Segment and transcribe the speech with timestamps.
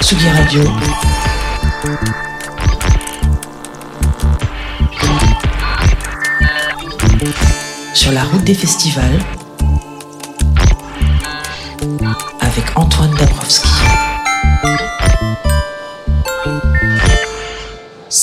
[0.00, 0.62] Tsugi Radio.
[7.94, 9.18] Sur la route des festivals.
[12.40, 13.68] Avec Antoine Dabrowski.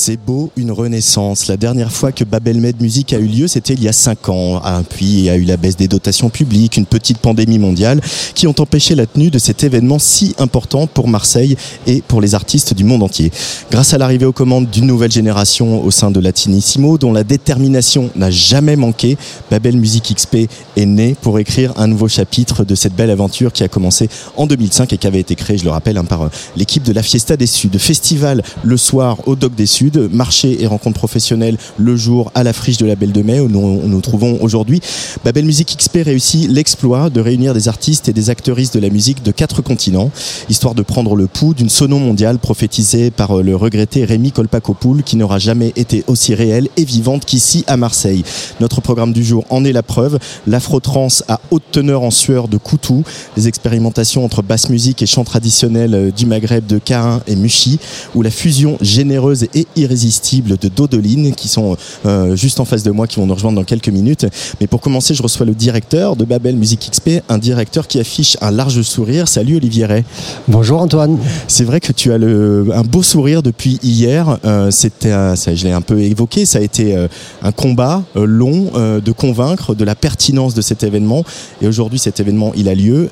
[0.06, 1.48] C'est beau, une renaissance.
[1.48, 4.28] La dernière fois que Babel Med Music a eu lieu, c'était il y a cinq
[4.28, 4.60] ans.
[4.62, 8.00] Ah, puis il y a eu la baisse des dotations publiques, une petite pandémie mondiale
[8.36, 11.56] qui ont empêché la tenue de cet événement si important pour Marseille
[11.88, 13.32] et pour les artistes du monde entier.
[13.72, 18.08] Grâce à l'arrivée aux commandes d'une nouvelle génération au sein de Latinissimo, dont la détermination
[18.14, 19.18] n'a jamais manqué,
[19.50, 23.64] Babel Music XP est né pour écrire un nouveau chapitre de cette belle aventure qui
[23.64, 26.28] a commencé en 2005 et qui avait été créée, je le rappelle, hein, par euh,
[26.56, 27.76] l'équipe de la Fiesta des Suds.
[27.80, 32.52] Festival le soir au Doc des Suds marché et rencontres professionnelles le jour à la
[32.52, 34.80] friche de la Belle de Mai où nous nous trouvons aujourd'hui.
[35.24, 39.22] Babel Music XP réussit l'exploit de réunir des artistes et des actrices de la musique
[39.22, 40.10] de quatre continents,
[40.48, 45.16] histoire de prendre le pouls d'une sono mondiale prophétisée par le regretté Rémi Kolpakopoul qui
[45.16, 48.24] n'aura jamais été aussi réelle et vivante qu'ici à Marseille.
[48.60, 50.18] Notre programme du jour en est la preuve.
[50.46, 53.04] L'afro-trance à haute teneur en sueur de Koutou,
[53.36, 57.78] les expérimentations entre basse musique et chant traditionnel du Maghreb de Carin et Mushi,
[58.14, 63.06] où la fusion généreuse et de Dodoline qui sont euh, juste en face de moi,
[63.06, 64.26] qui vont nous rejoindre dans quelques minutes.
[64.60, 68.36] Mais pour commencer, je reçois le directeur de Babel Music XP, un directeur qui affiche
[68.40, 69.28] un large sourire.
[69.28, 70.04] Salut Olivier Ray.
[70.48, 71.18] Bonjour Antoine.
[71.48, 74.38] C'est vrai que tu as le, un beau sourire depuis hier.
[74.44, 77.08] Euh, C'était, ça, je l'ai un peu évoqué, ça a été euh,
[77.42, 81.24] un combat long de convaincre de la pertinence de cet événement.
[81.62, 83.08] Et aujourd'hui, cet événement, il a lieu.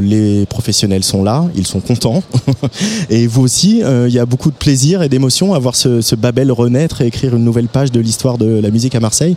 [0.00, 2.22] les professionnels sont là, ils sont contents.
[3.10, 6.11] et vous aussi, il y a beaucoup de plaisir et d'émotion à voir ce, ce
[6.16, 9.36] Babel renaître et écrire une nouvelle page de l'histoire de la musique à Marseille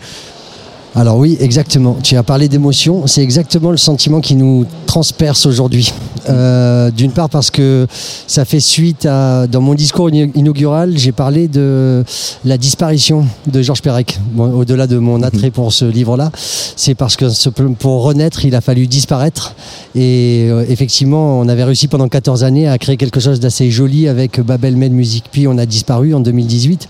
[0.96, 1.98] alors oui, exactement.
[2.02, 3.06] Tu as parlé d'émotion.
[3.06, 5.94] C'est exactement le sentiment qui nous transperce aujourd'hui.
[6.30, 7.86] Euh, D'une part parce que
[8.28, 9.46] ça fait suite à...
[9.48, 12.06] Dans mon discours inaugural, j'ai parlé de
[12.46, 14.18] la disparition de Georges Perec.
[14.38, 16.32] Au-delà de mon attrait pour ce livre-là,
[16.78, 17.26] c'est parce que
[17.74, 19.54] pour renaître, il a fallu disparaître.
[19.96, 24.08] Et euh, effectivement, on avait réussi pendant 14 années à créer quelque chose d'assez joli
[24.08, 25.26] avec Babel Med Music.
[25.30, 26.88] Puis on a disparu en 2018.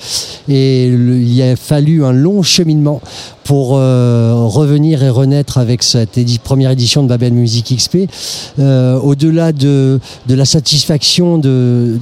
[0.49, 3.01] Et il a fallu un long cheminement
[3.45, 3.94] pour euh,
[4.47, 8.09] revenir et renaître avec cette première édition de Babel Music XP.
[8.59, 11.99] Euh, Au-delà de, la satisfaction de,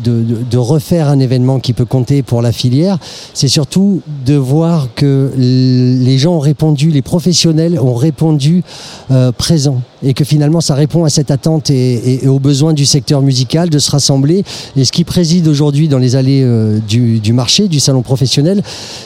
[0.58, 2.98] refaire un événement qui peut compter pour la filière,
[3.34, 8.64] c'est surtout de voir que les gens ont répondu, les professionnels ont répondu
[9.12, 12.74] euh, présent et que finalement ça répond à cette attente et, et, et, aux besoins
[12.74, 14.44] du secteur musical de se rassembler.
[14.76, 18.62] Et ce qui préside aujourd'hui dans les allées euh, du, du, marché, du salon professionnel,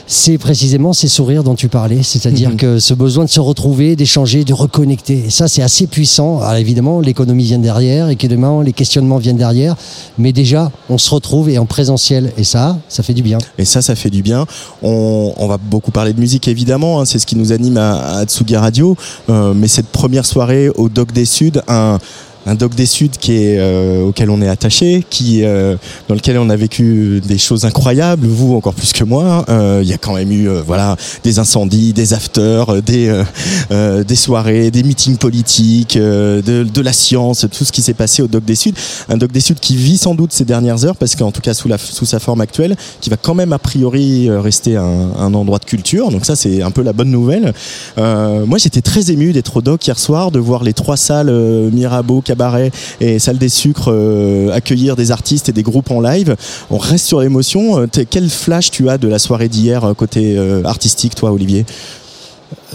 [0.07, 2.57] c'est précisément ces sourires dont tu parlais, c'est-à-dire mmh.
[2.57, 5.25] que ce besoin de se retrouver, d'échanger, de reconnecter.
[5.27, 6.41] Et ça, c'est assez puissant.
[6.41, 9.75] Alors évidemment, l'économie vient derrière, évidemment, les questionnements viennent derrière,
[10.17, 12.31] mais déjà, on se retrouve et en présentiel.
[12.37, 13.37] Et ça, ça fait du bien.
[13.57, 14.45] Et ça, ça fait du bien.
[14.81, 18.17] On, on va beaucoup parler de musique, évidemment, hein, c'est ce qui nous anime à,
[18.17, 18.95] à Tsugi Radio,
[19.29, 21.99] euh, mais cette première soirée au Doc des Suds, un,
[22.47, 25.75] un doc des Suds qui est euh, auquel on est attaché, qui euh,
[26.07, 29.45] dans lequel on a vécu des choses incroyables, vous encore plus que moi.
[29.49, 33.23] Euh, il y a quand même eu voilà des incendies, des afters, des
[33.69, 38.27] des soirées, des meetings politiques, de, de, la science, tout ce qui s'est passé au
[38.27, 38.73] doc des Suds.
[39.09, 41.53] Un doc des Suds qui vit sans doute ces dernières heures parce qu'en tout cas
[41.53, 45.33] sous la sous sa forme actuelle, qui va quand même a priori rester un, un
[45.33, 46.11] endroit de culture.
[46.11, 47.53] Donc ça c'est un peu la bonne nouvelle.
[47.97, 51.31] moi j'étais très ému d'être au doc hier soir, de voir les trois salles
[51.73, 52.71] Mirabeau, cabaret
[53.01, 56.35] et salle des sucres euh, accueillir des artistes et des groupes en live.
[56.69, 57.87] On reste sur l'émotion.
[58.09, 61.65] Quel flash tu as de la soirée d'hier euh, côté euh, artistique, toi, Olivier?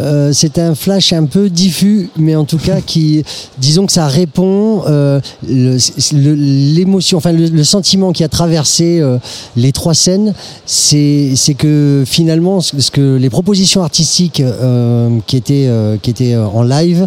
[0.00, 3.24] Euh, c'est un flash un peu diffus, mais en tout cas qui,
[3.58, 9.18] disons que ça répond euh, l'émotion, enfin le, sentiment qui a traversé euh,
[9.54, 10.32] les trois scènes,
[10.64, 12.60] c'est que finalement
[12.92, 15.10] que les propositions artistiques euh,
[15.50, 17.06] euh, qui étaient en live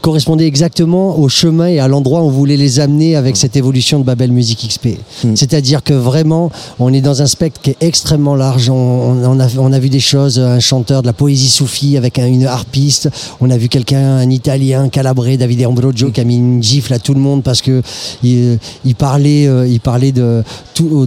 [0.00, 3.98] correspondaient exactement au chemin et à l'endroit où on voulait les amener avec cette évolution
[3.98, 4.98] de Babel Music XP.
[5.24, 5.36] Mm.
[5.36, 8.70] C'est-à-dire que vraiment, on est dans un spectre qui est extrêmement large.
[8.70, 12.18] On, on, a, on a vu des choses, un chanteur de la poésie soufie avec
[12.18, 13.10] un, une harpiste.
[13.40, 16.98] On a vu quelqu'un, un Italien, calabré, Davide Ambrogio, qui a mis une gifle à
[16.98, 17.82] tout le monde parce que
[18.22, 20.42] il, il parlait, euh, il parlait de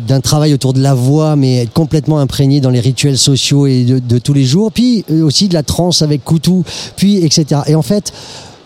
[0.07, 3.99] d'un travail autour de la voix, mais complètement imprégné dans les rituels sociaux et de,
[3.99, 4.71] de tous les jours.
[4.71, 6.63] Puis euh, aussi de la trance avec Koutou,
[6.95, 7.61] puis etc.
[7.67, 8.11] Et en fait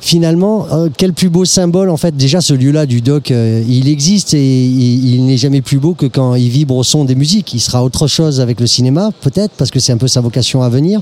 [0.03, 3.87] finalement, euh, quel plus beau symbole en fait déjà ce lieu-là du doc, euh, il
[3.87, 7.15] existe et il, il n'est jamais plus beau que quand il vibre au son des
[7.15, 7.53] musiques.
[7.53, 10.61] Il sera autre chose avec le cinéma peut-être parce que c'est un peu sa vocation
[10.61, 10.99] à venir,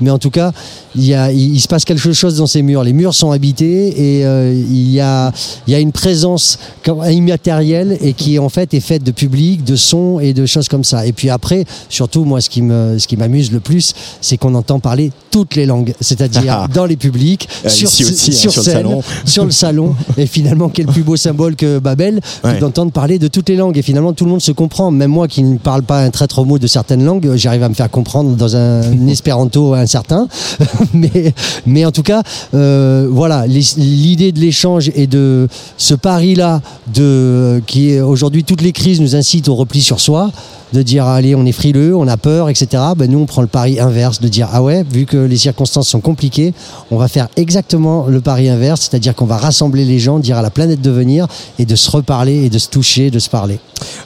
[0.00, 0.52] mais en tout cas
[0.96, 2.84] il, y a, il, se passe quelque chose dans ces murs.
[2.84, 5.32] Les murs sont habités et euh, il, y a,
[5.66, 6.58] il y a une présence
[7.10, 10.84] immatérielle et qui en fait est faite de public, de sons et de choses comme
[10.84, 11.06] ça.
[11.06, 14.54] Et puis après, surtout moi, ce qui me, ce qui m'amuse le plus, c'est qu'on
[14.54, 18.60] entend parler toutes les langues, c'est-à-dire dans les publics, Euh, sur, aussi, hein, sur sur
[18.60, 19.02] le scène, salon.
[19.24, 19.94] sur le salon.
[20.16, 22.58] Et finalement, quel plus beau symbole que Babel Ouais.
[22.58, 23.76] d'entendre parler de toutes les langues.
[23.78, 24.90] Et finalement, tout le monde se comprend.
[24.90, 27.74] Même moi qui ne parle pas un traître mot de certaines langues, j'arrive à me
[27.74, 30.28] faire comprendre dans un espéranto incertain.
[30.94, 31.32] mais,
[31.66, 32.22] mais en tout cas,
[32.54, 36.60] euh, voilà, l'idée de l'échange et de ce pari-là,
[36.94, 40.30] de, qui est aujourd'hui, toutes les crises nous incitent au repli sur soi
[40.72, 42.82] de dire allez on est frileux, on a peur, etc.
[42.96, 45.88] Ben, nous on prend le pari inverse de dire ah ouais vu que les circonstances
[45.88, 46.54] sont compliquées,
[46.90, 50.42] on va faire exactement le pari inverse, c'est-à-dire qu'on va rassembler les gens, dire à
[50.42, 51.26] la planète de venir
[51.58, 53.58] et de se reparler et de se toucher, de se parler.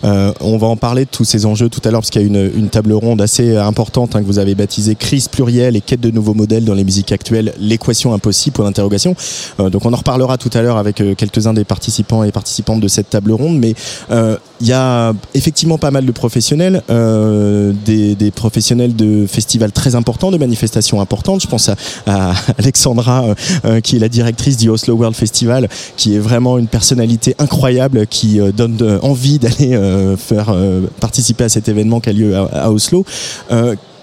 [0.05, 2.25] Euh, on va en parler de tous ces enjeux tout à l'heure parce qu'il y
[2.25, 6.00] a une, table ronde assez importante hein, que vous avez baptisée crise plurielle et quête
[6.00, 9.14] de nouveaux modèles dans les musiques actuelles, l'équation impossible pour l'interrogation.
[9.61, 12.81] Euh, donc on en reparlera tout à l'heure avec euh, quelques-uns des participants et participantes
[12.81, 13.75] de cette table ronde, mais
[14.11, 19.70] euh, il y a effectivement pas mal de professionnels, euh, des, des professionnels de festivals
[19.72, 21.43] très importants, de manifestations importantes.
[21.43, 21.76] Je pense à,
[22.06, 23.34] à Alexandra euh,
[23.64, 28.06] euh, qui est la directrice du Oslo World Festival, qui est vraiment une personnalité incroyable
[28.08, 32.37] qui euh, donne envie d'aller euh, faire euh, participer à cet événement qui a lieu
[32.37, 33.04] à, à Oslo.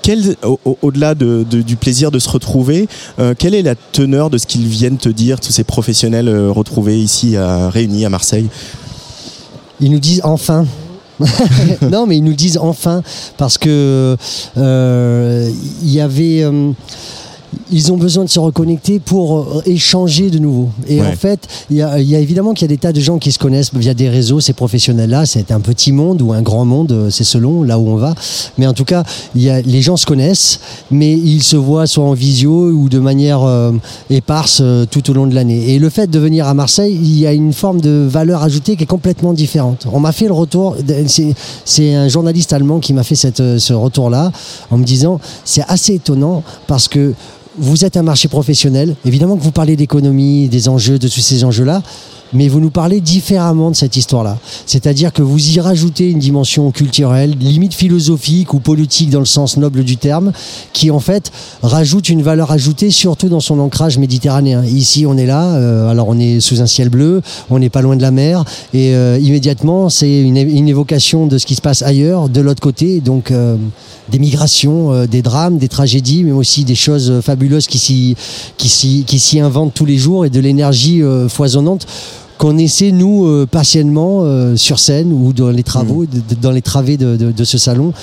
[0.01, 2.87] Quel- au- au- Au-delà de- de- du plaisir de se retrouver,
[3.19, 6.51] euh, quelle est la teneur de ce qu'ils viennent te dire, tous ces professionnels euh,
[6.51, 8.47] retrouvés ici, à, réunis à Marseille?
[9.79, 10.65] Ils nous disent enfin.
[11.81, 13.01] non, mais ils nous disent enfin
[13.37, 14.17] parce que
[14.57, 15.51] euh,
[15.81, 16.43] il y avait.
[16.43, 16.71] euh,
[17.71, 20.69] ils ont besoin de se reconnecter pour euh, échanger de nouveau.
[20.87, 21.07] Et Ouais.
[21.07, 22.99] en fait, il y a, il y a évidemment qu'il y a des tas de
[22.99, 25.25] gens qui se connaissent via des réseaux, ces professionnels-là.
[25.25, 28.15] C'est un petit monde ou un grand monde, euh, c'est selon là où on va.
[28.57, 29.03] Mais en tout cas,
[29.35, 30.59] il y a, les gens se connaissent,
[30.91, 33.71] mais ils se voient soit en visio ou de manière euh,
[34.09, 35.71] éparse euh, tout au long de l'année.
[35.73, 38.75] Et le fait de venir à Marseille, il y a une forme de valeur ajoutée
[38.75, 39.85] qui est complètement différente.
[39.91, 40.75] On m'a fait le retour,
[41.05, 44.31] c'est- un journaliste allemand qui m'a fait cette, ce retour-là
[44.71, 47.13] en me disant c'est assez étonnant parce que
[47.57, 51.43] vous êtes un marché professionnel, évidemment que vous parlez d'économie, des enjeux, de tous ces
[51.43, 51.81] enjeux-là,
[52.35, 54.37] mais vous nous parlez différemment de cette histoire-là.
[54.65, 59.57] C'est-à-dire que vous y rajoutez une dimension culturelle, limite philosophique ou politique dans le sens
[59.57, 60.31] noble du terme,
[60.73, 61.31] qui en fait
[61.63, 64.63] rajoute une valeur ajoutée surtout dans son ancrage méditerranéen.
[64.63, 67.81] Ici, on est là, euh, alors on est sous un ciel bleu, on n'est pas
[67.81, 68.43] loin de la mer,
[68.73, 70.35] et euh, immédiatement, c'est une,
[70.67, 73.55] évocation de ce qui se passe ailleurs, de l'autre côté, donc euh,
[74.09, 79.39] des migrations, euh, des drames, des tragédies, mais aussi des choses euh, fabuleuses qui s'y
[79.39, 81.87] inventent tous les jours et de l'énergie euh, foisonnante
[82.37, 86.61] qu'on essaie nous euh, patiemment euh, sur scène ou dans les travaux, de- dans les
[86.61, 87.93] travées de, de- de ce salon,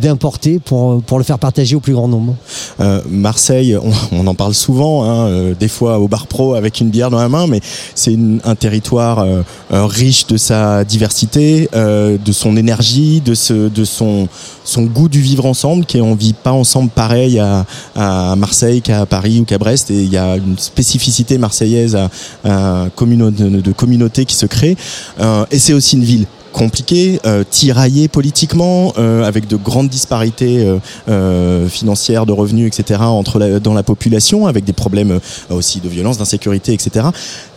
[0.00, 2.34] d'importer pour pour le faire partager au plus grand nombre.
[2.80, 6.80] Euh, Marseille, on, on en parle souvent, hein, euh, des fois au bar pro avec
[6.80, 7.60] une bière dans la main, mais
[7.94, 9.26] c'est un territoire
[9.70, 14.28] riche de sa diversité, de son énergie, de, ce, de son,
[14.64, 19.06] son goût du vivre ensemble, qui on vit pas ensemble pareil à, à Marseille qu'à
[19.06, 22.10] Paris ou qu'à Brest, et il y a une spécificité marseillaise à,
[22.44, 24.76] à communo- de, communauté qui se crée,
[25.20, 26.26] Euh, et c'est aussi une ville
[26.56, 30.66] compliquée, euh, tiraillée politiquement, euh, avec de grandes disparités
[31.06, 33.00] euh, financières, de revenus, etc.
[33.02, 35.20] entre dans la population, avec des problèmes
[35.50, 37.08] aussi de violence, d'insécurité, etc.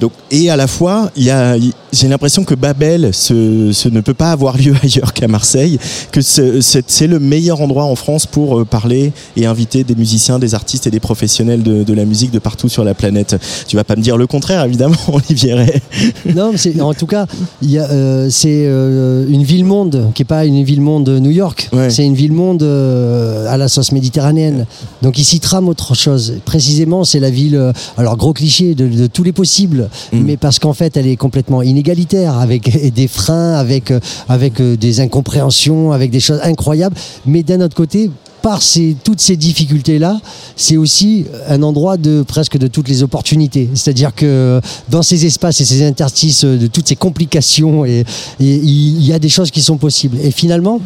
[0.02, 4.74] Donc, et à la fois, j'ai l'impression que Babel ce, ne peut pas avoir lieu
[4.84, 5.80] ailleurs qu'à Marseille,
[6.12, 10.56] que ce- c'est le meilleur endroit en France pour parler et inviter des musiciens, des
[10.56, 13.38] artistes et des professionnels de, la musique de partout sur la planète.
[13.68, 15.82] Tu vas pas me dire le contraire, évidemment, Olivier Ray.
[16.36, 17.28] Non, en tout cas,
[18.30, 21.70] c'est euh, une ville-monde qui n'est pas une ville-monde New York.
[21.72, 21.90] Ouais.
[21.90, 24.66] C'est une ville-monde euh, à la sauce méditerranéenne.
[25.02, 26.36] Donc ici trame autre chose.
[26.46, 30.22] Précisément, c'est la ville, euh, alors gros cliché de, de tous les possibles, Mm.
[30.26, 33.94] mais parce qu'en fait, elle est complètement inégalitaire, avec des freins, avec,
[34.28, 36.96] avec des incompréhensions, avec des choses incroyables.
[37.26, 38.10] Mais d'un autre côté,
[38.42, 40.20] par ces, toutes ces difficultés-là,
[40.56, 43.70] c'est aussi un endroit de presque de toutes les opportunités.
[43.74, 48.06] C'est-à-dire que dans ces espaces et ces interstices de toutes ces complications, et,
[48.40, 50.18] il y a des choses qui sont possibles.
[50.24, 50.80] Et finalement,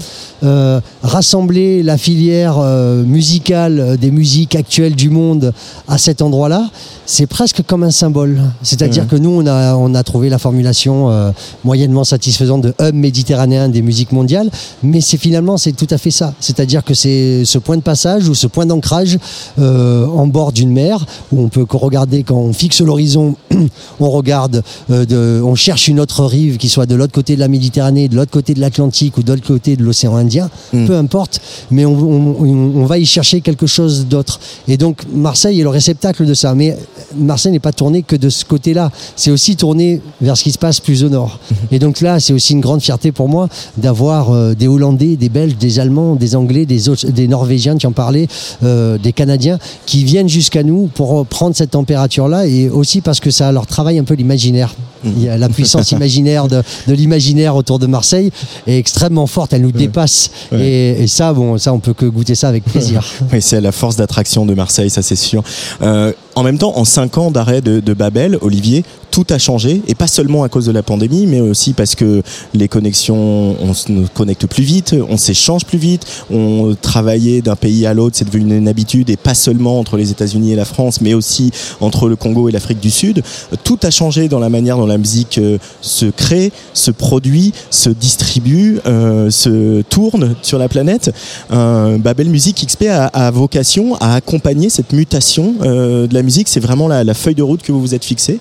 [0.44, 5.54] euh, rassembler la filière euh, musicale euh, des musiques actuelles du monde
[5.88, 6.70] à cet endroit-là,
[7.06, 8.42] c'est presque comme un symbole.
[8.62, 9.10] C'est-à-dire Mhm.
[9.10, 11.32] que nous, on a, on a trouvé la formulation euh,
[11.64, 14.50] moyennement satisfaisante de hub méditerranéen des musiques mondiales,
[14.82, 16.34] mais c'est finalement c'est tout à fait ça.
[16.40, 19.18] C'est-à-dire que c'est ce point de passage ou ce point d'ancrage
[19.60, 23.36] euh, en bord d'une mer où on peut regarder quand on fixe l'horizon,
[24.00, 27.40] on regarde, euh, de, on cherche une autre rive qui soit de l'autre côté de
[27.40, 30.86] la Méditerranée, de l'autre côté de l'Atlantique ou de l'autre côté de l'océan Indien, Mm.
[30.88, 31.40] peu importe,
[31.72, 34.40] mais on, on- on va y chercher quelque chose d'autre.
[34.68, 36.54] Et donc Marseille est le réceptacle de ça.
[36.56, 36.78] Mais
[37.16, 38.92] Marseille n'est pas tourné que de ce côté-là.
[39.16, 41.40] C'est aussi tourné vers ce qui se passe plus au nord.
[41.72, 45.30] Et donc là, c'est aussi une grande fierté pour moi d'avoir euh, des Hollandais, des
[45.30, 46.82] Belges, des Allemands, des Anglais, des,
[47.12, 48.28] des Norvégiens, tu en parlais,
[48.64, 53.32] euh, des Canadiens, qui viennent jusqu'à nous pour prendre cette température-là et aussi parce que
[53.32, 54.76] ça leur travaille un peu l'imaginaire.
[55.04, 58.32] La puissance imaginaire de, de l'imaginaire autour de Marseille
[58.68, 60.30] est extrêmement forte, elle nous dépasse.
[60.52, 60.62] Ouais.
[60.62, 63.04] Et, et ça, bon, ça, on peut que goûter ça avec plaisir.
[63.32, 65.44] Oui, c'est la force d'attraction de Marseille, ça c'est sûr.
[65.82, 69.84] Euh, en même temps, en cinq ans d'arrêt de, de Babel, Olivier, tout a changé,
[69.88, 72.24] et pas seulement à cause de la pandémie, mais aussi parce que
[72.56, 77.86] les connexions, on se connecte plus vite, on s'échange plus vite, on travaillait d'un pays
[77.86, 81.00] à l'autre, c'est devenu une habitude, et pas seulement entre les États-Unis et la France,
[81.00, 83.22] mais aussi entre le Congo et l'Afrique du Sud.
[83.64, 87.92] Tout a changé dans la manière dont la musique euh, se crée, se produit, se
[87.92, 91.12] distribue, euh, se tourne sur la planète.
[91.52, 96.48] Babel Music XP a, a vocation à accompagner cette mutation euh, de la musique.
[96.48, 98.40] C'est vraiment la, la feuille de route que vous vous êtes fixée.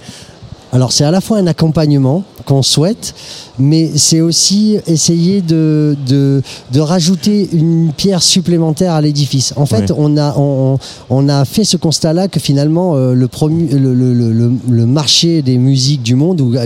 [0.74, 3.14] Alors c'est à la fois un accompagnement qu'on souhaite,
[3.58, 6.40] mais c'est aussi essayer de, de,
[6.72, 9.52] de rajouter une pierre supplémentaire à l'édifice.
[9.56, 10.78] En fait, on, a, on,
[11.10, 14.86] on a fait ce constat-là que finalement euh, le, promu- le, le- le- le- le
[14.86, 16.64] marché des musiques du monde, ou euh,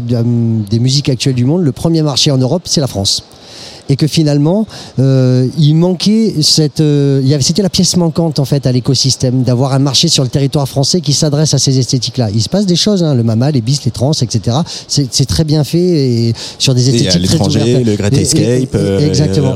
[0.71, 3.25] des musiques actuelles du monde, le premier marché en Europe, c'est la France.
[3.89, 4.67] Et que finalement,
[4.99, 8.73] euh, il manquait cette, euh, il y avait- c'était la pièce manquante en fait à
[8.73, 12.29] l'écosystème d'avoir un marché sur le territoire français qui s'adresse à ces esthétiques-là.
[12.35, 14.57] Il se passe des choses, hein, le mama, les bis, les trans, etc.
[14.89, 17.85] C'est c'est très bien fait et sur des Et à esthétiques très ouvertes.
[17.87, 19.55] le Great Escape, euh, exactement.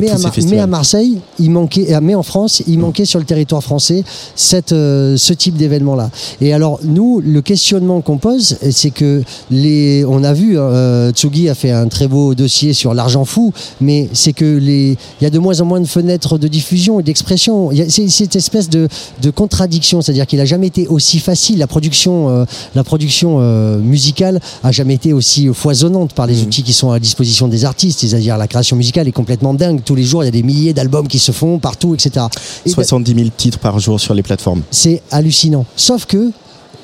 [0.00, 0.56] Mais, tous à ces Mar- festivals.
[0.56, 4.02] mais à Marseille, il manquait, euh, mais en France, il manquait sur le territoire français
[4.34, 6.10] cette, euh, ce type d'événement-là.
[6.40, 11.48] Et alors nous, le questionnement qu'on pose, c'est que les, on a vu, euh, Tsugi
[11.48, 13.43] a fait un très beau dossier sur l'argent fou,
[13.80, 17.00] mais c'est que les, il y a de moins en moins de fenêtres de diffusion
[17.00, 17.70] et d'expression.
[17.88, 18.88] C'est cette espèce de,
[19.22, 21.58] de contradiction, c'est-à-dire qu'il a jamais été aussi facile.
[21.58, 26.62] La production, euh, la production euh, musicale a jamais été aussi foisonnante par les outils
[26.62, 28.00] qui sont à disposition des artistes.
[28.00, 29.82] C'est-à-dire la création musicale est complètement dingue.
[29.84, 32.26] Tous les jours, il y a des milliers d'albums qui se font partout, etc.
[32.66, 34.62] Et 70 000 titres par jour sur les plateformes.
[34.70, 35.66] c'est hallucinant.
[35.76, 36.30] Sauf que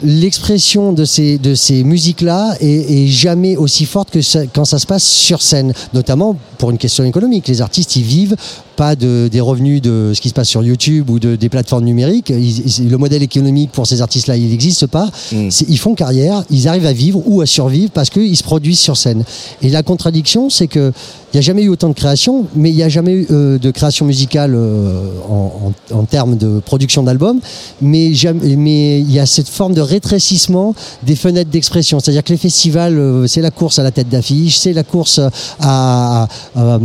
[0.02, 4.21] l'expression de ces, de musiques-là est, jamais aussi forte que
[4.54, 7.49] quand ça se passe sur scène, notamment pour une question économique.
[7.49, 8.37] Les artistes, ils vivent
[8.81, 11.85] pas de, des revenus de ce qui se passe sur YouTube ou de, des plateformes
[11.85, 12.31] numériques.
[12.31, 15.11] Ils- le modèle économique pour ces artistes-là, il n'existe pas.
[15.33, 15.51] Mm.
[15.51, 18.81] C'est- Ils font carrière, ils arrivent à vivre ou à survivre parce qu'ils se produisent
[18.81, 19.23] sur scène.
[19.61, 20.93] Et la contradiction, c'est que
[21.33, 23.59] il n'y a jamais eu autant de création, mais il n'y a jamais eu euh,
[23.59, 27.39] de création musicale euh, en, en- en termes de production d'albums,
[27.83, 32.01] mais jamais- mais il y a cette forme de rétrécissement des fenêtres d'expression.
[32.01, 35.21] C'est-à-dire que les festivals, euh, c'est la course à la tête d'affiche, c'est la course
[35.21, 36.79] à, à- à,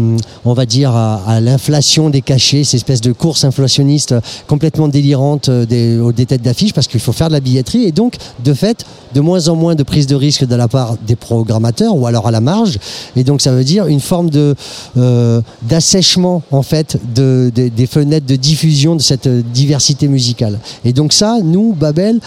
[0.43, 4.15] on va dire, à, à l'inflation des cachets, cette espèce de course inflationniste
[4.47, 7.91] complètement délirante euh, des, des têtes d'affiche, parce qu'il faut faire de la billetterie, et
[7.91, 11.15] donc, de fait, de moins en moins de prise de risque de la part des
[11.15, 12.77] programmateurs, ou alors à la marge,
[13.15, 14.55] et donc ça veut dire une forme de
[14.97, 20.59] euh, d'assèchement en fait de, de- des fenêtres de diffusion de cette euh, diversité musicale.
[20.83, 22.19] Et donc ça, nous, Babel,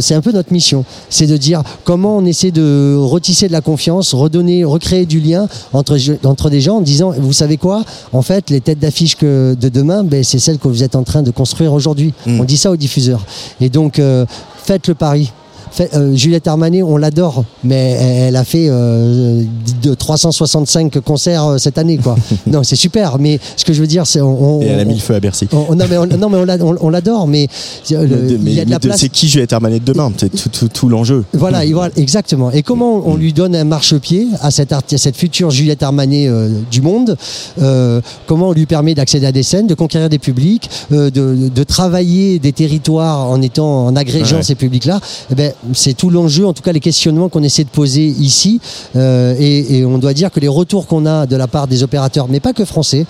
[0.00, 3.60] c'est un peu notre mission, c'est de dire comment on essaie de retisser de la
[3.60, 8.22] confiance, redonner, recréer du lien entre, entre des gens en disant, vous savez quoi, en
[8.22, 11.22] fait, les têtes d'affiche que de demain, ben, c'est celles que vous êtes en train
[11.22, 12.12] de construire aujourd'hui.
[12.26, 12.40] Mm.
[12.40, 13.24] On dit ça aux diffuseurs.
[13.60, 15.32] Et donc, euh, faites le pari.
[15.76, 17.90] Fait- euh, Juliette Armanet, on l'adore, mais
[18.28, 19.42] elle a fait euh,
[19.82, 22.16] de 365 concerts euh, cette année, quoi.
[22.46, 24.84] non, c'est super, mais ce que je veux dire, c'est on, on- Et elle a
[24.86, 25.48] mis le feu à Bercy.
[25.52, 27.46] on- non mais on, non mais on l'a- on- on l'adore, mais
[27.92, 29.00] euh, le- Mais- il mais- y a de la mais de- place.
[29.00, 30.10] C'est qui Juliette Armanet de demain?
[30.16, 31.24] C'est tout, tout- tout l'enjeu.
[31.34, 31.62] Voilà,
[31.96, 32.50] exactement.
[32.52, 36.26] Et comment on lui donne un marchepied à cette, art- à cette future Juliette Armanet
[36.26, 37.16] euh, du monde
[37.60, 41.50] euh, Comment on lui permet d'accéder à des scènes, de conquérir des publics, euh, de,
[41.54, 44.42] de travailler des territoires en étant en agrégeant Ouais.
[44.42, 45.00] ces publics-là?
[45.30, 48.60] Eh ben, c'est tout l'enjeu, en tout cas les questionnements qu'on essaie de poser ici.
[48.96, 51.82] Euh, et, et on doit dire que les retours qu'on a de la part des
[51.82, 53.06] opérateurs, mais pas que français,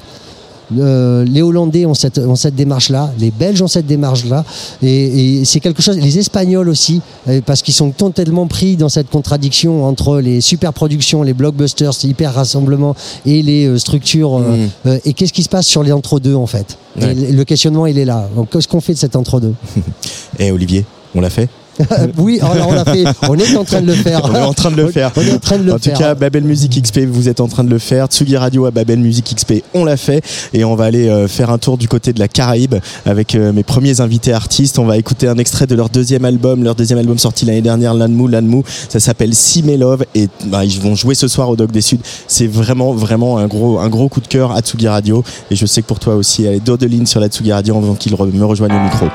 [0.79, 4.45] euh, les Hollandais ont cette, ont cette démarche-là, les Belges ont cette démarche-là,
[4.83, 5.97] et, et c'est quelque chose.
[5.97, 10.73] Les Espagnols aussi, euh, parce qu'ils sont totalement pris dans cette contradiction entre les super
[10.73, 14.39] productions, les blockbusters, hyper rassemblements et les euh, structures.
[14.39, 14.69] euh, Mm.
[14.87, 16.77] euh, et qu'est-ce qui se passe sur les entre-deux en fait?
[17.01, 17.13] Ouais.
[17.13, 18.29] Et le- questionnement, il est là.
[18.35, 19.55] Donc, qu'est-ce qu'on fait de cet entre-deux?
[20.41, 20.85] Et Olivier,
[21.15, 21.49] on l'a fait?
[22.19, 23.05] oui, alors on l'a fait.
[23.29, 24.23] On est en train de le faire.
[24.25, 25.13] On est en train de le faire.
[25.17, 25.95] On est en train de le en faire.
[25.95, 28.07] tout cas, Babel Music XP, vous êtes en train de le faire.
[28.07, 30.23] Tsugi Radio à Babel Music XP, on l'a fait.
[30.53, 33.53] Et on va aller euh, faire un tour du côté de la Caraïbe avec euh,
[33.53, 34.79] mes premiers invités artistes.
[34.79, 36.65] On va écouter un extrait de leur deuxième album.
[36.65, 38.63] Leur deuxième album sorti l'année dernière, Lanmou, Lanmou.
[38.89, 40.05] Ça s'appelle See Love.
[40.15, 42.01] Et bah, ils vont jouer ce soir au Dog des Suds.
[42.27, 45.23] C'est vraiment, vraiment un gros, un gros coup de cœur à Tsugi Radio.
[45.51, 48.13] Et je sais que pour toi aussi, allez, Dodeline sur la Tsugi Radio avant qu'ils
[48.13, 49.07] me rejoignent au micro.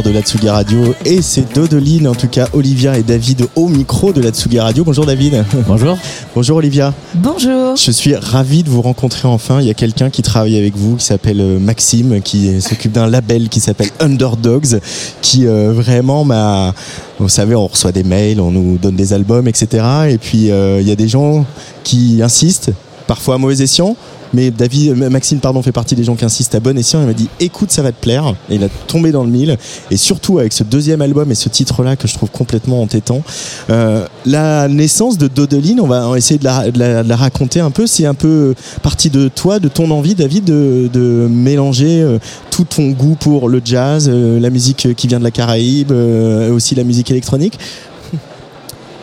[0.00, 4.14] De la Tsugi Radio et c'est Dodeline en tout cas Olivia et David au micro
[4.14, 4.84] de la Tsugi Radio.
[4.84, 5.44] Bonjour David.
[5.68, 5.98] Bonjour.
[6.34, 6.94] Bonjour Olivia.
[7.14, 7.76] Bonjour.
[7.76, 9.60] Je suis ravi de vous rencontrer enfin.
[9.60, 13.06] Il y a quelqu'un qui travaille avec vous qui s'appelle euh, Maxime qui s'occupe d'un
[13.06, 14.80] label qui s'appelle Underdogs
[15.20, 16.72] qui euh, vraiment m'a
[17.18, 19.84] vous savez, on reçoit des mails, on nous donne des albums, etc.
[20.08, 21.44] Et puis euh, il y a des gens
[21.84, 22.70] qui insistent,
[23.06, 23.94] parfois à mauvais escient,
[24.34, 27.00] Mais David, euh, Maxime, pardon, fait partie des gens qui insistent à bon escient.
[27.00, 28.34] Il m'a dit, écoute, ça va te plaire.
[28.50, 29.56] Et il a tombé dans le mille.
[29.90, 33.22] Et surtout avec ce deuxième album et ce titre-là que je trouve complètement entêtant.
[33.70, 37.86] Euh, la naissance de Dodeline, on va essayer de la, de la- raconter un peu.
[37.86, 42.18] C'est un peu partie de toi, de ton envie, David, de, de mélanger euh,
[42.50, 46.74] tout ton goût pour le jazz, euh, la musique qui vient de la Caraïbe, aussi
[46.74, 47.58] la musique électronique.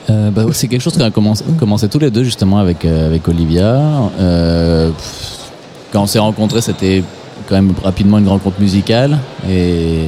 [0.09, 3.27] Euh, bah, c'est quelque chose qu'on a commencé, tous les deux justement avec, euh, avec
[3.27, 3.79] Olivia.
[4.19, 4.89] Euh,
[5.91, 7.03] quand on s'est rencontrés, c'était
[7.47, 9.17] quand même rapidement une rencontre musicale
[9.49, 10.07] et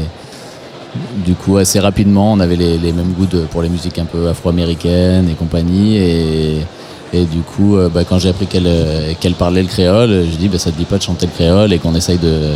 [1.25, 5.29] du coup assez rapidement on avait les, mêmes goûts pour les musiques un peu afro-américaines
[5.29, 6.65] et compagnie et,
[7.13, 10.77] du coup bah, quand j'ai appris qu'elle parlait le créole, je dis bah, ça te
[10.77, 12.51] dit pas de chanter le créole et qu'on essaye de,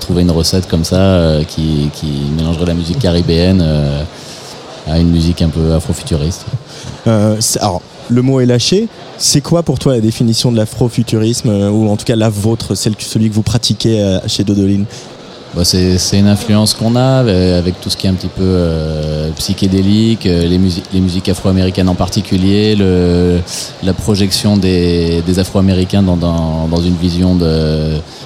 [0.00, 1.90] trouver une recette comme ça qui,
[2.36, 3.64] mélangerait la musique caribéenne
[4.88, 6.46] à une musique un peu afrofuturiste.
[7.06, 8.88] Euh, alors, le mot est lâché.
[9.18, 12.74] C'est quoi pour toi la définition de l'afrofuturisme, euh, ou en tout cas la vôtre,
[12.74, 14.84] celle, celui que vous pratiquez euh, chez Dodoline
[15.54, 17.20] Bah, c'est une influence qu'on a
[17.56, 21.88] avec tout ce qui est un petit peu euh, psychédélique, les, musiques les musiques afro-américaines
[21.88, 23.38] en particulier, le,
[23.82, 27.34] la projection des, des afro-américains dans, dans, dans une vision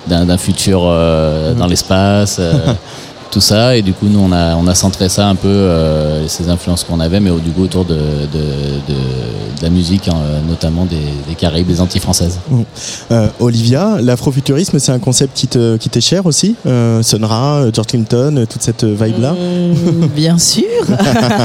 [0.09, 2.39] d'un d'un futur euh, dans l'espace.
[2.41, 2.53] euh,
[3.31, 6.27] tout ça et du coup nous on a on a centré ça un peu euh,
[6.27, 7.99] ces influences qu'on avait mais au- du coup autour de, de,
[8.89, 10.97] de, de la musique euh, notamment des,
[11.29, 12.39] des Caraïbes des Antilles françaises
[13.13, 17.71] Euh, Olivia, l'afrofuturisme, c'est un concept qui te- qui t'est cher aussi euh, Sonra, euh,
[17.73, 20.65] George Clinton, euh, toute cette vibe-là Mmh, bien sûr.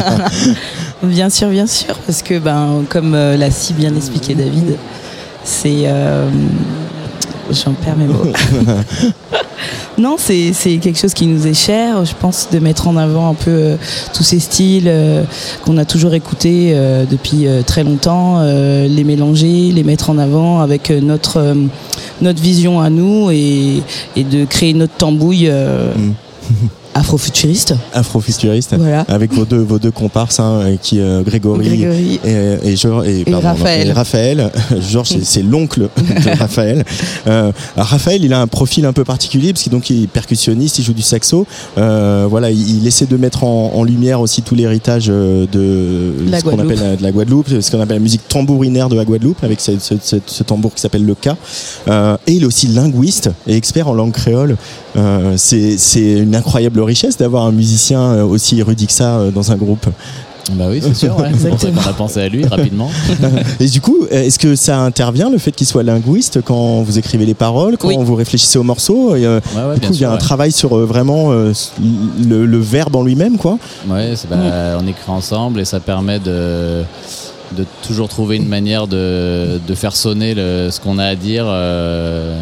[1.03, 1.95] bien sûr, bien sûr.
[2.05, 4.75] Parce que, ben, comme euh, l'a si bien expliqué David,
[5.43, 5.83] c'est.
[7.51, 8.25] J'en perds mes mots.
[9.97, 12.03] non, c'est quelque chose qui nous est cher.
[12.05, 13.75] Je pense de mettre en avant un peu euh,
[14.13, 15.23] tous ces styles euh,
[15.63, 20.89] qu'on a toujours écoutés euh, depuis très longtemps, les mélanger, les mettre en avant avec
[20.89, 21.55] notre,
[22.21, 23.81] notre vision à nous et,
[24.15, 25.51] et de créer notre tambouille
[25.95, 26.13] Mm.
[26.95, 27.75] afrofuturiste.
[27.93, 29.01] Afrofuturiste Voilà.
[29.09, 32.19] Avec vos deux, vos deux comparses, hein, euh, qui, euh, Grégory, Grégory.
[32.25, 33.87] et, et, Georges- et, pardon, Raphaël.
[33.89, 34.51] et Raphaël.
[34.89, 36.83] Georges, c'est- l'oncle de Raphaël.
[37.27, 40.79] Euh, Raphaël, il a un profil un peu particulier parce qu'il donc il est percussionniste,
[40.79, 41.45] il joue du saxo.
[41.77, 46.13] Euh, voilà, il, il essaie de mettre en, en lumière aussi tout l'héritage euh, de
[46.31, 48.95] La ce qu'on appelle la, de la Guadeloupe, ce qu'on appelle la musique tambourinaire de
[48.95, 51.15] la Guadeloupe, avec ce, ce- ce- ce tambour qui s'appelle le.
[51.87, 54.57] Euh, et il est aussi linguiste et expert en langue créole.
[54.95, 59.51] Euh, c'est une incroyable richesse d'avoir un musicien euh, aussi érudit que ça euh, dans
[59.51, 59.85] un groupe.
[60.51, 61.29] bah oui c'est sûr ouais.
[61.29, 61.81] Exactement.
[61.81, 62.89] qu'on a pensé à lui rapidement
[63.59, 67.25] Et du coup, est-ce que ça intervient le fait qu'il soit linguiste quand vous écrivez
[67.25, 67.97] les paroles, quand Oui.
[67.99, 70.77] vous réfléchissez aux morceaux et, Ouais, ouais, Du coup, il y a un travail sur
[70.77, 71.51] euh, vraiment euh,
[72.29, 73.57] le, le verbe en lui-même, quoi.
[73.89, 76.83] Ouais, bah, on écrit ensemble et ça permet de,
[77.57, 81.45] de toujours trouver une manière de, de faire sonner le- ce qu'on a à dire.
[81.47, 82.39] euh,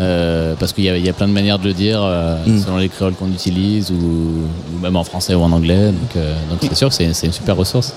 [0.00, 2.36] euh, parce qu'il y, a- il y a plein de manières de le dire euh,
[2.46, 2.58] Mm.
[2.64, 5.86] selon les créoles qu'on utilise ou, ou même en français ou en anglais.
[5.92, 7.92] Donc euh, donc c'est sûr que c'est une super ressource.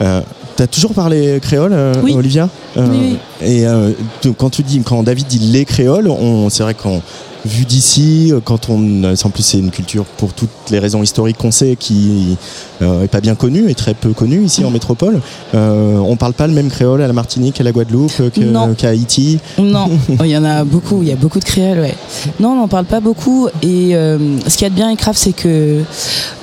[0.00, 0.20] Euh,
[0.56, 2.14] T'as toujours parlé créole, euh, Oui.
[2.14, 2.48] Olivia?
[2.76, 3.46] Euh, Oui, oui.
[3.48, 3.90] Et euh,
[4.38, 6.08] quand tu dis, quand David dit les créoles,
[6.48, 7.02] c'est vrai qu'on
[7.44, 11.38] vu d'ici, euh, quand on, en plus c'est une culture pour toutes les raisons historiques
[11.38, 12.36] qu'on sait qui
[12.82, 15.20] euh, est pas bien connue et très peu connue ici en métropole.
[15.54, 18.88] Euh, on parle pas le même créole à la Martinique, à la Guadeloupe, euh, qu'à
[18.88, 19.38] Haïti.
[19.58, 19.88] Non,
[20.20, 21.94] Oh, il y en a beaucoup, il y a beaucoup de créoles, ouais.
[22.40, 23.48] Non, on n'en parle pas beaucoup.
[23.62, 25.82] Et euh, ce qu'il y a de bien avec Raph, c'est que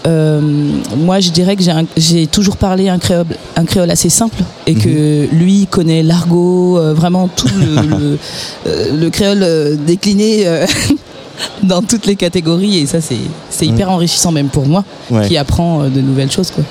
[0.07, 0.41] euh,
[0.97, 1.63] moi, je dirais que
[1.97, 6.93] j'ai toujours parlé un créole, un créole assez simple et que lui connaît l'argot, euh,
[6.93, 8.17] vraiment tout le, le,
[8.67, 10.65] euh, le créole euh, décliné euh,
[11.63, 12.79] dans toutes les catégories.
[12.79, 15.27] Et ça, c'est hyper enrichissant, même pour moi, Ouais.
[15.27, 16.51] qui apprend euh, de nouvelles choses.
[16.51, 16.63] Quoi.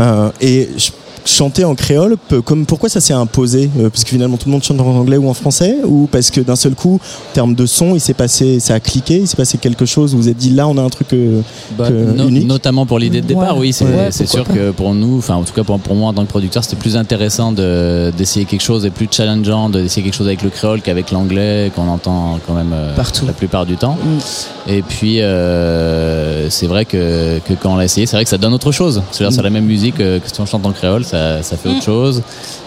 [0.00, 0.92] Euh, et ch-
[1.28, 4.52] chanter en créole, peu- comme pourquoi ça s'est imposé Euh, Parce que finalement tout le
[4.52, 6.94] monde chante en anglais ou en français Ou parce que d'un seul coup,
[7.30, 10.12] en termes de son, il s'est passé, ça a cliqué, il s'est passé quelque chose,
[10.14, 11.40] vous vous êtes dit là on a un truc euh,
[11.76, 13.60] Bah, que- no- unique notamment pour l'idée de départ, Ouais.
[13.68, 16.14] oui, c'est Ouais, sûr que pour nous, enfin en tout cas pour, pour moi en
[16.14, 20.02] tant que producteur, c'était plus intéressant de- d'essayer quelque chose et plus challengeant, de- d'essayer
[20.02, 23.26] quelque chose avec le créole qu'avec l'anglais qu'on entend quand même euh, Partout.
[23.26, 23.96] la plupart du temps.
[24.02, 24.70] Mm.
[24.70, 28.38] Et puis euh, c'est vrai que, que quand on l'a essayé, c'est vrai que ça
[28.38, 29.02] donne autre chose.
[29.10, 31.82] C'est-à-dire c'est la même musique que si on chante en créole, ça, ça fait autre
[31.82, 32.22] chose.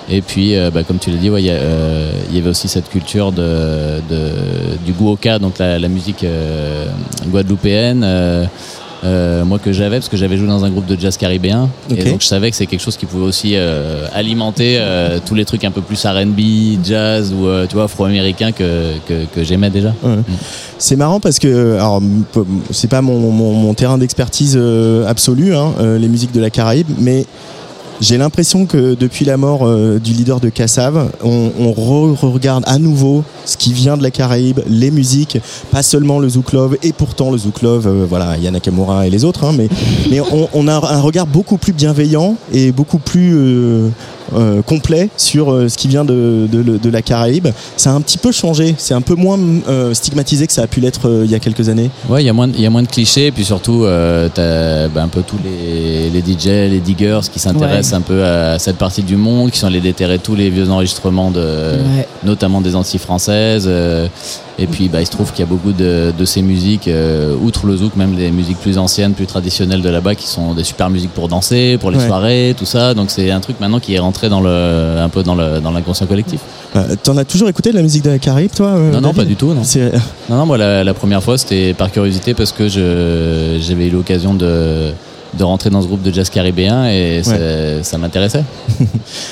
[0.09, 2.67] Et puis, euh, bah, comme tu l'as dit, ouais, y, euh, il y avait aussi
[2.67, 6.85] cette culture de, de- du guoka, donc la, la musique euh,
[7.27, 8.03] guadeloupéenne.
[8.03, 8.45] euh,
[9.03, 12.03] euh, moi que j'avais parce que j'avais joué dans un groupe de jazz caribéen et
[12.11, 15.43] donc je savais que c'est quelque chose qui pouvait aussi euh, alimenter euh, tous les
[15.43, 16.39] trucs un peu plus R&B,
[16.85, 19.91] jazz ou euh, tu vois afro-américain que, que, que j'aimais déjà.
[20.77, 21.99] C'est marrant parce que, alors,
[22.69, 26.51] c'est pas mon, mon- mon terrain d'expertise euh, absolu, hein, euh, les musiques de la
[26.51, 27.25] Caraïbe, mais
[28.01, 32.63] j'ai l'impression que depuis la mort euh, du leader de Kassav, on, on re- regarde
[32.65, 35.37] à nouveau ce qui vient de la Caraïbe, les musiques,
[35.71, 39.11] pas seulement le Zouk Love, et pourtant le Zouk Love, euh, voilà, Yana Nakamura et
[39.11, 39.69] les autres, hein, mais,
[40.09, 43.89] mais on, on a un regard beaucoup plus bienveillant et beaucoup plus euh,
[44.35, 47.47] euh, complet sur euh, ce qui vient de, de- de la Caraïbe.
[47.77, 50.67] Ça a un petit peu changé, c'est un peu moins euh, stigmatisé que ça a
[50.67, 51.89] pu l'être euh, il y a quelques années.
[52.09, 53.83] Ouais, il y a moins, de- il y a moins de clichés, et puis surtout,
[53.85, 58.23] euh, t'as bah, un peu tous les, les DJ, les diggers qui s'intéressent un peu
[58.23, 62.07] à cette partie du monde, qui sont allés déterrer tous les vieux enregistrements de, Ouais.
[62.23, 63.69] notamment des Antilles françaises.
[64.61, 67.35] Et puis bah, il se trouve qu'il y a beaucoup de, de ces musiques, euh,
[67.41, 70.63] outre le zouk, même des musiques plus anciennes, plus traditionnelles de là-bas, qui sont des
[70.63, 72.05] super musiques pour danser, pour les Ouais.
[72.07, 72.93] soirées, tout ça.
[72.93, 75.71] Donc c'est un truc maintenant qui est rentré dans le, un peu dans le dans
[75.71, 76.41] l'inconscient collectif.
[76.75, 79.13] Euh, T'en as toujours écouté de la musique de la Caraïbe, toi euh, Non, non,
[79.15, 79.53] pas du tout.
[79.55, 79.63] Non.
[80.29, 82.67] Non, non, moi la, la première fois c'était par curiosité parce que
[83.59, 84.91] j'avais eu l'occasion de,
[85.37, 88.43] de rentrer dans ce groupe de jazz caribéen et ça- ça m'intéressait.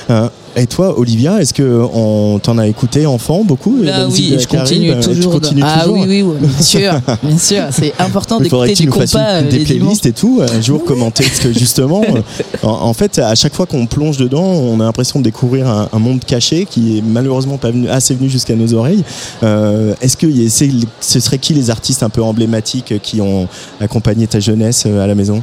[0.10, 4.36] Euh, et toi, Olivia, est-ce que on t'en a écouté enfant beaucoup Là, de oui,
[4.40, 5.34] je continue Euh, tu toujours.
[5.34, 7.64] de- continues ah toujours oui, oui, oui, bien sûr, bien sûr.
[7.72, 11.40] C'est important d'écouter tu fasses compas euh, des playlists et tout, un jour commenter, parce
[11.40, 12.02] que justement,
[12.64, 15.90] en, en fait, à chaque fois qu'on plonge dedans, on a l'impression de découvrir un,
[15.94, 19.04] un monde caché qui est malheureusement pas venu, assez venu jusqu'à nos oreilles.
[19.44, 23.48] Euh, Est-ce que c'est- ce serait qui les artistes un peu emblématiques qui ont
[23.80, 25.42] accompagné ta jeunesse euh, à la maison?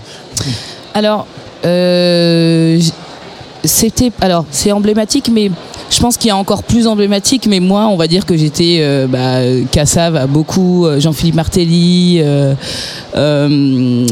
[0.95, 1.27] Alors,
[1.65, 2.81] euh,
[3.67, 5.51] c'était alors c'est emblématique, mais
[5.91, 7.47] je pense qu'il y a encore plus emblématique.
[7.49, 12.19] Mais moi, on va dire que j'étais euh, bah, Cassav à beaucoup, euh, Jean-Philippe Martelly,
[12.21, 12.55] euh,
[13.17, 14.07] euh,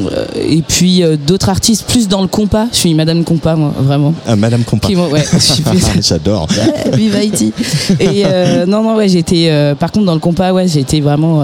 [0.49, 2.67] et puis d'autres artistes plus dans le compas.
[2.73, 4.15] Je suis Madame Compas, moi, vraiment.
[4.27, 4.89] Ah, Madame Compas.
[4.89, 5.25] Qui ouais,
[6.01, 6.47] J'adore.
[6.93, 7.53] Vive Haïti.
[8.01, 8.25] Et
[8.67, 11.41] non, non, ouais, euh, par contre, dans le compas, ouais, été vraiment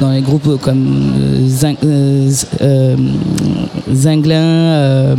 [0.00, 1.12] dans les groupes comme
[1.48, 1.76] Zing-
[3.92, 5.16] Zinglin,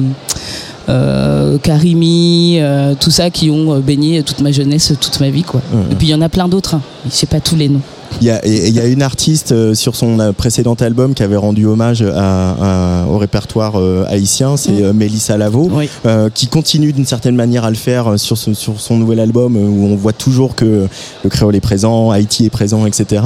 [1.57, 5.61] Karimi, euh, tout ça qui ont euh, baigné toute ma jeunesse, toute ma vie, quoi.
[5.73, 5.83] Ouais.
[5.91, 6.75] Et puis il y en a plein d'autres.
[6.75, 6.81] hein.
[7.05, 7.81] Je sais pas tous les noms.
[8.21, 10.73] Il y a, et- et il y a une artiste euh, sur son euh, précédent
[10.75, 14.83] album qui avait rendu hommage à- à- au répertoire euh, haïtien, c'est Mm.
[14.83, 15.89] euh, Mélissa Lavo, Oui.
[16.05, 19.19] euh, qui continue d'une certaine manière à le faire euh, sur, ce- sur son nouvel
[19.19, 20.87] album, où on voit toujours que
[21.23, 23.21] le créole est présent, Haïti est présent, etc.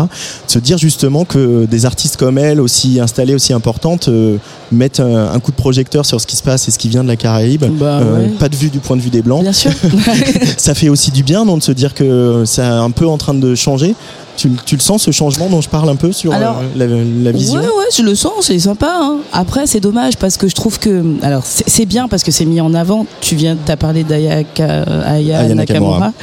[0.48, 4.38] Se dire justement que des artistes comme elle, aussi installées, aussi importantes, euh,
[4.72, 7.04] mettent un, un coup de projecteur sur ce qui se passe et ce qui vient
[7.04, 7.64] de la Caraïbe.
[7.80, 8.30] Bah, Euh, ouais.
[8.40, 9.44] Pas de vue du point de vue des Blancs.
[9.44, 9.72] Bien sûr.
[10.58, 13.34] Ça fait aussi du bien, non, de se dire que c'est un peu en train
[13.36, 13.94] de changer.
[14.40, 16.88] Tu, tu le sens, ce changement dont je parle un peu sur Alors, euh, la,
[16.88, 18.90] la vision Ouais, ouais, je le sens, c'est sympa.
[18.90, 19.18] hein.
[19.34, 21.04] Après, c'est dommage parce que je trouve que.
[21.22, 23.06] Alors, c'est bien parce que c'est mis en avant.
[23.20, 26.14] Tu viens, t'as parlé d'Aya Ka- Aya Aya Nakamura.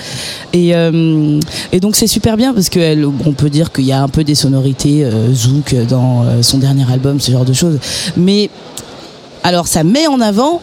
[0.55, 1.39] Et, euh,
[1.73, 4.35] et donc, c'est super bien parce qu'on peut dire qu'il y a un peu des
[4.35, 7.79] sonorités euh, zouk dans euh, son dernier album, ce genre de choses.
[8.17, 8.49] Mais.
[9.45, 10.63] Alors, ça met en avant.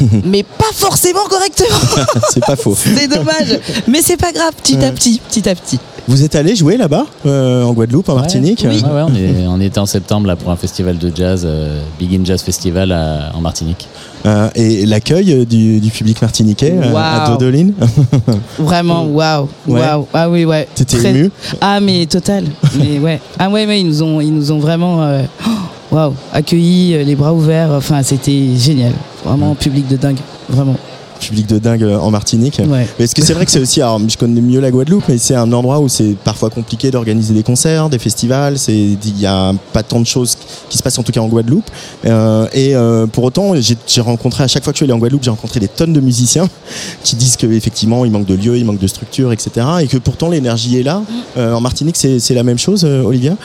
[0.24, 1.78] mais pas forcément correctement.
[2.30, 2.76] C'est pas faux.
[2.94, 3.58] c'est dommage.
[3.88, 5.78] Mais c'est pas grave, petit à petit, petit à petit.
[6.08, 9.60] Vous êtes allé jouer là-bas, euh, en Guadeloupe, en Martinique Ouais, ouais, on, est- on
[9.60, 13.30] était en septembre là pour un festival de jazz, euh, Big In Jazz Festival à-
[13.34, 13.86] en Martinique.
[14.24, 17.28] Euh, Et l'accueil euh, du, du public martiniquais euh, à.
[17.30, 17.74] Dodoline
[18.58, 19.80] Vraiment, waouh, Ouais.
[19.80, 20.06] waouh.
[20.14, 20.66] Ah oui, ouais.
[20.74, 22.44] T'étais Très- ému Ah mais total.
[22.78, 23.20] mais ouais.
[23.38, 25.06] Ah ouais, mais ils nous ont, ils nous ont vraiment,
[25.92, 27.70] waouh, accueillis, les bras ouverts.
[27.72, 28.92] Enfin, c'était génial.
[29.26, 30.18] Vraiment, public de dingue.
[30.48, 30.76] Vraiment.
[31.20, 32.60] Public de dingue euh, en Martinique.
[32.64, 32.86] Ouais.
[32.98, 35.18] Mais Est-ce que c'est vrai que c'est aussi, alors je connais mieux la Guadeloupe, mais
[35.18, 39.26] c'est un endroit où c'est parfois compliqué d'organiser des concerts, des festivals, c'est il y
[39.26, 40.36] a pas tant de choses
[40.68, 41.68] qui se passent en tout cas en Guadeloupe.
[42.06, 44.98] Euh, et euh, pour autant, j'ai rencontré à chaque fois que je suis allé en
[44.98, 46.48] Guadeloupe, j'ai rencontré des tonnes de musiciens
[47.02, 49.66] qui disent que effectivement il manque de lieux, il manque de structure, etc.
[49.82, 51.02] Et que pourtant l'énergie est là.
[51.36, 53.36] Euh, en Martinique, c'est c'est la même chose, euh, Olivia?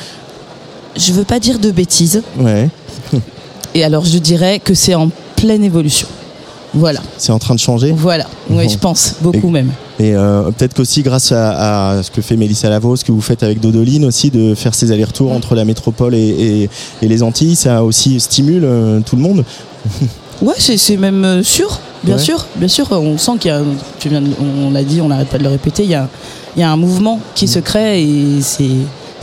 [0.95, 2.21] Je veux pas dire de bêtises.
[2.37, 2.69] Ouais.
[3.73, 6.07] Et alors, je dirais que c'est en pleine évolution.
[6.73, 7.91] Voilà, C'est en train de changer.
[7.95, 8.25] voilà.
[8.49, 9.69] Oui, je pense beaucoup Et- même.
[9.99, 13.21] Et euh, peut-être qu'aussi grâce à, à ce que fait Mélissa Lavo, ce que vous
[13.21, 16.19] faites avec Dodoline aussi, de faire ces allers-retours entre la métropole et,
[16.63, 16.69] et-
[17.03, 19.45] et les Antilles, ça aussi stimule euh, tout le monde.
[20.41, 22.21] Ouais, c'est même euh, sûr, bien Ouais.
[22.21, 22.91] sûr, bien sûr.
[22.91, 23.61] On sent qu'il y a,
[23.99, 24.31] tu viens de-
[24.65, 26.09] on l'a dit, on n'arrête pas de le répéter, il y a,
[26.57, 28.65] il y a un mouvement qui se crée et c'est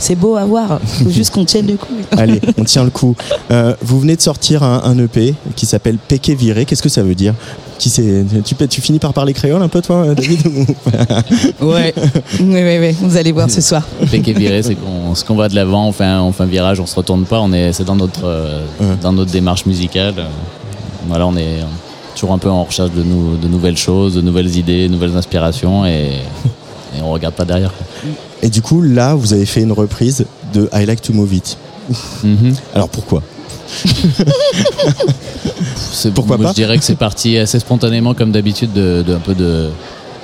[0.01, 0.79] c'est beau à voir.
[0.99, 1.93] Il faut juste qu'on tienne le coup.
[2.11, 3.15] Allez, on tient le coup.
[3.51, 6.65] Euh, vous venez de sortir un, un EP qui s'appelle Péqué Viré.
[6.65, 7.33] Qu'est-ce que ça veut dire
[7.79, 10.39] qui c'est tu, tu finis par parler créole un peu toi, David
[11.61, 11.93] Ouais,
[12.39, 12.95] oui, oui, oui.
[13.01, 13.81] Vous allez voir ce soir.
[14.11, 16.47] Péqué viré, c'est qu'on ce qu'on va de l'avant, on fait, un, on fait un
[16.47, 18.85] virage, on se retourne pas, on est, c'est dans notre, euh, Ouais.
[19.01, 20.13] dans notre démarche musicale.
[21.07, 21.59] Voilà, on est
[22.15, 25.17] toujours un peu en recherche de, nou- de nouvelles choses, de nouvelles idées, de nouvelles
[25.17, 26.11] inspirations et,
[26.97, 27.71] et on regarde pas derrière.
[27.73, 27.85] quoi.
[28.43, 31.57] Et du coup, là, vous avez fait une reprise de I Like to Move It.
[32.23, 32.55] Mhm.
[32.75, 33.21] Alors pourquoi?
[36.13, 36.51] Pourquoi moi, pas?
[36.51, 39.69] Je dirais que c'est parti assez spontanément, comme d'habitude, de, de- un peu de,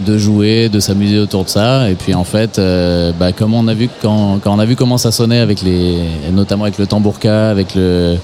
[0.06, 1.90] de jouer, de s'amuser autour de ça.
[1.90, 4.76] Et puis en fait, euh, bah, comme on a vu quand, quand on a vu
[4.76, 6.00] comment ça sonnait avec les,
[6.32, 8.18] notamment avec le tambourka, avec le,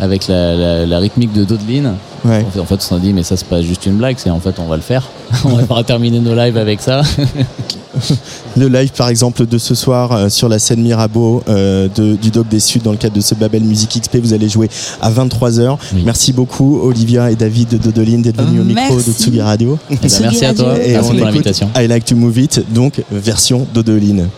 [0.00, 2.44] avec la, la- la rythmique de Dodeline, Ouais.
[2.46, 4.28] en fait, en fait, on s'est dit mais ça c'est pas juste une blague, c'est
[4.30, 5.08] en fait on va le faire.
[5.44, 7.02] on va pas terminer nos lives avec ça.
[8.56, 12.30] Le live, par exemple, de ce soir euh, sur la scène Mirabeau euh, de- du
[12.30, 14.68] Doc des Suds dans le cadre de ce Babel Music XP, vous allez jouer
[15.00, 15.76] à 23h.
[15.94, 16.02] Oui.
[16.04, 19.00] Merci beaucoup, Olivia et David de Dodoline, d'être venus au micro de.
[19.02, 19.78] Tsugi Radio.
[19.90, 21.68] Eh ben, merci à toi, Et merci on pour l'invitation.
[21.76, 24.28] I Like to Move It, donc version Dodoline.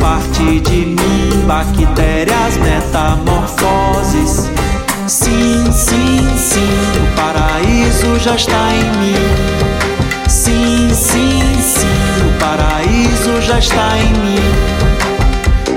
[0.00, 4.50] parte de mim, bactérias, metamorfoses.
[5.06, 6.68] Sim, sim, sim,
[7.02, 9.14] o paraíso já está em mim.
[10.28, 11.86] Sim, sim, sim,
[12.26, 14.40] o paraíso já está em mim.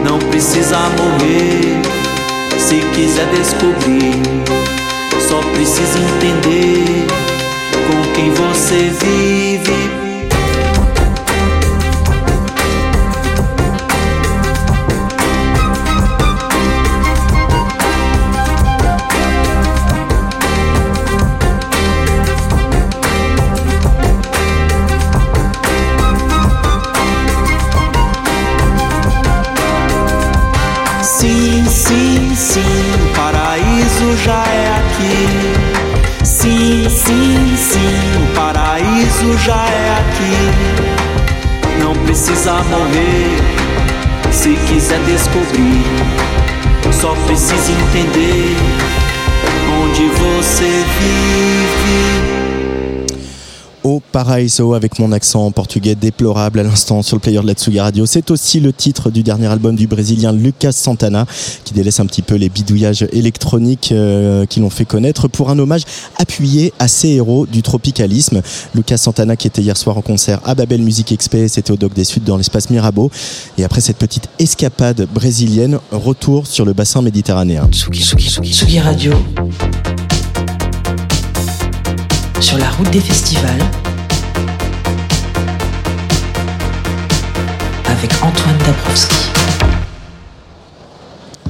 [0.04, 1.82] Não precisa morrer
[2.58, 4.22] se quiser descobrir.
[5.28, 7.08] Só precisa entender
[7.88, 9.85] com quem você vive.
[39.34, 40.36] Já é aqui.
[41.84, 43.38] Não precisa morrer
[44.32, 45.84] se quiser descobrir.
[46.92, 48.56] Só precisa entender
[49.82, 52.35] onde você vive.
[54.16, 57.84] Au Paraíso avec mon accent portugais déplorable à l'instant sur le player de la Tsuga
[57.84, 58.06] Radio.
[58.06, 61.26] C'est aussi le titre du dernier album du Brésilien Lucas Santana
[61.66, 65.60] qui délaisse un petit peu les bidouillages électroniques euh, qui l'ont fait connaître pour un
[65.60, 65.82] hommage
[66.18, 68.42] appuyé à ces héros du tropicalisme.
[68.74, 71.94] Lucas Santana qui était hier soir en concert à Babel Music XP, c'était au Doc
[71.94, 73.12] des Suds dans l'espace Mirabeau.
[73.58, 77.68] Et après cette petite escapade brésilienne, retour sur le bassin méditerranéen.
[77.70, 79.12] Tsugi, Tsugi, Tsugi, Tsugi Radio.
[82.40, 83.60] Sur la route des festivals.
[87.88, 89.16] Avec Antoine Dabrowski.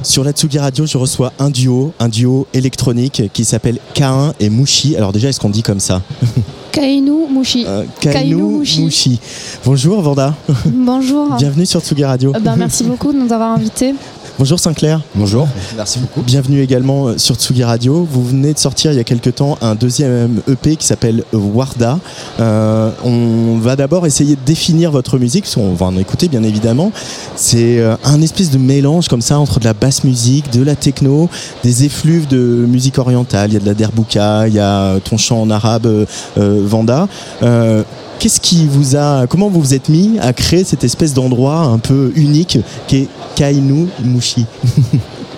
[0.02, 4.50] Sur la Tsugi Radio, je reçois un duo, un duo électronique qui s'appelle K1 et
[4.50, 4.96] Mouchi.
[4.96, 6.02] Alors déjà, est-ce qu'on dit comme ça
[6.72, 7.64] Kainu Mushi.
[7.66, 8.34] Euh, Kainu
[8.78, 9.18] Mouchi.
[9.64, 10.34] Bonjour Vanda.
[10.66, 11.34] Bonjour.
[11.38, 12.32] Bienvenue sur Tsugi Radio.
[12.36, 13.94] Euh, ben, merci beaucoup de nous avoir invités.
[14.38, 15.00] Bonjour Sinclair.
[15.14, 16.20] Bonjour, merci beaucoup.
[16.20, 18.06] Bienvenue également euh, sur Tsugi Radio.
[18.10, 21.98] Vous venez de sortir il y a quelque temps un deuxième EP qui s'appelle Warda.
[22.38, 26.42] Euh, on va d'abord essayer de définir votre musique, parce qu'on va en écouter bien
[26.42, 26.92] évidemment.
[27.34, 30.76] C'est euh, un espèce de mélange comme ça entre de la basse musique, de la
[30.76, 31.30] techno,
[31.64, 33.50] des effluves de musique orientale.
[33.50, 36.04] Il y a de la derbouka, il y a ton chant en arabe, euh,
[36.36, 37.08] Vanda.
[37.42, 37.82] Euh,
[38.18, 41.78] Qu'est-ce qui vous a, comment vous vous êtes mis à créer cette espèce d'endroit un
[41.78, 44.46] peu unique qui est Kainu Mushi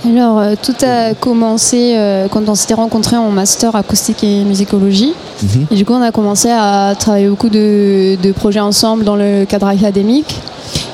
[0.05, 5.13] Alors, euh, tout a commencé euh, quand on s'était rencontrés en master acoustique et musicologie.
[5.43, 5.67] Mhm.
[5.73, 9.45] Et du coup, on a commencé à travailler beaucoup de, de projets ensemble dans le
[9.45, 10.41] cadre académique.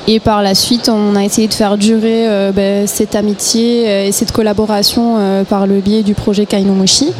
[0.07, 4.07] Et par la suite, on a essayé de faire durer euh, ben, cette amitié euh,
[4.07, 7.11] et cette collaboration euh, par le biais du projet Kainomoshi.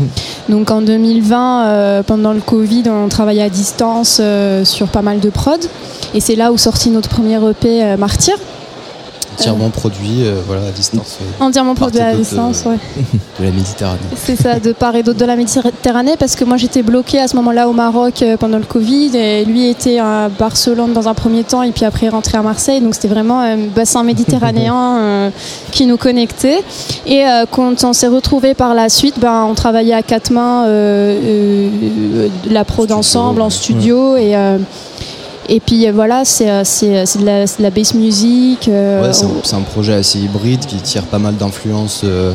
[0.49, 4.21] Donc en 2020, euh, pendant le Covid, on travaillait à distance
[4.63, 5.59] sur pas mal de prod.
[6.13, 8.35] Et c'est là où sortit notre premier EP Martyr,
[9.37, 12.63] Entièrement produit euh, voilà, à distance euh, entièrement produit à distance.
[12.65, 12.77] euh, ouais.
[13.39, 13.99] de la Méditerranée.
[14.15, 17.27] C'est ça, de part et d'autre de la Méditerranée, parce que moi j'étais bloquée à
[17.27, 21.43] ce moment-là au Maroc pendant le Covid, et lui était à Barcelone dans un premier
[21.43, 25.29] temps, et puis après rentré à Marseille, donc c'était vraiment un bassin méditerranéen euh,
[25.71, 26.63] qui nous connectait.
[27.05, 30.65] Et euh, quand on s'est retrouvés par la suite, ben, on travaillait à quatre mains
[32.49, 34.35] la prod ensemble en studio, et,
[35.49, 38.67] et puis euh, voilà, c'est euh, c'est- de, la- c'est de la bass music.
[38.67, 42.31] euh, Ouais, c'est un, projet assez hybride qui tire pas mal d'influences euh,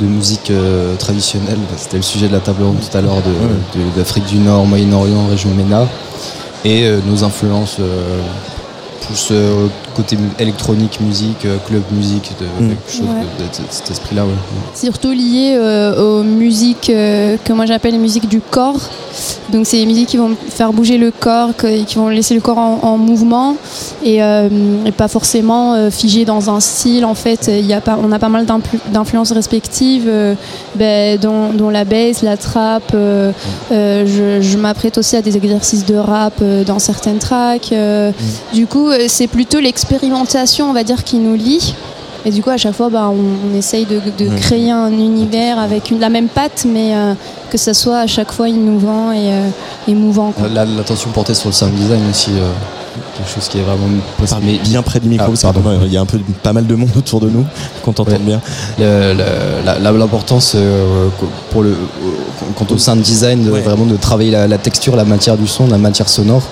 [0.00, 1.58] de musique euh, traditionnelle.
[1.76, 4.66] C'était le sujet de la table ronde tout à l'heure de- de- d'Afrique du Nord,
[4.66, 5.86] Moyen-Orient, région MENA.
[6.64, 8.20] Et euh, nos influences euh,
[9.06, 9.66] plus euh,
[9.96, 12.68] côté électronique, musique, euh, club musique, de, Mm.
[12.68, 13.22] quelque chose Ouais.
[13.38, 14.24] de, de- de cet esprit-là.
[14.24, 14.30] ouais.
[14.74, 18.80] surtout lié euh, aux musiques euh, que moi j'appelle les musiques du corps.
[19.52, 22.40] Donc c'est les musiques qui vont faire bouger le corps, que- qui vont laisser le
[22.40, 23.56] corps en, en mouvement
[24.04, 24.48] et, euh,
[24.84, 27.04] et pas forcément euh, figé dans un style.
[27.04, 30.34] En fait, il y a pas, on a pas mal d'influ- d'influences respectives, euh,
[30.74, 32.82] ben, dont, dont la bass, la trap.
[32.94, 33.32] euh,
[33.72, 37.70] euh, je je m'apprête aussi à des exercices de rap euh, dans certaines tracks.
[37.72, 38.10] euh,
[38.52, 39.60] Du coup, c'est plutôt
[39.90, 41.74] l'expérimentation, on va dire, qui nous lie.
[42.24, 44.36] Et du coup, à chaque fois, bah, on, on essaye de, de Ouais.
[44.36, 47.14] créer un univers avec une, la même patte, mais euh,
[47.50, 49.48] que ça soit à chaque fois innovant et euh,
[49.86, 50.32] émouvant.
[50.32, 50.48] quoi.
[50.48, 52.50] Là, L'attention portée sur le sound design aussi, euh,
[53.16, 53.86] quelque chose qui est vraiment
[54.18, 54.40] possible.
[54.64, 55.78] Bien près du micro, Ah, pardon.
[55.84, 57.44] il y a un peu pas mal de monde autour de nous,
[57.84, 58.38] qu'on t'entende Ouais.
[58.78, 59.70] bien.
[59.80, 61.06] L'importance euh,
[61.52, 61.76] pour le
[62.56, 63.60] quant au sound design de, Ouais.
[63.60, 66.42] vraiment de travailler la, la texture la matière du son la matière sonore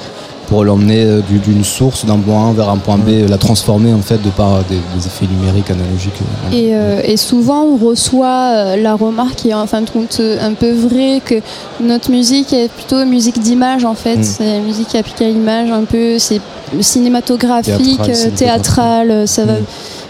[0.47, 3.39] pour l'emmener euh, du- d'une source d'un point A vers un point B euh, la
[3.39, 7.63] transformer en fait de par des, des effets numériques analogiques euh, Et, euh, et souvent,
[7.65, 11.21] on reçoit euh, la remarque qui est en fin de compte euh, un peu vraie
[11.25, 11.37] que
[11.81, 14.17] notre musique est plutôt musique d'image en fait.
[14.17, 14.23] Mm.
[14.25, 16.41] C'est musique appliquée à l'image un peu, c'est
[16.81, 18.35] cinématographique, Théâtral, euh, cinématographique.
[18.37, 19.53] théâtral, euh, ça va.
[19.55, 19.65] Mm.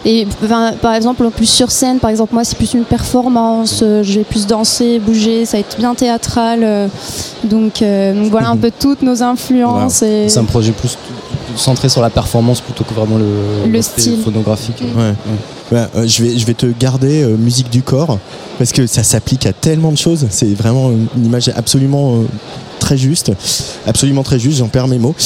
[0.07, 0.27] Et
[0.83, 4.25] par exemple, plus sur scène, par exemple, moi c'est plus une performance, euh, je vais
[4.25, 6.61] plus danser, bouger, ça va être bien théâtral.
[6.63, 6.89] euh,
[7.45, 10.03] donc, euh, donc voilà un peu toutes nos influences.
[10.03, 10.29] Et...
[10.29, 10.99] c'est un projet plus
[11.57, 14.21] centré sur la performance plutôt que vraiment le, Le style.
[14.23, 15.15] phonographique Ouais.
[15.73, 18.19] Ouais, euh, je, vais, je vais te garder euh, musique du corps
[18.59, 20.27] parce que ça s'applique à tellement de choses.
[20.31, 22.25] C'est vraiment une image absolument euh,
[22.85, 23.33] très juste.
[23.87, 25.15] Absolument très juste, j'en perds mes mots.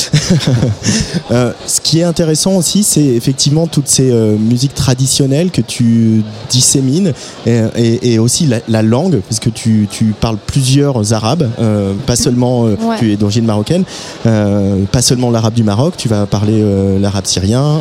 [1.30, 6.22] Euh, ce qui est intéressant aussi, c'est effectivement toutes ces euh, musiques traditionnelles que tu
[6.48, 7.12] dissémines
[7.46, 11.92] et, et- et aussi la, la langue, parce que tu, tu parles plusieurs arabes, euh,
[12.06, 12.76] pas seulement, Ouais.
[12.98, 13.84] tu es d'origine marocaine,
[14.24, 16.64] pas seulement l'arabe du Maroc, tu vas parler
[17.00, 17.80] l'arabe syrien,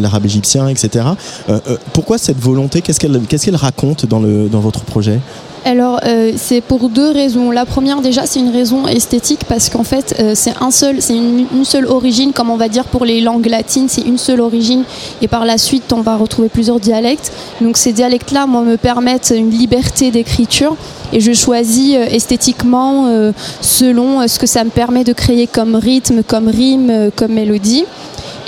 [0.00, 1.04] l'arabe égyptien, etc.
[1.92, 2.80] Pourquoi cette volonté?
[2.82, 5.20] Qu'est-ce qu'elle qu'est-ce qu'elle raconte dans, le, dans votre projet?
[5.64, 7.50] Alors, euh, c'est pour deux raisons.
[7.50, 11.16] La première, déjà, c'est une raison esthétique parce qu'en fait, euh, c'est un seul, c'est
[11.16, 14.84] une, seule origine, comme on va dire pour les langues latines, c'est une seule origine.
[15.22, 17.32] Et par la suite, on va retrouver plusieurs dialectes.
[17.60, 20.76] Donc, ces dialectes-là, moi, me permettent une liberté d'écriture.
[21.12, 23.06] Et je choisis euh, esthétiquement
[23.60, 27.84] selon ce que ça me permet de créer comme rythme, comme rime, comme mélodie.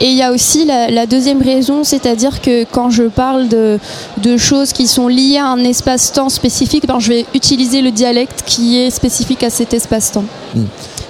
[0.00, 3.78] Et il y a aussi la, la deuxième raison, c'est-à-dire que quand je parle de,
[4.18, 8.42] de choses qui sont liées à un espace-temps spécifique, ben, je vais utiliser le dialecte
[8.46, 10.24] qui est spécifique à cet espace-temps.
[10.54, 10.62] Mm.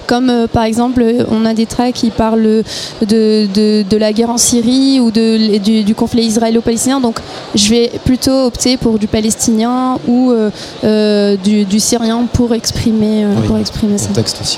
[0.07, 4.15] Comme euh, par exemple, euh, on a des tracks qui parlent de, de, de la
[4.15, 6.99] guerre en Syrie ou de, du, du conflit israélo-palestinien.
[6.99, 7.19] Donc
[7.55, 10.49] je vais plutôt opter pour du palestinien ou euh,
[10.85, 13.47] euh, du, du syrien pour exprimer, Oui.
[13.47, 14.09] pour exprimer ça.
[14.41, 14.57] Aussi.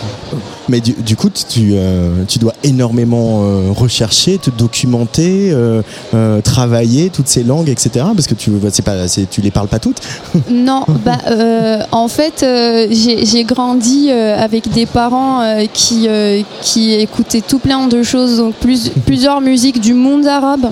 [0.71, 5.83] Mais du, coup, tu, euh, tu dois énormément euh, rechercher, te documenter, euh,
[6.15, 8.07] euh, travailler toutes ces langues, etc.
[8.15, 10.01] Parce que tu, bah, c'est pas, tu les parles pas toutes.
[10.51, 16.43] Non, bah, euh, en fait, euh, j'ai grandi euh, avec des parents euh, qui, euh,
[16.61, 20.71] qui écoutaient tout plein de choses, donc plus, plusieurs musiques du monde arabe.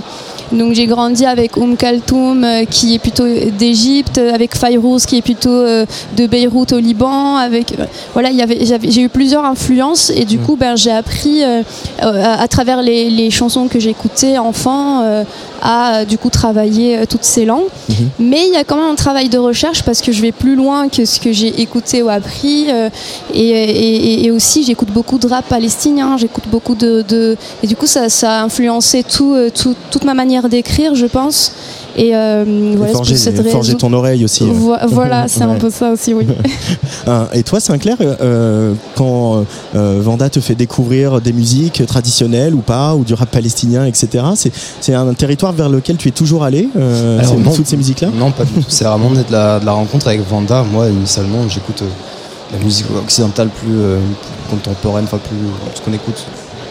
[0.52, 3.24] Donc j'ai grandi avec Oum Kaltoum euh, qui est plutôt
[3.58, 5.84] d'Égypte, avec Fayrouz qui est plutôt euh,
[6.16, 7.36] de Beyrouth au Liban.
[7.36, 7.84] Avec euh,
[8.14, 13.10] voilà, j'ai eu plusieurs influences et du coup ben, j'ai appris à, à travers les,
[13.10, 15.24] les chansons que j'écoutais enfant
[15.62, 17.68] à euh, du coup travailler euh, toutes ces langues.
[18.18, 20.54] Mais il y a quand même un travail de recherche parce que je vais plus
[20.56, 22.66] loin que ce que j'ai écouté ou appris.
[22.70, 22.88] euh,
[23.34, 27.76] et, et- et aussi, j'écoute beaucoup de rap palestinien, j'écoute beaucoup de, de- Et du
[27.76, 31.52] coup, ça, ça a influencé tout, tout- toute ma manière d'écrire, je pense.
[32.00, 32.44] Et euh,
[32.76, 34.44] voilà, forger, ton oreille aussi.
[34.44, 34.52] euh.
[34.52, 36.28] Vo- Voilà, c'est un peu ça aussi, oui.
[37.34, 39.44] Et toi, Sinclair, euh, quand
[39.74, 44.24] euh, Vanda te fait découvrir des musiques traditionnelles ou pas, ou du rap palestinien, etc.,
[44.80, 47.50] c'est, un territoire vers lequel tu es toujours allé, euh, Alors, non.
[47.52, 48.08] toutes ces musiques-là?
[48.14, 48.64] Non, pas du tout.
[48.68, 50.64] C'est vraiment de la, de la rencontre avec Vanda.
[50.72, 53.98] Moi, initialement, j'écoute euh, la musique occidentale plus, euh,
[54.48, 55.36] plus contemporaine, enfin plus
[55.74, 56.24] ce qu'on écoute,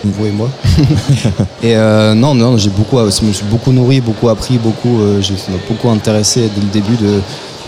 [0.03, 0.49] vous et moi.
[1.63, 5.21] et euh, non, non, j'ai beaucoup, je me suis beaucoup nourri, beaucoup appris, beaucoup, euh,
[5.21, 5.35] j'ai-
[5.67, 7.19] beaucoup intéressé dès le début de,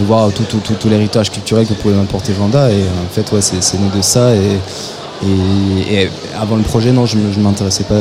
[0.05, 2.71] voir tout, tout, tout, l'héritage culturel que pouvait m'apporter Vanda.
[2.71, 4.29] Et en fait, ouais, c'est, né de ça.
[4.33, 6.09] Et
[6.39, 7.95] avant le projet, non, je ne m'intéressais pas,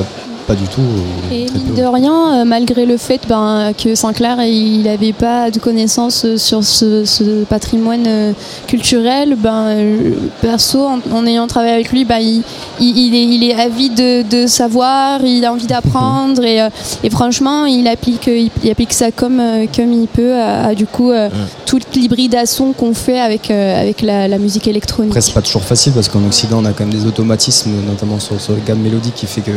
[0.48, 0.80] pas du tout.
[0.80, 5.50] ou Et mine de rien, euh, malgré le fait ben, que Sinclair il n'avait pas
[5.50, 8.32] de connaissances euh, sur ce, ce patrimoine euh,
[8.66, 12.42] culturel, ben, euh, perso, en, en ayant travaillé avec lui, ben, il,
[12.80, 16.70] il- il est, il est avide de, de savoir, il a envie d'apprendre et, euh,
[17.04, 20.74] et franchement, il applique, il, il applique ça comme, euh, comme il peut à, à,
[20.74, 21.28] du coup euh,
[21.66, 25.10] toute l'hybridation qu'on fait avec, euh, avec la, la musique électronique.
[25.12, 28.18] Après, c'est pas toujours facile parce qu'en Occident, on a quand même des automatismes, notamment
[28.18, 29.52] sur, sur les gammes mélodiques, qui fait que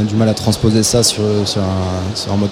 [0.00, 2.50] on a du mal à transposer ça sur, sur, un, sur un mode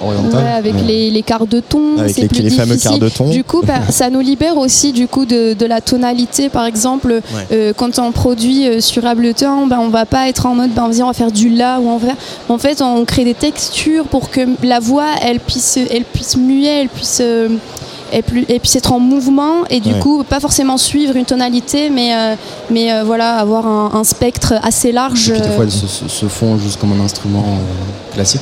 [0.00, 0.42] oriental.
[0.44, 2.98] Ouais, avec Mais- les, les quarts de ton, Avec c'est les- plus les fameux quarts
[2.98, 3.28] de ton.
[3.28, 6.48] Du coup, bah, ça nous libère aussi du coup de, de la tonalité.
[6.48, 7.20] Par exemple,
[7.52, 10.86] euh, quand on produit euh, sur Ableton, bah, on va pas être en mode, bah,
[10.90, 12.12] vas-y, on va faire du la ou va.
[12.48, 16.66] En fait, on crée des textures pour que la voix, elle puisse, elle puisse muer,
[16.82, 17.18] elle puisse.
[17.20, 17.48] euh,
[18.12, 19.98] elle pu- elle puisse être en mouvement et du Ouais.
[20.00, 22.34] coup pas forcément suivre une tonalité mais, euh,
[22.70, 25.70] mais euh, voilà avoir un, un spectre assez large Et puis des euh, fois, elles
[25.70, 28.40] se, se- se font juste comme un instrument euh, classique.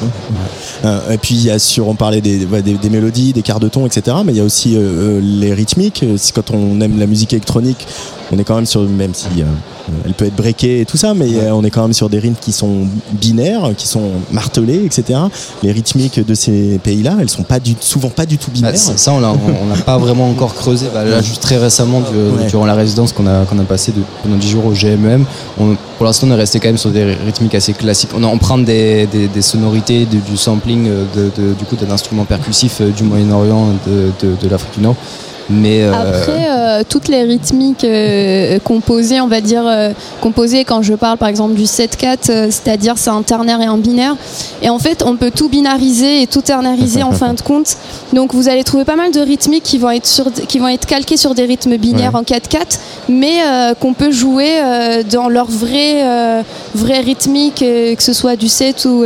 [0.84, 3.60] Euh, et puis il y a sur, on parlait des, des, des mélodies, des quarts
[3.60, 4.16] de ton, etc.
[4.24, 6.02] Mais il y a aussi euh, euh, les rythmiques.
[6.02, 7.86] Euh, c'est Quand on aime la musique électronique,
[8.32, 10.96] on est quand même sur, même si euh, euh, elle peut être breakée et tout
[10.96, 14.10] ça, mais euh, on est quand même sur des rythmes qui sont binaires, qui sont
[14.32, 15.18] martelés, etc.
[15.62, 18.76] Les rythmiques de ces pays-là, elles sont pas du, souvent pas du tout Bah, binaires.
[18.76, 20.86] ça, ça, on n'a pas vraiment encore creusé.
[20.92, 22.46] Bah, là, juste très récemment, du- Ouais.
[22.48, 25.24] durant la résidence qu'on a, qu'on a passé de, pendant 10 jours au GMM,
[25.60, 28.10] on- pour l'instant, on est resté quand même sur des rythmiques assez classiques.
[28.14, 32.82] On emprunte des, des, des sonorités, du sampling, de, de- du coup, d'un instrument percussif
[32.82, 34.96] du Moyen-Orient, de, de, de l'Afrique du Nord.
[35.48, 39.64] Mais euh, Après, euh, toutes les rythmiques euh, composées, on va dire,
[40.20, 43.76] composées quand je parle par exemple du 7-4, euh, c'est-à-dire c'est un ternaire et un
[43.78, 44.16] binaire.
[44.62, 47.76] Et en fait, on peut tout binariser et tout ternariser en fin de compte.
[48.12, 50.86] Donc vous allez trouver pas mal de rythmiques qui vont être, sur, qui vont être
[50.86, 52.20] calquées sur des rythmes binaires Ouais.
[52.20, 52.78] en 4-4,
[53.08, 53.36] mais
[53.80, 54.60] qu'on peut jouer
[55.10, 56.42] dans leur vrai, euh,
[56.74, 59.04] vrai rythmique, que ce soit du 7 ou,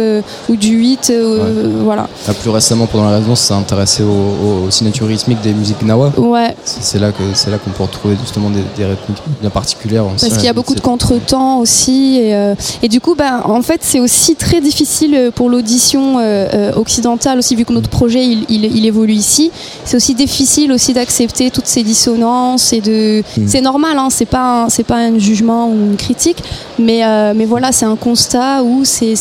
[0.49, 1.11] ou du 8.
[1.11, 2.09] euh, Voilà.
[2.27, 5.83] là, plus récemment, pendant la résidence, on s'est intéressé aux, aux signatures rythmiques des musiques
[5.83, 6.13] Nawa.
[6.17, 6.30] Ouais.
[6.65, 10.05] C'est c'est là que c'est là qu'on peut retrouver justement des, des rythmiques bien particulières.
[10.05, 12.19] Parce qu'il y a beaucoup de contretemps aussi.
[12.21, 16.19] Et, euh, et du coup, ben, en fait, c'est aussi très difficile euh, pour l'audition
[16.19, 19.51] euh, occidentale, aussi vu que notre projet il, il- il évolue ici.
[19.85, 23.23] C'est aussi difficile aussi d'accepter toutes ces dissonances et de.
[23.37, 23.47] Mm.
[23.49, 26.43] C'est normal, hein, c'est pas un- c'est pas un jugement ou une critique,
[26.79, 27.73] mais euh, mais voilà.
[27.73, 29.15] c'est un constat où c'est-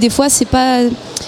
[0.00, 0.80] des fois c'est pas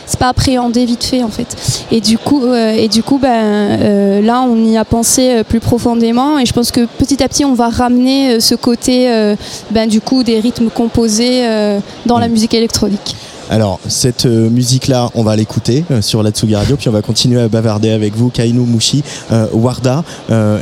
[0.07, 1.57] c'est pas appréhendé vite fait en fait.
[1.91, 5.45] Et du coup, euh, et du coup, ben euh, là, on y a pensé euh,
[5.45, 9.09] plus profondément, et je pense que petit à petit, on va ramener ce côté,
[9.70, 11.45] ben du coup, des rythmes composés
[12.07, 13.16] dans la musique électronique.
[13.51, 17.01] Alors, cette euh, musique-là, on va l'écouter euh, sur la Tsugi Radio, puis on va
[17.03, 20.05] continuer à bavarder avec vous, Kainu Mushi, euh, Warda,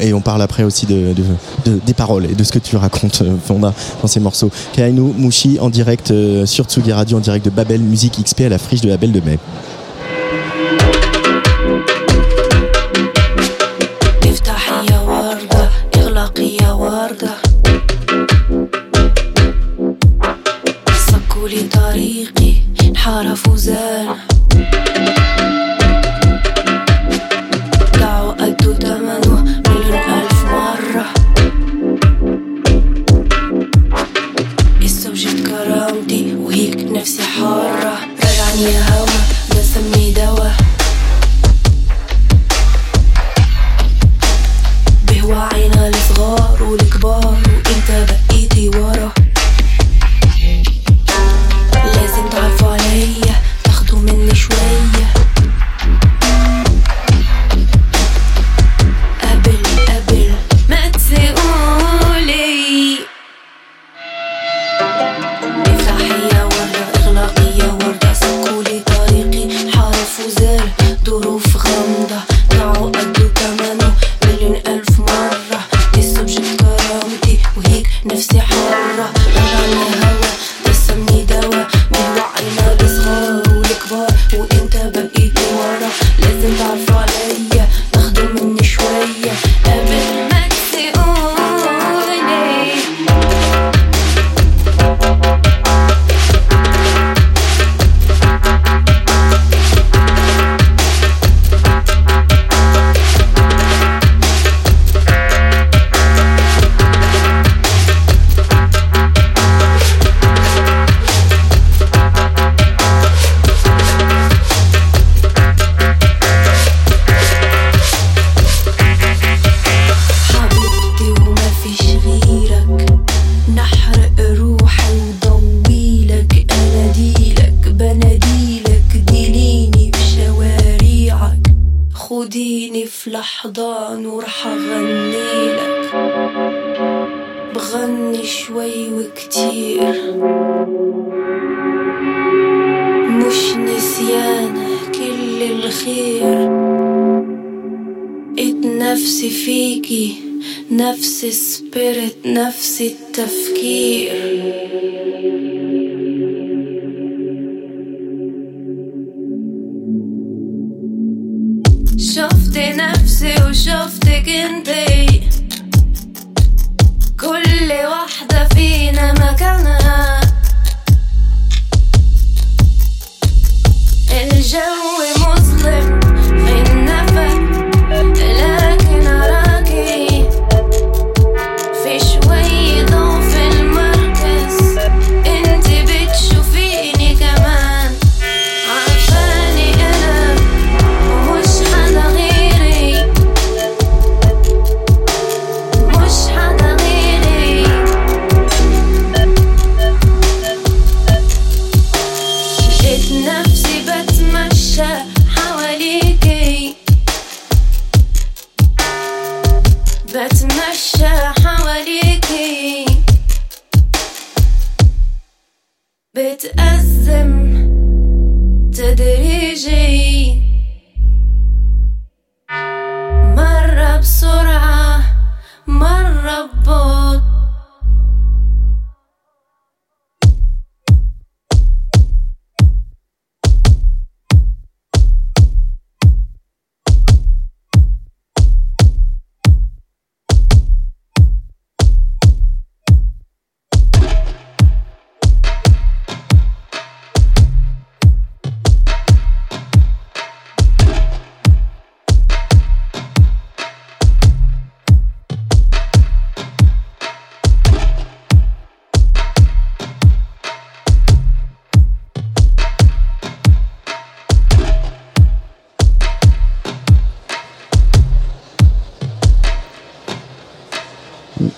[0.01, 2.77] et on parle après aussi de, de- de- des paroles et de ce que tu
[2.77, 4.51] racontes, Fonda, dans ces morceaux.
[4.73, 6.13] Kainu Mushi en direct
[6.45, 9.13] sur Tsugi Radio, en direct de Babel Musique XP à la friche de la Belle
[9.13, 9.39] de Mai.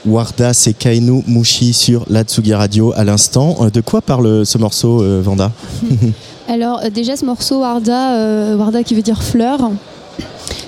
[0.09, 3.57] Warda, c'est Kainu Mushi sur la Tsugi Radio à l'instant.
[3.61, 5.53] Euh, De quoi parle ce morceau, euh, Vanda
[6.49, 9.59] Alors euh, déjà ce morceau Warda, euh, Warda qui veut dire fleur,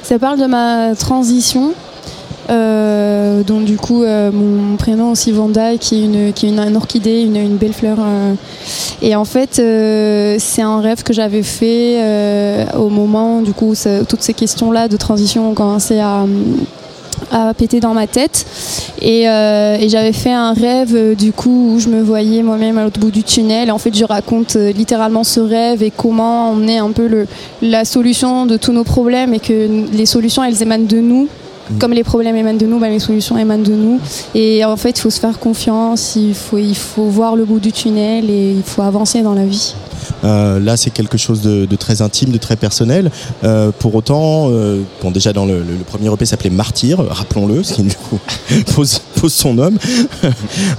[0.03, 1.73] ça parle de ma transition.
[2.49, 7.73] Euh, donc du coup euh, mon prénom aussi Vanda qui est une, orchidée, une, belle
[7.73, 7.99] fleur.
[8.01, 8.35] euh.
[9.03, 13.75] et en fait euh, c'est un rêve que j'avais fait euh, au moment du coup
[14.09, 16.25] toutes ces questions là de transition ont commencé à,
[17.31, 18.47] à péter dans ma tête.
[19.01, 22.85] Et, euh, j'avais fait un rêve euh, du coup où je me voyais moi-même à
[22.85, 23.69] l'autre bout du tunnel.
[23.69, 27.27] Et en fait je raconte euh, littéralement ce rêve et comment on est un peu
[27.63, 31.29] la solution de tous nos problèmes et que les solutions elles émanent de nous
[31.79, 34.01] comme les problèmes émanent de nous, ben, les solutions émanent de nous.
[34.35, 37.61] Et en fait, il faut se faire confiance, il faut, il faut voir le bout
[37.61, 39.75] du tunnel et il faut avancer dans la vie.
[40.25, 43.11] Euh, là, c'est quelque chose de, très intime, de très personnel.
[43.45, 47.85] Euh, pour autant, euh, bon, déjà dans le, premier EP s'appelait Martyr, rappelons-le, ce qui
[48.75, 49.79] pose, son homme.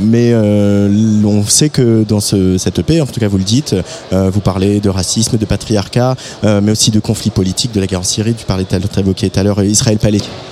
[0.00, 3.74] Mais on sait que dans ce, cet EP, en tout cas vous le dites,
[4.12, 8.04] vous parlez de racisme, de patriarcat, mais aussi de conflits politiques, de la guerre en
[8.04, 8.34] Syrie.
[8.34, 9.64] Tu parlais, tout à l'heure euh,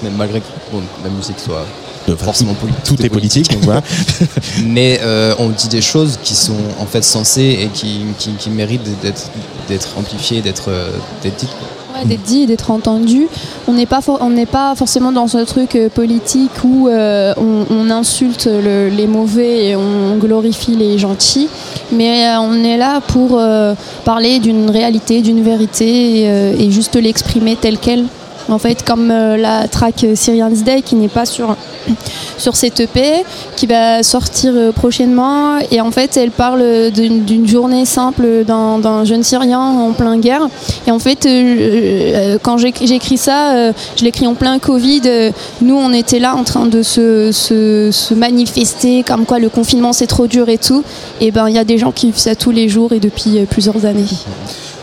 [0.02, 1.64] Même malgré que bon, la musique soit
[2.08, 2.84] Enfin, forcément politique.
[2.84, 3.82] Tout est politique, donc voilà.
[4.64, 8.48] Mais euh, on dit des choses qui sont en fait sensées et qui, qui, qui
[8.50, 9.28] méritent d'être
[9.68, 10.90] d'être amplifiées, d'être euh,
[11.24, 11.48] d'être dites.
[11.96, 13.26] Ouais, d'être dit et d'être entendu.
[13.66, 17.34] On n'est pas, for- on n'est pas forcément dans ce truc euh, politique où euh,
[17.38, 21.48] on, on insulte le- les mauvais et on glorifie les gentils,
[21.90, 23.74] mais euh, on est là pour euh,
[24.04, 28.04] parler d'une réalité, d'une vérité et, euh, et juste l'exprimer telle qu'elle.
[28.48, 31.56] En fait, comme euh, la track Syrian's Day qui n'est pas sur,
[32.38, 33.24] sur cette EP,
[33.56, 35.58] qui va sortir euh, prochainement.
[35.70, 40.48] Et en fait, elle parle d'une journée simple d'un jeune Syrien en plein guerre.
[40.86, 45.32] Et en fait, euh, quand écrit ça, je l'ai écrit en plein Covid.
[45.60, 49.92] Nous, on était là en train de se, se, se manifester, comme quoi le confinement
[49.92, 50.84] c'est trop dur et tout.
[51.20, 53.44] Et ben, il y a des gens qui vivent ça tous les jours et depuis
[53.50, 54.04] plusieurs années.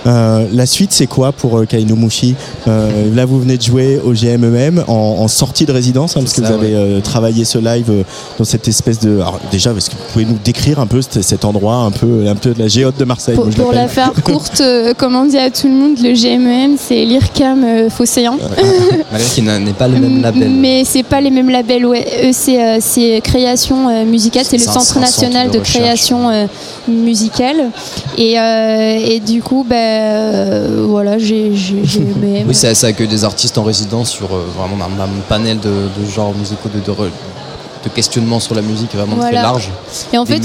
[0.05, 2.35] Euh, la suite, c'est quoi pour euh, Kaino Mushi
[2.67, 6.33] Euh, Là, vous venez de jouer au GMEM en, en sortie de résidence, hein, parce
[6.33, 6.75] que vous avez ouais.
[6.75, 8.03] euh, travaillé ce live euh,
[8.37, 9.15] dans cette espèce de.
[9.15, 12.35] Alors, déjà, est-ce que vous pouvez nous décrire un peu cet, endroit, un peu, un
[12.35, 15.15] peu de la géote de Marseille Pour, moi, je pour la faire courte, euh, comme
[15.15, 18.37] on dit à tout le monde, le GMEM c'est l'IRCAM euh, Phocéen.
[19.11, 20.49] Malgré qu'il n'est pas le même label.
[20.49, 22.05] Mais c'est pas les mêmes labels, ouais.
[22.25, 26.45] Eux, c'est euh, c'est création euh, musicale, c'est le C'est Centre national de création euh,
[26.87, 27.69] musicale.
[28.17, 31.47] Et, euh, et du coup, ben euh, voilà, j'ai
[31.97, 32.45] aimé.
[32.47, 35.69] Oui, ça, ça accueille des artistes en résidence sur euh, vraiment un, un panel de,
[35.69, 36.95] de genres musicaux, de, de,
[37.83, 39.69] de questionnements sur la musique vraiment très large.
[40.11, 40.43] Et en des fait,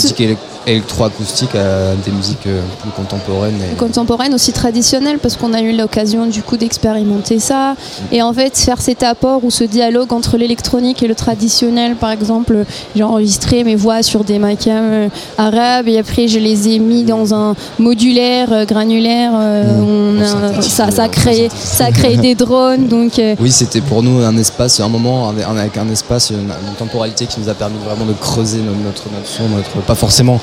[0.69, 3.55] musiques élec- électroacoustiques à des musiques euh, plus contemporaines.
[3.73, 7.75] et- contemporaine aussi traditionnelle parce qu'on a eu l'occasion du coup d'expérimenter ça
[8.13, 12.11] et en fait faire cet apport ou ce dialogue entre l'électronique et le traditionnel par
[12.11, 12.65] exemple
[12.95, 17.05] j'ai enregistré mes voix sur des maquins euh, arabes et après je les ai mis
[17.05, 20.19] dans un modulaire euh, granulaire Mmh.
[20.19, 23.81] On a- synthétise, ça, ça a créé ça a créé des drones donc Oui, c'était
[23.81, 27.55] pour nous un espace, un moment avec un espace, une, une temporalité qui nous a
[27.55, 30.41] permis vraiment de creuser no- notre, notre son, notre, pas forcément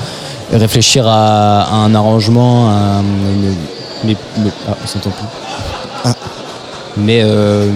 [0.51, 3.55] réfléchir à, à un arrangement, à une,
[4.03, 5.25] mais, mais- ah, on s'entend plus.
[6.03, 6.13] Ah.
[6.97, 7.69] Mais, euh,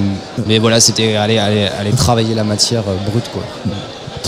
[0.48, 3.44] mais voilà, c'était aller, aller, aller travailler la matière euh, brute, quoi.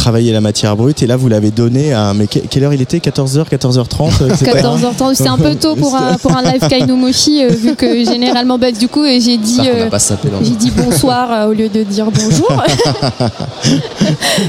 [0.02, 2.14] Travailler la matière brute, et là, vous l'avez donné à.
[2.16, 2.98] Mais que- quelle heure il était?
[2.98, 4.52] 14h, 14h30 etc.
[4.56, 8.58] 14h30 c'était un peu tôt pour un, pour un live Kainomoshi euh, vu que généralement
[8.58, 9.90] bah, du coup et j'ai dit euh,
[10.44, 12.52] J'ai dit bonsoir euh, au lieu de dire bonjour.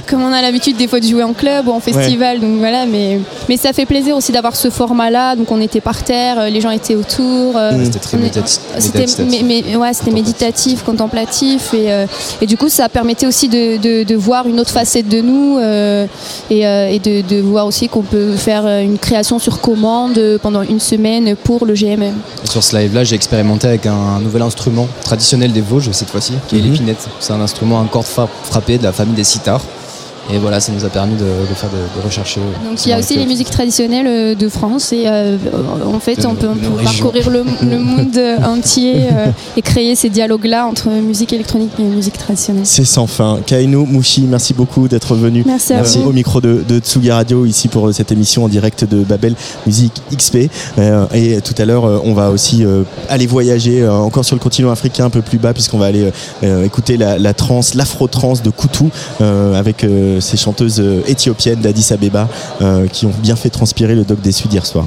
[0.08, 2.86] Comme on a l'habitude des fois de jouer en club ou en festival, donc voilà.
[2.86, 5.36] Mais, mais ça fait plaisir aussi d'avoir ce format-là.
[5.36, 7.56] Donc on était par terre, euh, les gens étaient autour.
[7.56, 8.60] euh, C'était très méditatif.
[8.78, 9.42] C'était méditatif.
[9.46, 12.06] mais, mais- ouais, c'était méditatif, contemplatif et, euh,
[12.40, 15.41] et du coup ça permettait aussi de, de- de voir une autre facette de nous
[15.60, 16.06] euh,
[16.50, 20.18] et, euh, et de, de voir aussi qu'on peut faire euh, une création sur commande
[20.42, 22.14] pendant une semaine pour le GMM.
[22.44, 26.34] Et sur ce live-là, j'ai expérimenté avec un nouvel instrument traditionnel des Vosges cette fois-ci,
[26.48, 26.70] qui est Mhm.
[26.72, 27.08] l'épinette.
[27.20, 29.60] C'est un instrument à cordes fra- frappées de la famille des sitars.
[30.32, 32.40] Et voilà, ça nous a permis de, de faire de, de rechercher.
[32.40, 35.36] euh, Donc il y a aussi le les musiques traditionnelles euh, de France et euh,
[35.86, 39.26] en fait De on peut, on peut parcourir le, le monde entier euh,
[39.56, 42.64] et créer ces dialogues-là entre musique électronique et musique traditionnelle.
[42.64, 43.40] C'est sans fin.
[43.46, 45.42] Kaino Mouchi, merci beaucoup d'être venu.
[45.46, 46.08] Merci à Merci vous.
[46.10, 49.34] au micro de, de Tsugi Radio ici pour cette émission en direct de Babel
[49.66, 50.48] Musique XP.
[50.78, 54.40] Euh, et tout à l'heure, on va aussi euh, aller voyager euh, encore sur le
[54.40, 56.10] continent africain un peu plus bas puisqu'on va aller
[56.64, 61.92] écouter la, la trance, l'afro-trance de Koutou euh, avec euh, ces chanteuses euh, éthiopiennes d'Addis
[61.92, 62.28] Abeba
[62.60, 64.86] euh, qui ont bien fait transpirer le doc des Sud hier soir.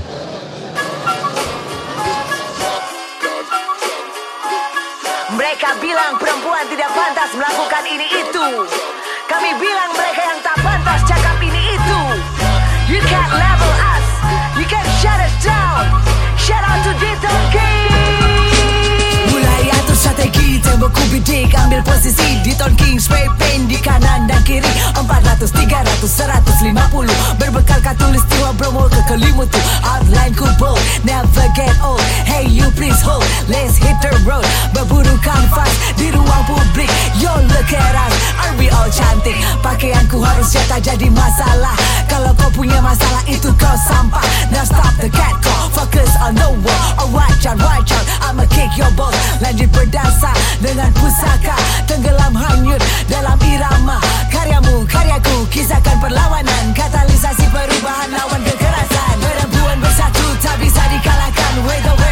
[20.86, 24.68] Strategi tembokku bidik Ambil posisi di Ton King Spray paint di kanan dan kiri.
[24.94, 32.02] 400, 300, 150 Berbekal katulistiwa Bromo ke kelimutu Outline ku bold Never get old.
[32.26, 33.26] Hey you please hold.
[33.50, 34.46] Let's hit the road.
[34.74, 36.90] Berburu kanvas Di ruang publik.
[37.18, 38.14] Yo look at us.
[38.46, 39.38] Are we all cantik?
[39.66, 41.74] Pakaianku harusnya tak jadi masalah.
[42.06, 44.24] Kalau kau punya masalah itu kau sampah.
[44.54, 45.74] Now stop the cat call.
[45.74, 48.06] Focus on the wall Oh watch out watch out.
[48.22, 49.18] I'ma kick your balls.
[49.42, 50.36] Lanjut berdasar
[50.76, 51.56] Dengan pusaka
[51.88, 53.96] Tenggelam hanyut Dalam irama.
[54.28, 56.76] Karyamu karyaku Kisahkan perlawanan.
[56.76, 59.16] Katalisasi perubahan Lawan kekerasan.
[59.24, 61.52] Perempuan bersatu Tak bisa dikalahkan.
[61.64, 62.05] We're the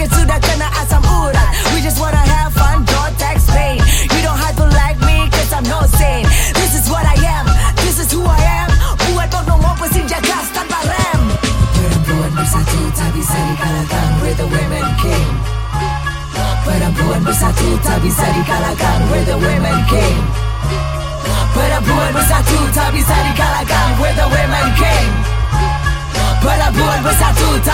[0.00, 0.59] Get to that.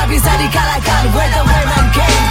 [0.07, 1.03] Tak bisa dikalahkan.
[1.19, 2.23] We're the women king.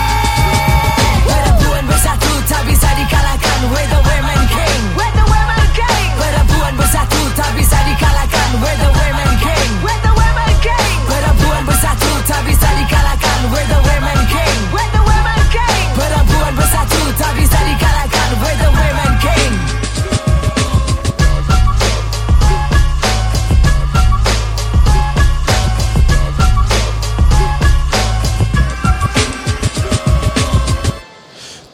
[1.28, 3.60] Perempuan bersatu tak bisa dikalahkan.
[3.68, 4.82] We're the women king.
[4.96, 6.08] We're the women king.
[6.16, 8.50] Perempuan bersatu tak bisa dikalahkan.
[8.64, 9.70] We're the women king.
[9.84, 10.96] We're the women king.
[11.04, 13.40] Perempuan bersatu tak bisa dikalahkan.
[13.52, 13.95] We're the women king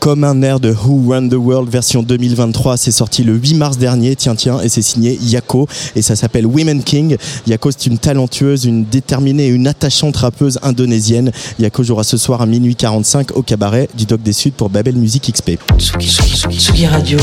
[0.02, 3.78] Comme un air de Who Run the World version 2023, c'est sorti le 8 mars
[3.78, 7.18] dernier, tiens tiens, et c'est signé Yako, et ça s'appelle Women King.
[7.46, 11.32] Yako c'est une talentueuse, une déterminée et une attachante rappeuse indonésienne.
[11.60, 14.96] Yako jouera ce soir à minuit 45 au cabaret du Doc des Suds pour Babel
[14.96, 15.60] Music XP.
[15.78, 17.20] Tsugi, Tsugi, Tsugi, Tsugi Radio.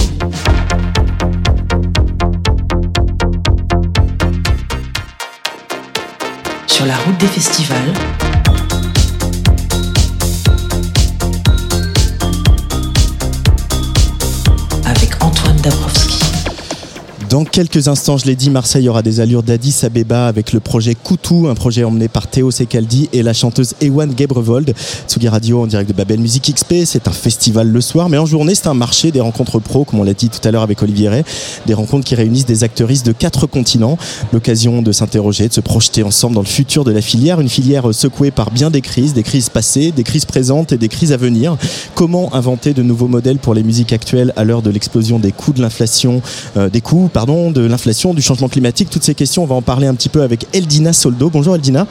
[6.68, 8.37] Sur la route des festivals.
[17.28, 20.94] Dans quelques instants, je l'ai dit, Marseille aura des allures d'Addis Abeba avec le projet
[20.94, 24.72] Koutou, un projet emmené par Théo Sekaldi et la chanteuse Ewan Gebrevold.
[25.06, 28.24] Tsugi Radio en direct de Babel Music XP, c'est un festival le soir, mais en
[28.24, 30.82] journée, c'est un marché des rencontres pro, comme on l'a dit tout à l'heure avec
[30.82, 31.22] Olivier Ray,
[31.66, 33.98] des rencontres qui réunissent des actrices de quatre continents.
[34.32, 37.92] L'occasion de s'interroger, de se projeter ensemble dans le futur de la filière, une filière
[37.92, 41.18] secouée par bien des crises, des crises passées, des crises présentes et des crises à
[41.18, 41.58] venir.
[41.94, 45.52] Comment inventer de nouveaux modèles pour les musiques actuelles à l'heure de l'explosion des coûts
[45.52, 46.22] de l'inflation,
[46.56, 49.88] euh, des coûts, de l'inflation, du changement climatique, toutes ces questions, on va en parler
[49.88, 51.30] un petit peu avec Eldina Soldo.
[51.30, 51.86] Bonjour Eldina.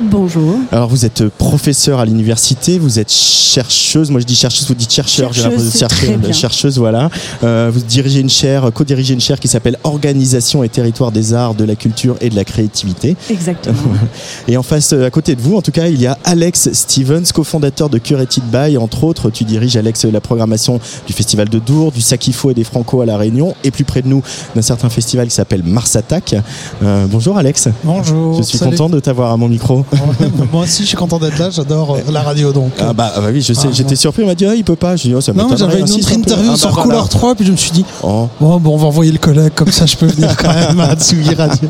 [0.00, 0.56] Bonjour.
[0.72, 4.92] Alors vous êtes professeur à l'université, vous êtes chercheuse, moi je dis chercheuse, vous dites
[4.92, 6.32] chercheur, j'ai l'impression de chercher- bien.
[6.32, 7.10] chercheuse, voilà.
[7.44, 11.54] Euh, vous dirigez une chaire, co-dirigez une chaire qui s'appelle Organisation et territoire des arts,
[11.54, 13.16] de la culture et de la créativité.
[13.30, 13.76] Exactement.
[14.48, 16.72] Et en face, euh, à côté de vous, en tout cas, il y a Alex
[16.72, 18.76] Stevens, cofondateur de Curated By.
[18.76, 22.64] Entre autres, tu diriges, Alex, la programmation du Festival de Dour, du Sakifo et des
[22.64, 24.22] Franco à La Réunion, et plus près de nous,
[24.56, 26.34] d'un certain festival qui s'appelle Mars Attack.
[26.82, 27.68] Euh, bonjour Alex.
[27.84, 28.36] Bonjour.
[28.38, 28.72] Je suis salut.
[28.72, 29.83] content de t'avoir à mon micro.
[30.52, 31.50] Moi aussi, je suis content d'être là.
[31.50, 32.72] J'adore euh, la radio, donc.
[32.78, 34.64] Ah bah, ah bah oui, je sais, Ah, j'étais surpris, on m'a dit, ah, il
[34.64, 34.96] peut pas.
[34.96, 36.82] Je dis, oh, ça Non, j'avais une Ah, si, autre interview Ah, bah, sur voilà.
[36.84, 38.28] Couleur 3, puis je me suis dit, Oh.
[38.40, 40.94] bon, bon, on va envoyer le collègue, comme ça je peux venir quand même à
[40.96, 41.68] Tsugi Radio.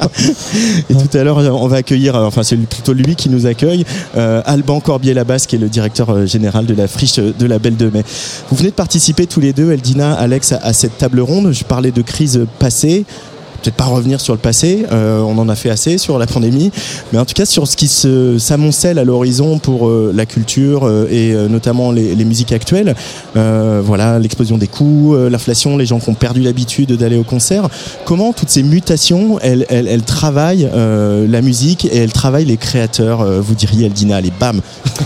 [0.90, 3.84] Et tout à l'heure, on va accueillir, euh, enfin c'est plutôt lui qui nous accueille,
[4.16, 7.76] euh, Alban Corbier-Labasse, qui est le directeur euh, général de la friche de la Belle
[7.76, 8.04] de Mai.
[8.50, 11.52] Vous venez de participer tous les deux, Eldina, Alex, à cette table ronde.
[11.52, 13.04] Je parlais de crise passée.
[13.64, 16.70] Peut-être pas revenir sur le passé, euh, on en a fait assez sur la pandémie,
[17.12, 21.06] mais en tout cas sur ce qui s'amoncelle à l'horizon pour euh, la culture euh,
[21.10, 22.94] et notamment les, les musiques actuelles.
[23.34, 27.68] Voilà, l'explosion des coûts, l'inflation, les gens qui ont perdu l'habitude d'aller au concert.
[28.04, 33.24] Comment toutes ces mutations, elles, elles, elles travaillent la musique et elles travaillent les créateurs,
[33.42, 34.60] vous diriez Eldina, allez bam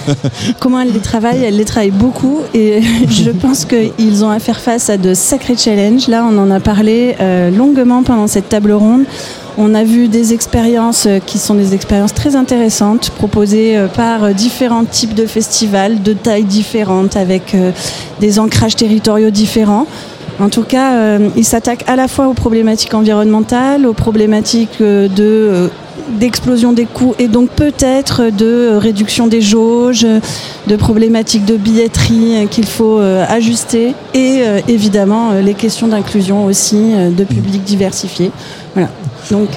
[0.61, 4.61] Comment elle les travaille Elle les travaille beaucoup et je pense qu'ils ont à faire
[4.61, 6.09] face à de sacrés challenges.
[6.09, 7.16] Là, on en a parlé
[7.56, 9.05] longuement pendant cette table ronde.
[9.61, 14.22] On a vu des expériences euh, qui sont des expériences très intéressantes, proposées euh, par
[14.22, 17.57] euh, différents types de festivals, de tailles différentes, avec
[18.20, 19.86] des ancrages territoriaux différents.
[20.41, 25.09] En tout cas, euh, ils s'attaquent à la fois aux problématiques environnementales, aux problématiques euh,
[25.09, 25.68] de euh,
[26.20, 30.07] d'explosion des coûts et donc peut-être de réduction des jauges,
[30.66, 37.62] de problématiques de billetterie qu'il faut ajuster et évidemment les questions d'inclusion aussi de publics
[37.62, 38.31] diversifiés.
[38.72, 38.89] Voilà.
[39.31, 39.51] Donc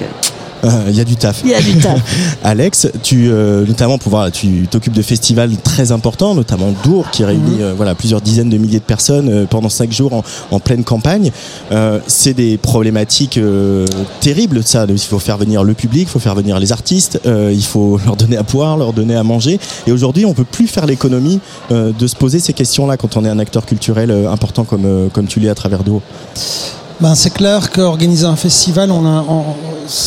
[0.88, 1.42] Il y a du taf.
[1.44, 1.94] il y a du tas.
[2.44, 7.24] Alex, tu euh, notamment pour voir, tu t'occupes de festivals très importants, notamment Dour, qui
[7.24, 7.62] réunit Mhm.
[7.62, 10.84] euh, voilà plusieurs dizaines de milliers de personnes euh, pendant cinq jours en, en pleine
[10.84, 11.30] campagne.
[11.72, 13.86] Euh, c'est des problématiques euh,
[14.20, 14.86] terribles, ça.
[14.88, 17.98] Il faut faire venir le public, il faut faire venir les artistes, euh, il faut
[18.06, 19.58] leur donner à boire, leur donner à manger.
[19.86, 21.40] Et aujourd'hui, on peut plus faire l'économie
[21.72, 24.84] euh, de se poser ces questions-là quand on est un acteur culturel euh, important comme
[24.86, 26.02] euh, comme tu l'es à travers Dour.
[27.00, 29.42] Ben, c'est clair qu'organiser un festival, on a, on,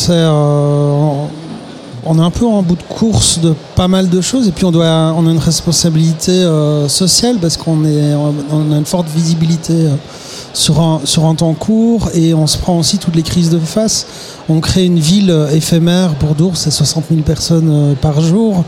[0.09, 1.26] euh,
[2.05, 4.65] on est un peu en bout de course de pas mal de choses et puis
[4.65, 9.95] on doit, on a une responsabilité euh, sociale parce qu'on a une forte visibilité euh,
[10.53, 13.59] sur un, sur un temps court et on se prend aussi toutes les crises de
[13.59, 14.07] face.
[14.47, 18.63] On crée une ville euh, éphémère pour Dours, c'est 60 000 personnes euh, par jour.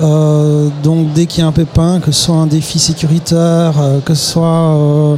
[0.00, 4.14] Euh, donc dès qu'il y a un pépin, que ce soit un défi sécuritaire, que
[4.14, 5.16] ce soit euh,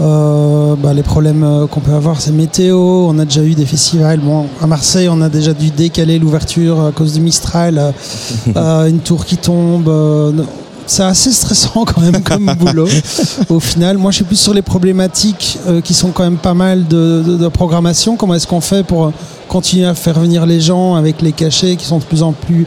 [0.00, 2.78] euh, bah, les problèmes qu'on peut avoir, c'est météo.
[2.78, 4.20] On a déjà eu des festivals.
[4.20, 7.92] Bon, à Marseille, on a déjà dû décaler l'ouverture à cause du Mistral,
[8.56, 9.90] une tour qui tombe.
[10.86, 12.88] C'est assez stressant quand même comme boulot.
[13.48, 16.54] Au final, moi, je suis plus sur les problématiques euh, qui sont quand même pas
[16.54, 18.16] mal de, de- de programmation.
[18.16, 19.12] Comment est-ce qu'on fait pour
[19.48, 22.66] continuer à faire venir les gens avec les cachets qui sont de plus en plus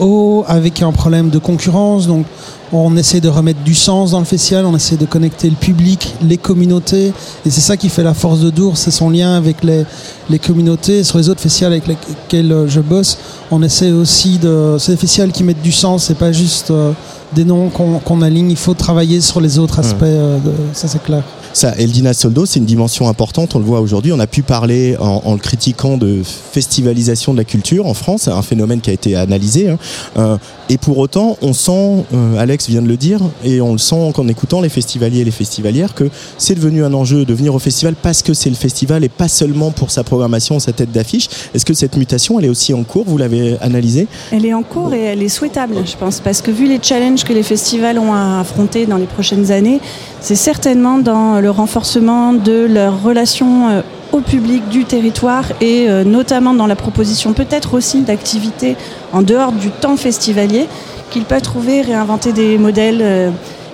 [0.00, 2.06] haut, avec un problème de concurrence.
[2.06, 2.26] Donc,
[2.72, 6.14] on essaie de remettre du sens dans le festival, on essaie de connecter le public,
[6.22, 7.12] les communautés.
[7.44, 9.84] Et c'est ça qui fait la force de Dour, c'est son lien avec les,
[10.28, 11.02] les communautés.
[11.02, 13.18] Sur les autres festivals avec lesquels euh, je bosse,
[13.50, 14.76] on essaie aussi de.
[14.78, 16.92] C'est des festivals qui mettent du sens, c'est pas juste euh,
[17.34, 18.50] des noms qu'on qu'on aligne.
[18.50, 21.24] Il faut travailler sur les autres aspects, euh, de- ça c'est clair.
[21.52, 24.12] Ça, Eldina Soldo, c'est une dimension importante, on le voit aujourd'hui.
[24.12, 28.42] On a pu parler en, le critiquant de festivalisation de la culture en France, un
[28.42, 29.68] phénomène qui a été analysé.
[29.70, 29.78] hein.
[30.16, 30.36] Euh,
[30.68, 34.12] et pour autant, on sent, euh, Alex vient de le dire, et on le sent
[34.14, 37.58] qu'en écoutant les festivaliers et les festivalières, que c'est devenu un enjeu de venir au
[37.58, 41.28] festival parce que c'est le festival et pas seulement pour sa programmation, sa tête d'affiche.
[41.52, 44.06] Est-ce que cette mutation, elle est aussi en cours Vous l'avez analysée?
[44.30, 47.24] Elle est en cours et elle est souhaitable, je pense, parce que vu les challenges
[47.24, 49.80] que les festivals ont à affronter dans les prochaines années,
[50.20, 53.82] c'est certainement dans le renforcement de leur relation euh,
[54.12, 58.76] au public du territoire et euh, notamment dans la proposition peut-être aussi d'activités
[59.12, 60.66] en dehors du temps festivalier
[61.10, 63.30] qu'ils peuvent trouver, réinventer des modèles euh,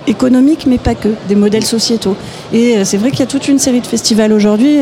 [0.07, 2.15] économiques, mais pas que, des modèles sociétaux.
[2.53, 4.77] Et c'est vrai qu'il y a toute une série de festivals aujourd'hui.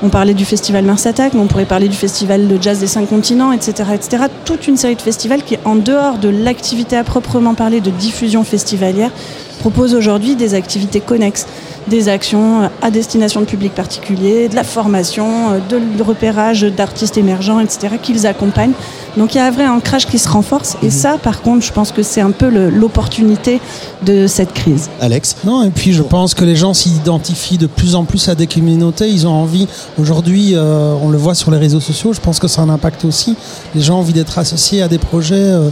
[0.00, 2.86] on parlait du festival Mars Attack, mais on pourrait parler du festival de jazz des
[2.86, 4.24] cinq continents, etc., etc.
[4.44, 8.44] Toute une série de festivals qui, en dehors de l'activité à proprement parler de diffusion
[8.44, 9.10] festivalière,
[9.58, 11.46] proposent aujourd'hui des activités connexes,
[11.86, 17.60] des actions à destination de publics particuliers, de la formation, euh, de repérage d'artistes émergents,
[17.60, 18.74] etc., qu'ils accompagnent.
[19.16, 20.76] Donc il y a un vrai ancrage qui se renforce.
[20.82, 23.60] Et ça, par contre, je pense que c'est un peu l'opportunité
[24.04, 24.88] de cette crise.
[25.00, 28.34] Alex Non, et puis je pense que les gens s'identifient de plus en plus à
[28.34, 29.08] des communautés.
[29.08, 29.66] Ils ont envie,
[29.98, 32.68] aujourd'hui, euh, on le voit sur les réseaux sociaux, je pense que ça a un
[32.68, 33.36] impact aussi.
[33.74, 35.68] Les gens ont envie d'être associés à des projets euh,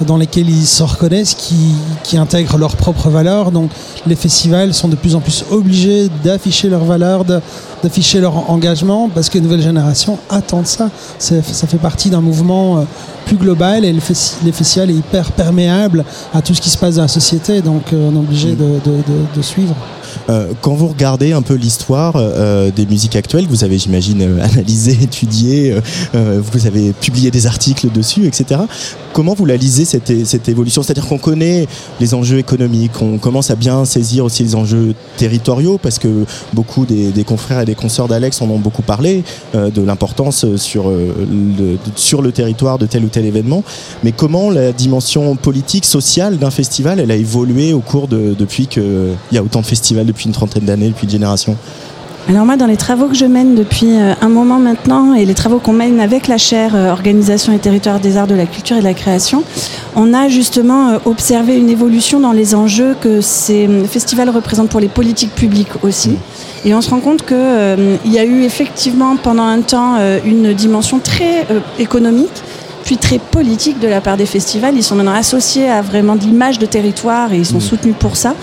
[0.00, 3.50] dans lesquels ils se reconnaissent, qui, qui intègrent leurs propres valeurs.
[3.52, 3.70] Donc
[4.06, 9.28] les festivals sont de plus en plus obligés d'afficher leurs valeurs, d'afficher leur engagement, parce
[9.28, 10.90] que les nouvelles générations attendent ça.
[11.18, 12.84] Ça fait partie d'un mouvement euh,
[13.26, 16.04] plus global et le festi- les festivals est hyper perméable
[16.34, 18.64] à tout ce qui se passe dans la société, donc euh, on est obligé de,
[18.84, 19.74] de- de- de suivre.
[20.28, 24.20] Euh, quand vous regardez un peu l'histoire euh, des musiques actuelles, que vous avez, j'imagine,
[24.22, 25.74] euh, analysé, étudié,
[26.14, 28.60] vous avez publié des articles dessus, etc.
[29.14, 30.82] Comment vous la lisez cette, évolution?
[30.82, 31.66] C'est-à-dire qu'on connaît
[32.00, 36.84] les enjeux économiques, on commence à bien saisir aussi les enjeux territoriaux, parce que beaucoup
[36.86, 41.14] des, des confrères et des consoeurs d'Alex en ont beaucoup parlé, de l'importance sur, le,
[41.58, 43.62] de- sur le territoire de tel ou tel événement.
[44.02, 48.66] Mais comment la dimension politique, sociale d'un festival, elle a évolué au cours de depuis
[48.66, 51.56] qu'il y a autant de festivals depuis une trentaine d'années, depuis une génération?
[52.28, 55.34] Alors moi, dans les travaux que je mène depuis euh, un moment maintenant et les
[55.34, 58.76] travaux qu'on mène avec la chaire euh, Organisation et territoire des arts de la culture
[58.76, 59.42] et de la création,
[59.96, 64.70] on a justement euh, observé une évolution dans les enjeux que ces euh, festivals représentent
[64.70, 66.16] pour les politiques publiques aussi.
[66.64, 70.52] Et on se rend compte qu'il y a eu effectivement pendant un temps euh, une
[70.52, 72.42] dimension très euh, économique
[72.96, 74.74] très politique de la part des festivals.
[74.76, 78.16] Ils sont maintenant associés à vraiment de l'image de territoire et ils sont soutenus pour
[78.16, 78.34] ça.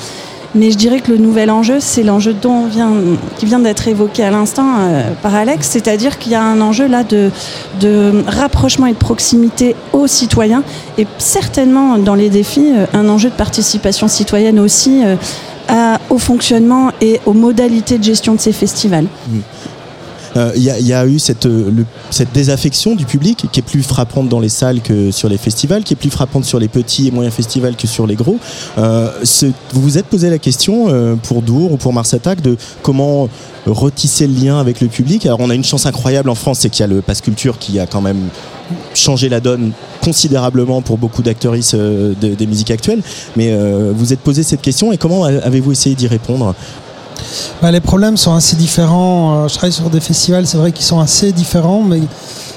[0.55, 2.89] Mais je dirais que le nouvel enjeu, c'est l'enjeu dont on vient,
[3.37, 6.87] qui vient d'être évoqué à l'instant euh, par Alex, c'est-à-dire qu'il y a un enjeu
[6.87, 7.29] là de,
[7.79, 10.63] de rapprochement et de proximité aux citoyens,
[10.97, 15.17] et certainement dans les défis, euh, un enjeu de participation citoyenne aussi euh,
[15.67, 19.05] à- au fonctionnement et aux modalités de gestion de ces festivals.
[19.05, 19.59] Euh,
[20.55, 21.71] Il y, a- il y a eu cette, euh,
[22.09, 25.83] cette désaffection du public qui est plus frappante dans les salles que sur les festivals,
[25.83, 28.37] qui est plus frappante sur les petits et moyens festivals que sur les gros.
[28.77, 29.09] Euh,
[29.73, 33.27] vous vous êtes posé la question euh, pour Dour ou pour Mars Attack de comment
[33.65, 35.25] retisser le lien avec le public.
[35.25, 37.57] Alors on a une chance incroyable en France, c'est qu'il y a le Pass Culture
[37.59, 38.29] qui a quand même
[38.93, 39.71] changé la donne
[40.01, 43.01] considérablement pour beaucoup d'actrices euh, de- des musiques actuelles.
[43.35, 46.55] Mais euh, vous êtes posé cette question et comment avez-vous essayé d'y répondre?
[47.61, 49.43] Bah, les problèmes sont assez différents.
[49.43, 51.99] Euh, Je travaille sur des festivals, c'est vrai qu'ils sont assez différents, mais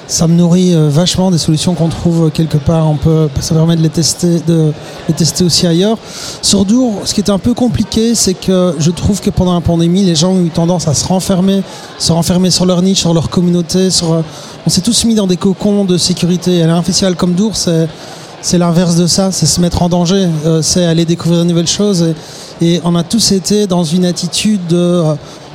[0.07, 2.89] ça me nourrit euh, vachement des solutions qu'on trouve quelque part.
[2.89, 4.73] On peut, ça permet de les tester, de
[5.09, 5.97] les tester aussi ailleurs.
[6.43, 9.61] Sur Dour, ce qui est un peu compliqué, c'est que je trouve que pendant la
[9.61, 11.63] pandémie, les gens ont eu tendance à se renfermer,
[11.99, 13.89] se renfermer sur leur niche, sur leur communauté.
[14.03, 14.23] Euh,
[14.67, 16.63] on s'est tous mis dans des cocons de sécurité.
[16.63, 20.29] Un festival comme Dour, c'est l'inverse de ça, c'est se mettre en danger,
[20.63, 22.15] c'est aller découvrir de nouvelles choses.
[22.63, 25.03] Et on a tous été dans une attitude de,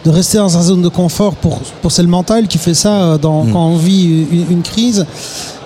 [0.05, 1.34] de rester dans sa zone de confort.
[1.36, 4.62] Pour, pour c'est le mental qui fait ça euh, dans, quand on vit une, une
[4.62, 5.05] crise.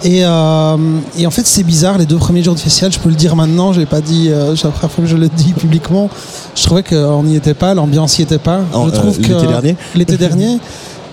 [0.03, 0.77] Et, euh,
[1.17, 1.97] et en fait, c'est bizarre.
[1.97, 4.29] Les deux premiers jours de festival, je peux le dire maintenant, je l'ai pas dit,
[4.29, 6.09] euh, c'est la première fois que je le dis publiquement.
[6.55, 8.61] Je trouvais qu'on n'y était pas, l'ambiance n'y était pas.
[8.73, 10.59] En, je trouve euh, l'été dernier l'été dernier,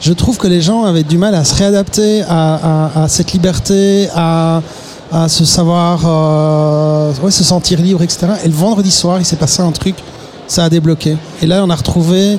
[0.01, 2.55] je trouve que les gens avaient du mal à se réadapter à,
[2.95, 4.62] à- à cette liberté, à,
[5.12, 6.05] à se savoir,
[7.22, 8.26] ouais, se sentir libre, etc.
[8.45, 9.97] Et le vendredi soir, il s'est passé un truc,
[10.49, 11.16] ça a débloqué.
[11.42, 12.38] Et là, on a retrouvé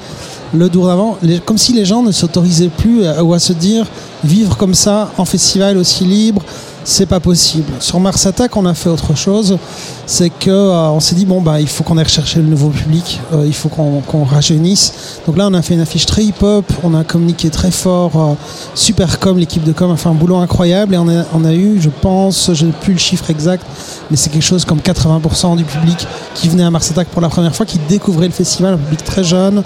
[0.53, 3.85] le d'avant, comme si les gens ne s'autorisaient plus ou à se dire
[4.23, 6.43] vivre comme ça en festival aussi libre,
[6.83, 7.71] c'est pas possible.
[7.79, 9.57] Sur Mars Attack, on a fait autre chose,
[10.05, 12.69] c'est que euh, on s'est dit bon bah il faut qu'on aille rechercher le nouveau
[12.69, 15.19] public, euh, il faut qu'on rajeunisse.
[15.27, 18.33] Donc là, on a fait une affiche très hip-hop, on a communiqué très fort, euh,
[18.75, 21.89] super com, l'équipe de com a fait un boulot incroyable et on a, eu, je
[21.89, 23.65] pense, je n'ai plus le chiffre exact,
[24.09, 27.29] mais c'est quelque chose comme 80% du public qui venait à Mars Attack pour la
[27.29, 29.63] première fois, qui découvrait le festival, un public très jeune.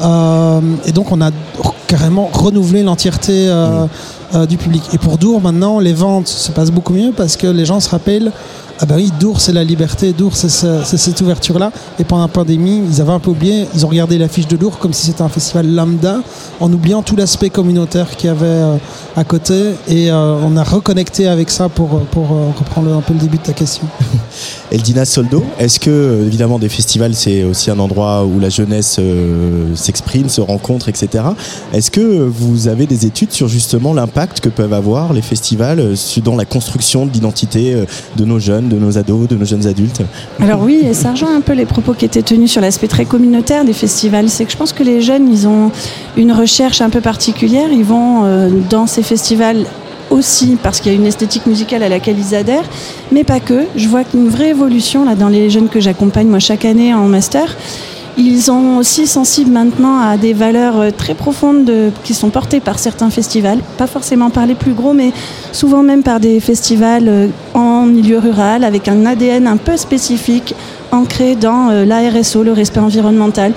[0.00, 1.30] Euh, et donc on a
[1.86, 3.86] carrément renouvelé l'entièreté euh,
[4.34, 4.82] euh, du public.
[4.92, 7.88] Et pour Dour, maintenant, les ventes se passent beaucoup mieux parce que les gens se
[7.90, 8.32] rappellent
[8.80, 11.70] ah bah oui, Dour c'est la liberté, Dour c'est ce- c'est cette ouverture-là.
[12.00, 14.78] Et pendant la pandémie, ils avaient un peu oublié, ils ont regardé l'affiche de Dour
[14.78, 16.20] comme si c'était un festival lambda,
[16.58, 18.76] en oubliant tout l'aspect communautaire qu'il y avait euh,
[19.16, 19.74] à côté.
[19.86, 22.28] Et euh, on a reconnecté avec ça pour, pour
[22.58, 23.86] reprendre un peu le début de ta question.
[24.70, 29.74] Eldina Soldo, est-ce que, évidemment, des festivals, c'est aussi un endroit où la jeunesse euh,
[29.74, 31.24] s'exprime, se rencontre, etc.
[31.72, 35.94] Est-ce que vous avez des études sur justement l'impact que peuvent avoir les festivals euh,
[36.24, 37.84] dans la construction de l'identité euh,
[38.16, 40.02] de nos jeunes, de nos ados, de nos jeunes adultes?
[40.40, 43.04] Alors oui, et ça rejoint un peu les propos qui étaient tenus sur l'aspect très
[43.04, 44.28] communautaire des festivals.
[44.28, 45.70] C'est que je pense que les jeunes, ils ont
[46.16, 47.68] une recherche un peu particulière.
[47.72, 48.22] Ils vont
[48.70, 49.66] dans ces festivals
[50.10, 52.68] aussi parce qu'il y a une esthétique musicale à laquelle ils adhèrent,
[53.10, 53.64] mais pas que.
[53.76, 57.06] Je vois qu'une vraie évolution là dans les jeunes que j'accompagne moi chaque année en
[57.06, 57.56] master.
[58.18, 62.60] Ils sont aussi sensibles maintenant à des valeurs euh, très profondes de- qui sont portées
[62.60, 65.12] par certains festivals, pas forcément par les plus gros, mais
[65.50, 70.54] souvent même par des festivals euh, en milieu rural avec un ADN un peu spécifique,
[70.90, 73.54] ancré dans euh, la RSO, le respect environnemental.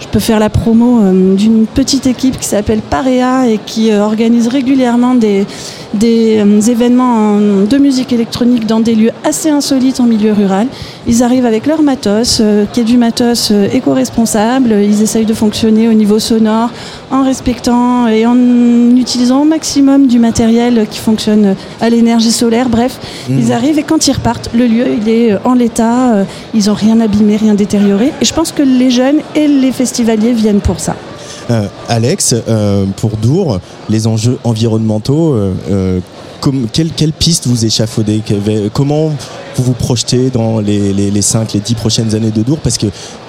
[0.00, 4.02] Je peux faire la promo euh, d'une petite équipe qui s'appelle Parea et qui euh,
[4.04, 5.46] organise régulièrement des,
[5.94, 10.66] des euh, événements en- de musique électronique dans des lieux assez insolites en milieu rural.
[11.06, 12.42] Ils arrivent avec leur matos,
[12.72, 14.74] qui est du matos éco-responsable.
[14.82, 16.70] Ils essayent de fonctionner au niveau sonore
[17.12, 18.36] en respectant et en
[18.96, 22.68] utilisant au maximum du matériel qui fonctionne à l'énergie solaire.
[22.68, 23.38] Bref, Mhm.
[23.40, 26.24] ils arrivent et quand ils repartent, le lieu il est en l'état.
[26.54, 28.12] Ils n'ont rien abîmé, rien détérioré.
[28.20, 30.96] Et je pense que les jeunes et les festivaliers viennent pour ça.
[31.48, 36.00] Euh, Alex, euh, pour Dour, les enjeux environnementaux, euh,
[36.40, 38.22] comme, quelle, quelle piste vous échafaudez
[38.72, 39.12] Comment
[39.56, 42.78] vous vous projetez dans les, les, les 5, les 10 prochaines années de Dour Parce
[42.78, 42.86] que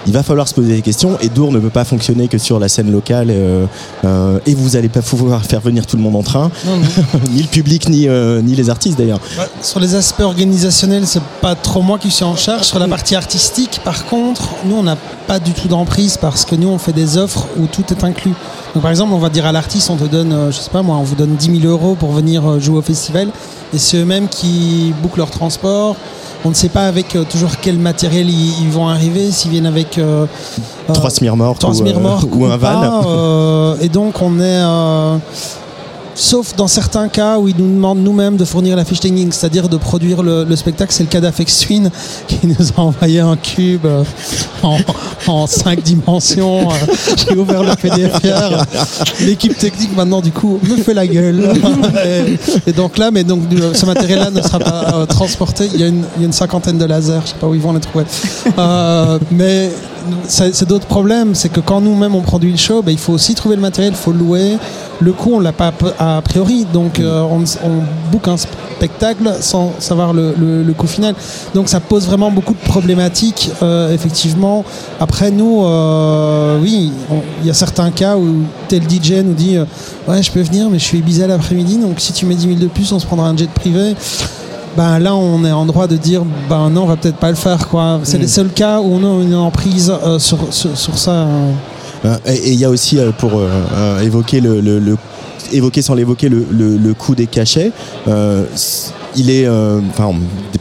[0.07, 2.59] il va falloir se poser des questions et Dour ne peut pas fonctionner que sur
[2.59, 3.65] la scène locale euh,
[4.05, 6.79] euh, et vous n'allez pas pouvoir faire venir tout le monde en train, Non,
[7.31, 9.19] ni le public, ni, euh, ni les artistes d'ailleurs.
[9.37, 12.63] Ouais, Sur les aspects organisationnels, c'est pas trop moi qui suis en charge.
[12.63, 14.97] Sur la partie artistique, par contre, nous, on n'a
[15.27, 18.33] pas du tout d'emprise parce que nous, on fait des offres où tout est inclus.
[18.77, 20.83] Donc par exemple, on va dire à l'artiste, on te donne, euh, je sais pas
[20.83, 23.29] moi, on vous donne 10 000 euros pour venir euh, jouer au festival,
[23.73, 25.95] et c'est eux-mêmes qui bouclent leur transport.
[26.45, 29.65] On ne sait pas avec euh, toujours quel matériel ils, ils vont arriver, s'ils viennent
[29.65, 30.27] avec euh,
[30.93, 33.77] Trois smirmortes trois ou, ou un van.
[33.81, 34.61] et donc on est,
[36.17, 39.69] sauf dans certains cas où ils nous demandent nous-mêmes de fournir la fiche technique, c'est-à-dire
[39.69, 40.91] de produire le, le spectacle.
[40.91, 41.89] C'est le cas d'Afex Twin
[42.27, 44.03] qui nous a envoyé un cube euh,
[44.63, 44.77] en,
[45.27, 46.69] en cinq dimensions.
[46.71, 46.73] Euh,
[47.17, 48.65] J'ai ouvert le PDF hier.
[49.21, 51.53] L'équipe technique maintenant du coup me fait la gueule.
[52.65, 55.69] et, donc là, mais donc du- ce matériel-là ne sera pas euh, transporté.
[55.73, 57.21] Il y, a une, cinquantaine de lasers.
[57.25, 58.05] Je sais pas où ils vont les trouver.
[58.57, 59.69] Euh, mais
[60.27, 61.35] c'est c'est d'autres problèmes.
[61.35, 63.93] C'est que quand nous-mêmes on produit le show, ben, il faut aussi trouver le matériel,
[63.93, 64.57] il faut le louer.
[64.99, 66.65] Le coût, on l'a pas a priori.
[66.73, 71.13] Donc euh, on, on book un spectacle sans savoir le, le- le coût final.
[71.53, 74.63] Donc ça pose vraiment beaucoup de problématiques, euh, effectivement.
[74.99, 76.91] Après nous, euh, oui,
[77.41, 79.57] il y a certains cas où tel DJ nous dit
[80.07, 82.59] ouais je peux venir mais je suis Ibiza l'après-midi donc si tu mets 10 000
[82.59, 83.95] de plus on se prendra un jet privé
[84.75, 87.35] ben là on est en droit de dire ben non on va peut-être pas le
[87.35, 88.21] faire quoi c'est Mm.
[88.21, 91.11] les seuls cas où on a une emprise euh, sur, sur, sur ça.
[91.11, 91.51] Euh,
[92.25, 94.97] Et et il y a aussi, euh, pour euh, euh, évoquer le, le- le-
[95.51, 97.71] évoquer sans l'évoquer le, le- le coût des cachets,
[98.07, 98.43] euh,
[99.15, 100.11] il est, euh, enfin,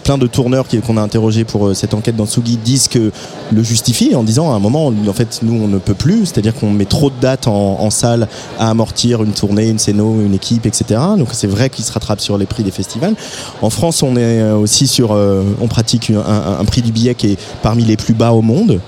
[0.05, 3.11] plein de tourneurs qu'on a interrogés pour euh, cette enquête dans Tsugi disent que
[3.53, 6.55] le justifient en disant à un moment, en fait, nous on ne peut plus, c'est-à-dire
[6.55, 8.29] qu'on met trop de dates en, salle
[8.59, 11.01] à amortir une tournée, une scéno, une équipe, etc.
[11.19, 13.15] Donc c'est vrai qu'ils se rattrapent sur les prix des festivals.
[13.63, 17.33] En France, on est euh, aussi sur, euh, on pratique un, prix du billet qui
[17.33, 18.81] est parmi les plus bas au monde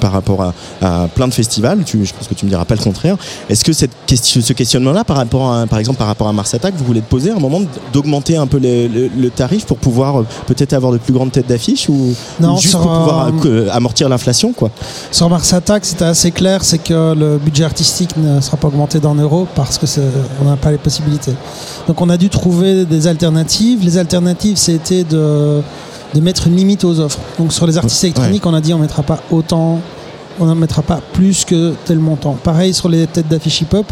[0.00, 1.82] par rapport à, à plein de festivals.
[1.84, 3.16] Tu, je pense que tu me diras pas le contraire.
[3.48, 6.54] Est-ce que cette question, ce questionnement-là, par rapport à, par exemple par rapport à Mars
[6.54, 7.62] Attack, vous voulez te poser à un moment
[7.92, 11.32] d'augmenter un peu les- le, le tarif pour pouvoir euh, peut-être avoir de plus grandes
[11.32, 14.70] têtes d'affiche ou, Non, ou juste pour pouvoir euh, euh, amortir l'inflation, quoi
[15.10, 19.00] Sur Mars Attack, c'était assez clair, c'est que le budget artistique ne sera pas augmenté
[19.00, 19.86] d'un euro parce que
[20.42, 21.34] on n'a pas les possibilités.
[21.86, 23.84] Donc on a dû trouver des alternatives.
[23.84, 25.60] Les alternatives, c'était de,
[26.14, 27.18] de mettre une limite aux offres.
[27.38, 29.80] Donc sur les artistes électroniques, on a dit on mettra pas autant,
[30.40, 32.32] on n'en mettra pas plus que tel montant.
[32.42, 33.86] Pareil sur les têtes d'affiche hip-hop,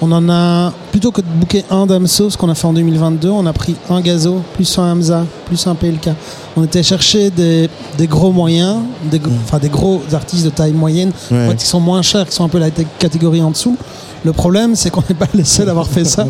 [0.00, 3.28] on en a plutôt que de booker un Damso, ce qu'on a fait en 2022,
[3.30, 6.10] on a pris un Gazo, plus un Hamza, plus un PLK.
[6.56, 7.68] On était chercher des,
[7.98, 8.76] des gros moyens,
[9.10, 11.46] des, enfin des gros artistes de taille moyenne, Ouais.
[11.46, 13.76] en fait, qui sont moins chers, qui sont un peu la catégorie en dessous.
[14.24, 16.26] Le problème, c'est qu'on n'est pas les seuls à avoir fait ça.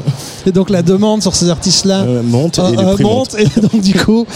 [0.46, 3.36] Et donc la demande sur ces artistes-là Euh, monte et euh, euh, monte.
[3.38, 4.26] Et donc du coup,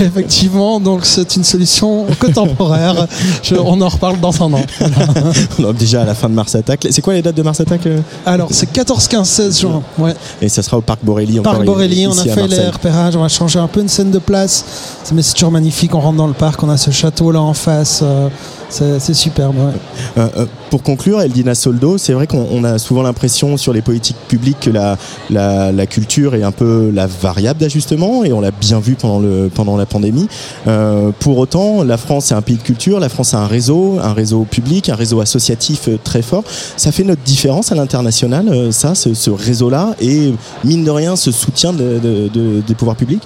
[0.00, 3.06] effectivement, donc c'est une solution que temporaire.
[3.42, 4.62] Je- on en reparle dans un an.
[5.58, 6.86] Donc déjà à la fin de Mars Attack.
[6.90, 9.82] C'est quoi les dates de Mars Attack euh Alors c'est 14, 15, 16 juin.
[9.98, 10.14] Ouais.
[10.40, 11.40] Et ça sera au Parc Borély.
[11.40, 14.18] Parc Borély, on a fait les repérages, on va changer un peu une scène de
[14.18, 14.64] place.
[15.12, 17.54] Mais c'est toujours magnifique, on rentre dans le parc, on a ce château là en
[17.54, 18.00] face.
[18.02, 18.28] euh,
[18.68, 19.56] c'est superbe.
[19.56, 19.72] ouais.
[20.18, 23.80] Euh, euh, pour conclure, Eldina Soldo, c'est vrai qu'on on a souvent l'impression sur les
[23.82, 24.98] politiques publiques que la,
[25.30, 29.20] la, la culture est un peu la variable d'ajustement, et on l'a bien vu pendant,
[29.20, 30.28] le, pendant la pandémie.
[30.66, 33.98] Euh, pour autant, la France est un pays de culture, la France a un réseau,
[34.02, 36.44] un réseau public, un réseau associatif euh, très fort.
[36.76, 40.34] Ça fait notre différence à l'international, euh, ça, ce, ce réseau-là, et
[40.64, 43.22] mine de rien, ce soutien de- de- de- des pouvoirs publics?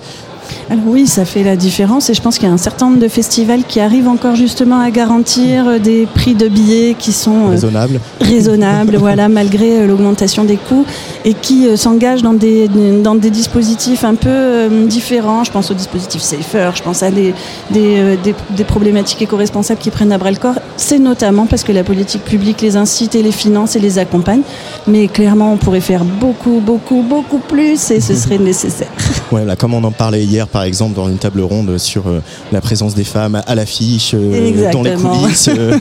[0.71, 2.99] Alors oui, ça fait la différence et je pense qu'il y a un certain nombre
[3.01, 7.47] de festivals qui arrivent encore justement à garantir euh, des prix de billets qui sont
[7.47, 8.01] euh, Raisonnable.
[8.21, 10.85] raisonnables, voilà, malgré euh, l'augmentation des coûts
[11.25, 12.69] et qui s'engagent dans des,
[13.03, 15.45] dans des dispositifs un peu différents.
[15.45, 17.35] Je pense au dispositif Safer, je pense à des,
[17.71, 20.59] des, des, des problématiques éco-responsables qui prennent à bras le corps.
[20.77, 24.43] C'est notamment parce que la politique publique les incite et les finance et les accompagne.
[24.87, 28.91] Mais clairement, on pourrait faire beaucoup, beaucoup, beaucoup plus et ce serait nécessaire.
[29.31, 32.21] Ouais, là, comme on en parlait hier, par exemple, dans une table ronde sur euh,
[32.53, 35.79] la présence des femmes à l'affiche, euh, dans les coulisses, euh,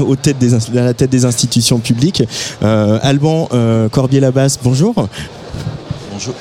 [0.06, 2.22] aux têtes des, ins- à la tête des institutions publiques.
[2.62, 4.94] Euh, Alban euh, Corbier-Labasse, bonjour.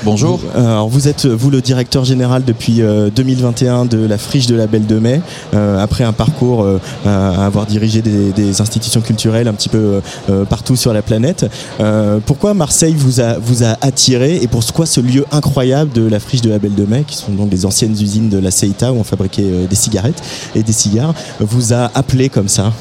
[0.03, 0.39] Bonjour.
[0.55, 4.55] Euh, Alors vous êtes vous le directeur général depuis euh, 2021 de la Friche de
[4.55, 5.21] la Belle de Mai,
[5.53, 10.01] euh, après un parcours euh, à avoir dirigé des, institutions culturelles un petit peu euh,
[10.29, 11.49] euh, partout sur la planète.
[11.79, 16.19] Euh, pourquoi Marseille vous a vous a attiré et pourquoi ce lieu incroyable de la
[16.19, 18.93] Friche de la Belle de Mai, qui sont donc des anciennes usines de la Ceita
[18.93, 20.21] où on fabriquait euh, des cigarettes
[20.55, 22.71] et des cigares, vous a appelé comme ça?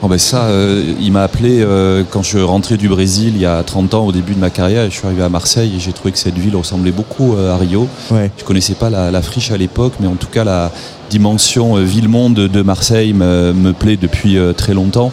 [0.00, 3.46] Oh ben ça, euh, il m'a appelé euh, quand je rentrais du Brésil il y
[3.46, 5.80] a 30 ans au début de ma carrière et je suis arrivé à Marseille et
[5.80, 7.88] j'ai trouvé que cette ville ressemblait beaucoup euh, à Rio.
[8.12, 8.30] Ouais.
[8.36, 10.70] Je connaissais pas la, la friche à l'époque, mais en tout cas la,
[11.10, 15.12] dimension euh, ville-monde de Marseille me, me plaît depuis euh, très longtemps.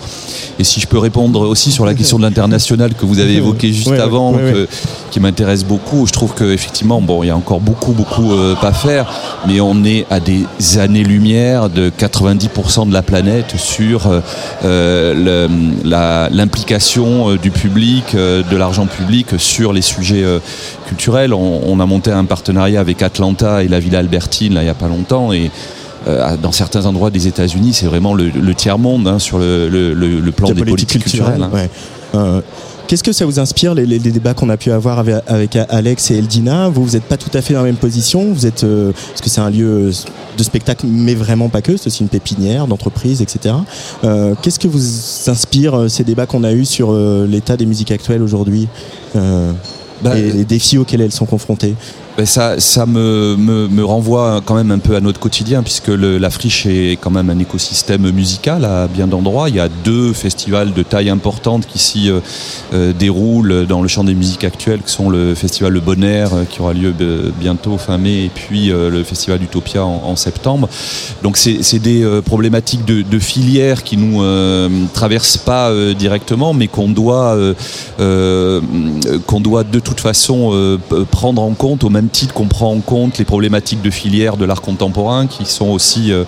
[0.59, 3.73] Et si je peux répondre aussi sur la question de l'international que vous avez évoqué
[3.73, 4.67] juste Ouais, avant, ouais, que-
[5.11, 8.72] qui m'intéresse beaucoup, je trouve qu'effectivement, bon, il y a encore beaucoup, beaucoup euh, pas
[8.72, 9.05] faire,
[9.47, 10.45] mais on est à des
[10.77, 14.09] années-lumière de 90% de la planète sur
[14.63, 15.47] euh,
[16.31, 20.23] l'implication du public, euh, de l'argent public sur les sujets
[20.88, 21.34] culturels.
[21.34, 24.69] On, on a monté un partenariat avec Atlanta et la Villa Albertine là, il n'y
[24.69, 25.51] a pas longtemps et
[26.07, 29.94] euh, dans certains endroits des États-Unis, c'est vraiment le, le tiers-monde hein, sur le, le-
[29.94, 31.41] le- le plan La des politique politiques culturelles.
[31.41, 31.49] hein.
[31.53, 31.69] ouais.
[32.15, 32.41] Euh,
[32.88, 36.18] Qu'est-ce que ça vous inspire, les, débats qu'on a pu avoir avec, avec Alex et
[36.19, 36.69] Eldina?
[36.69, 38.32] Vous, vous n'êtes pas tout à fait dans la même position.
[38.32, 39.90] Vous êtes, euh, parce que c'est un lieu
[40.38, 41.77] de spectacle, mais vraiment pas que.
[41.77, 43.56] C'est aussi une pépinière d'entreprise, etc.
[44.03, 44.80] Euh, Qu'est-ce que vous
[45.32, 48.68] inspire ces débats qu'on a eus sur euh, l'état des musiques actuelles aujourd'hui
[50.01, 51.76] Bah, et les défis auxquels elles sont confrontées
[52.17, 55.88] Ben, ça, ça me, me, me renvoie quand même un peu à notre quotidien, puisque
[55.89, 59.49] le- la friche est quand même un écosystème musical à bien d'endroits.
[59.49, 62.19] Il y a deux festivals de taille importante qui s'y euh,
[62.73, 66.34] euh, déroulent dans le champ des musiques actuelles, qui sont le festival Le Bon Air,
[66.34, 66.93] euh, qui aura lieu
[67.39, 70.69] bientôt fin mai, et puis euh, le festival Utopia en, en septembre.
[71.23, 74.22] Donc c'est c'est des euh, problématiques de, de filières qui nous
[74.93, 77.38] traversent pas directement, mais qu'on doit,
[79.27, 80.78] qu'on doit de toute façon euh,
[81.10, 84.44] prendre en compte au même titre qu'on prend en compte les problématiques de filière de
[84.44, 86.26] l'art contemporain, qui sont aussi, euh,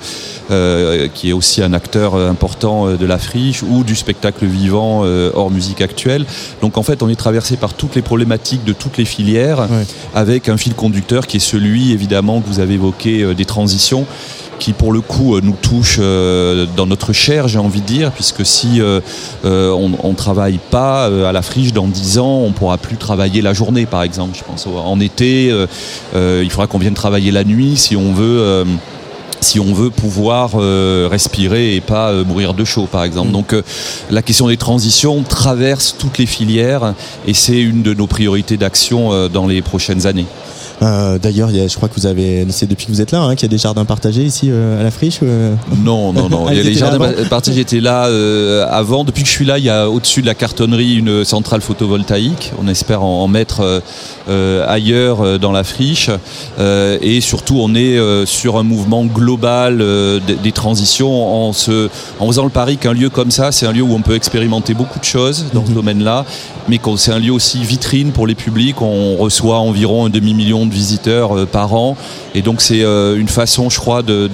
[0.51, 5.03] euh, qui est aussi un acteur important de la friche ou du spectacle vivant
[5.33, 6.25] hors musique actuelle.
[6.61, 9.67] Donc en fait, on est traversé par toutes les problématiques de toutes les filières,
[10.13, 14.05] avec un fil conducteur qui est celui évidemment que vous avez évoqué des transitions
[14.59, 18.11] qui pour le coup euh, nous touche euh, dans notre chair, j'ai envie de dire,
[18.11, 19.01] puisque si euh,
[19.43, 23.53] on ne travaille pas à la friche dans 10 ans, on pourra plus travailler la
[23.53, 24.37] journée par exemple.
[24.37, 25.47] Je pense en été,
[26.15, 28.65] il faudra qu'on vienne travailler la nuit si on veut.
[29.41, 33.31] si on veut pouvoir euh, respirer et pas euh, mourir de chaud par exemple.
[33.31, 33.61] Donc euh,
[34.09, 36.93] la question des transitions traverse toutes les filières
[37.25, 40.25] et c'est une de nos priorités d'action dans les prochaines années.
[40.81, 43.43] Euh, D'ailleurs, je crois que vous avez, c'est depuis que vous êtes là, hein, qu'il
[43.43, 45.19] y a des jardins partagés ici euh, à la friche.
[45.23, 46.45] euh Non, non, non.
[46.47, 48.03] Ah, Il y a ils les étaient jardins partis, j'étais là
[48.69, 49.03] avant.
[49.03, 52.51] Depuis que je suis là, il y a au-dessus de la cartonnerie une centrale photovoltaïque.
[52.61, 53.81] On espère en, en mettre
[54.67, 56.09] ailleurs dans la friche.
[56.59, 59.77] Et surtout, on est sur un mouvement global
[60.27, 61.89] des, des transitions en, se,
[62.19, 64.73] en faisant le pari qu'un lieu comme ça, c'est un lieu où on peut expérimenter
[64.73, 66.25] beaucoup de choses dans ce domaine-là,
[66.67, 68.81] mais c'est un lieu aussi vitrine pour les publics.
[68.81, 71.97] On reçoit environ un demi-million de visiteurs euh, par an.
[72.35, 74.29] Et donc, c'est euh, une façon, je crois, de,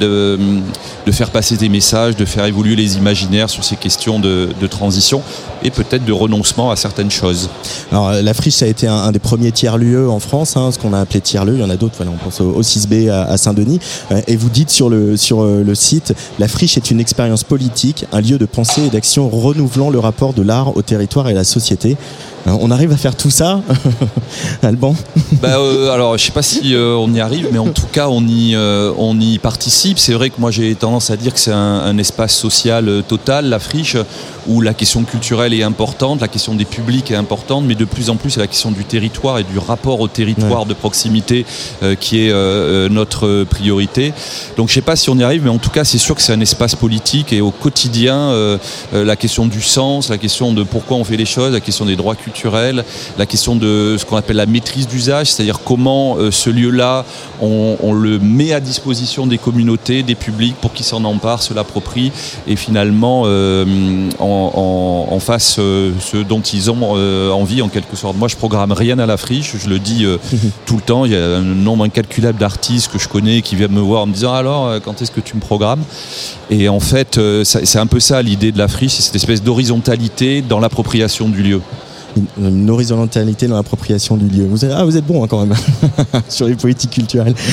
[1.12, 5.22] faire passer des messages, de faire évoluer les imaginaires sur ces questions de transition
[5.64, 7.50] et peut-être de renoncement à certaines choses.
[7.92, 10.72] Alors euh, la friche ça a été un, un des premiers tiers-lieux en France, hein,
[10.72, 11.56] ce qu'on a appelé tiers-lieu.
[11.56, 11.96] Il y en a d'autres.
[11.98, 13.80] Voilà, on pense au, au 6B à, à Saint-Denis.
[14.12, 17.44] Euh, et vous dites sur le sur euh, le site, la friche est une expérience
[17.44, 21.32] politique, un lieu de pensée et d'action renouvelant le rapport de l'art au territoire et
[21.32, 21.98] à la société.
[22.46, 23.62] On arrive à faire tout ça,
[24.64, 24.96] Alban?
[25.42, 28.10] Bah, euh, alors, je sais pas si euh, on y arrive, mais en tout cas,
[28.10, 29.98] on y, euh, on y participe.
[29.98, 33.46] C'est vrai que moi, j'ai tendance à dire que c'est un, un espace social total,
[33.46, 33.96] la friche,
[34.48, 38.10] où la question culturelle est importante, la question des publics est importante, mais de plus
[38.10, 41.46] en plus, c'est la question du territoire et du rapport au territoire de proximité
[41.82, 44.14] euh, qui est euh, euh, notre priorité.
[44.58, 46.22] Donc, je sais pas si on y arrive, mais en tout cas, c'est sûr que
[46.22, 48.58] c'est un espace politique et au quotidien, euh,
[48.94, 51.96] la question du sens, la question de pourquoi on fait les choses, la question des
[51.96, 52.84] droits culturels,
[53.18, 57.06] la question de ce qu'on appelle la maîtrise d'usage, c'est-à-dire comment ce lieu-là,
[57.42, 61.54] on, on le met à disposition des communautés, des publics pour qu'ils s'en emparent, se
[61.54, 62.12] l'approprient
[62.48, 67.70] et finalement euh, en, en, en fassent euh, ce dont ils ont euh, envie en
[67.70, 68.18] quelque sorte.
[68.18, 70.18] Moi, je programme rien à la friche, je le dis euh,
[70.66, 71.06] tout le temps.
[71.06, 74.08] Il y a un nombre incalculable d'artistes que je connais qui viennent me voir en
[74.08, 75.84] me disant alors quand est-ce que tu me programmes?
[76.50, 80.42] Et en fait, c'est un peu ça l'idée de la friche, c'est cette espèce d'horizontalité
[80.42, 81.62] dans l'appropriation du lieu.
[82.38, 84.46] Une, horizontalité dans l'appropriation du lieu.
[84.50, 85.56] Vous êtes, ah, vous êtes bon hein, quand même
[86.30, 87.36] sur les politiques culturelles.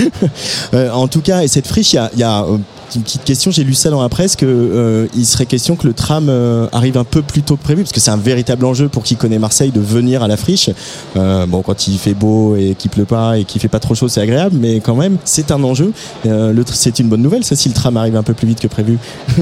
[0.75, 2.59] Euh, en tout cas, et cette friche, il y a, y a, euh,
[2.97, 3.51] une petite question.
[3.51, 6.67] J'ai lu ça dans la presse que euh, il serait question que le tram euh,
[6.73, 9.17] arrive un peu plus tôt que prévu, parce que c'est un véritable enjeu pour qui
[9.17, 10.71] connaît Marseille de venir à la friche.
[11.17, 13.95] Euh, bon, quand il fait beau et qu'il pleut pas et qu'il fait pas trop
[13.95, 15.93] chaud, c'est agréable, mais quand même, c'est un enjeu.
[16.27, 18.69] Euh, c'est une bonne nouvelle, ça, si le tram arrive un peu plus vite que
[18.69, 18.99] prévu.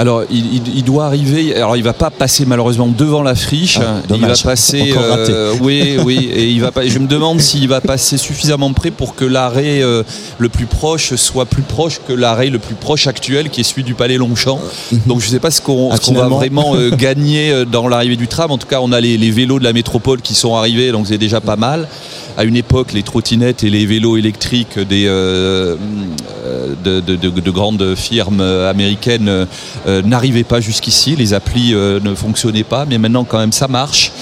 [0.00, 1.56] Alors, il, il- il doit arriver.
[1.56, 3.80] Alors, il va pas passer malheureusement devant la friche.
[3.82, 4.94] Ah, il va passer.
[4.96, 6.30] Euh, oui, oui.
[6.32, 6.86] Et il va pas.
[6.86, 10.04] Je me demande s'il va passer suffisamment près pour que l'arrêt euh,
[10.38, 13.82] le plus proche soit plus proche que l'arrêt le plus proche actuel, qui est celui
[13.82, 14.60] du Palais Longchamp.
[15.06, 18.52] Donc, je sais pas ce qu'on Ah, va vraiment euh, gagner dans l'arrivée du tram.
[18.52, 21.08] En tout cas, on a les, les vélos de la métropole qui sont arrivés, donc
[21.08, 21.88] c'est déjà pas mal.
[22.36, 25.08] À une époque, les trottinettes et les vélos électriques des,
[26.84, 29.28] de, de- de- de grandes firmes américaines
[29.86, 33.68] euh, n'arrivaient pas jusqu'ici, les applis euh, ne fonctionnaient pas, mais maintenant quand même ça
[33.68, 34.12] marche.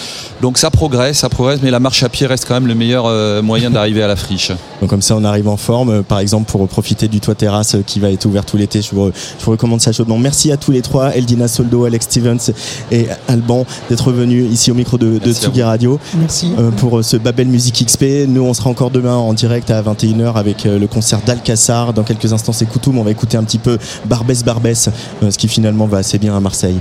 [0.43, 3.07] Donc ça progresse, ça progresse, mais la marche à pied reste quand même le meilleur
[3.07, 4.53] euh, moyen d'arriver à la friche.
[4.81, 5.91] Donc comme ça, on arrive en forme.
[5.91, 8.83] Euh, Par exemple, pour profiter du toit terrasse euh, qui va être ouvert tout l'été,
[8.83, 10.19] je vous, je vous recommande ça chaudement.
[10.19, 12.53] Merci à tous les trois, Eldina Soldo, Alex Stevens
[12.93, 15.63] et Alban, d'être venus ici au micro de, de Tsugi.
[15.63, 16.53] Radio Merci.
[16.59, 18.05] euh, pour ce Babel Music XP.
[18.29, 21.93] Nous, on sera encore demain en direct à 21h avec le concert d'Alcassar.
[21.95, 22.99] Dans quelques instants, c'est Koutoum.
[22.99, 24.91] On va écouter un petit peu Barbès Barbès,
[25.29, 26.77] ce qui finalement va assez bien à Marseille.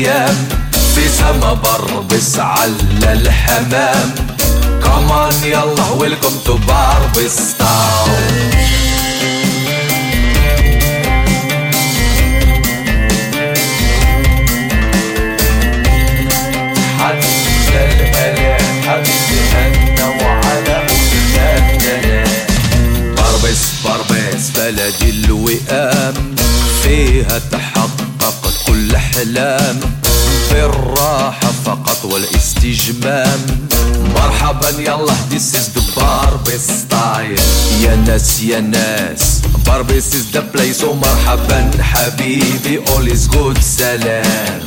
[0.00, 0.48] ولا غيام
[0.94, 4.14] في سما بربس على الحمام.
[4.82, 7.38] كمان يلا ويلكم تو باربس
[35.54, 37.40] is the باربس style.
[37.82, 39.40] يا ناس يا ناس.
[39.66, 40.84] باربس is the place.
[40.84, 42.80] ومرحبا حبيبي.
[42.86, 43.60] All is good.
[43.60, 44.60] سلام.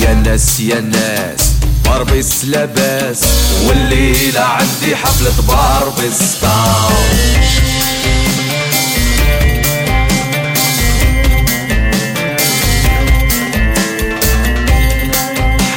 [0.00, 1.40] يا ناس يا ناس.
[1.84, 3.20] باربس لباس
[3.68, 7.36] والليلة عندي حفلة باربس تاون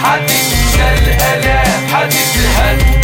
[0.03, 3.01] حدث الآلام حدث هنا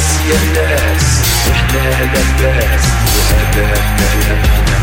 [0.00, 1.06] ناس يا ناس
[1.52, 2.84] إحنا لباس
[3.16, 4.78] وهذا كلامنا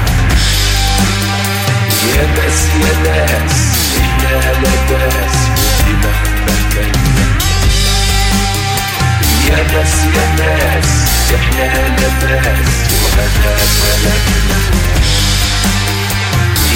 [2.13, 3.57] يا ناس يا ناس
[4.01, 6.85] إحنا لباس ودماغنا
[9.47, 10.89] يا ناس يا ناس
[11.35, 11.67] إحنا
[11.97, 14.59] لباس وهذا كلامنا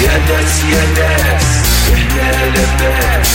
[0.02, 1.46] يا ناس يا ناس
[1.94, 3.32] إحنا لباس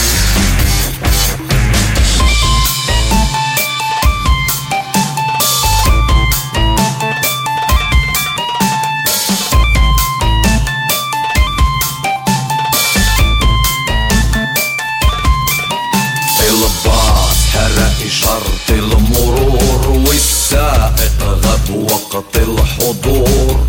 [22.88, 23.66] الحضور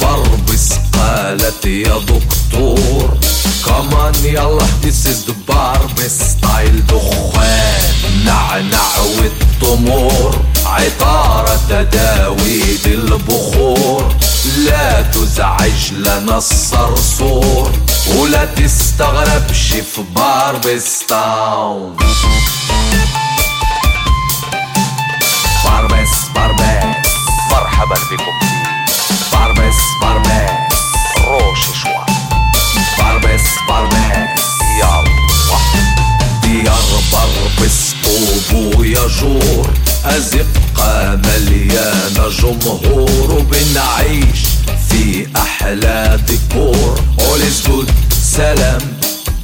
[0.00, 3.16] بربس قالت يا دكتور.
[3.66, 8.88] كمان يلا this is the باربس ستايل دخان نعنع
[9.18, 10.36] والتمور.
[10.66, 14.14] عطارة تداويد البخور.
[14.56, 17.72] لا تزعج لنا الصرصور.
[18.16, 21.96] ولا تستغربش في باربس تاون
[25.64, 26.62] باربس باربس
[27.50, 28.41] مرحبا بكم.
[29.42, 30.82] في باربس باربس
[31.26, 32.16] روش شوي
[32.98, 34.42] باربس باربس
[34.78, 35.04] يلا
[36.42, 36.82] ديار
[37.12, 39.70] بربس طوب ويجور
[40.04, 44.40] أزقة مليانة جمهور وبنعيش
[44.88, 47.90] في أحلى ديكور All is good.
[48.22, 48.80] سلام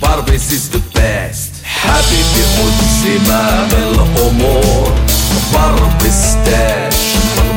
[0.02, 1.64] باربس is the best.
[1.64, 4.94] حبيبي خد زمام الأمور
[5.52, 6.92] بربس تاج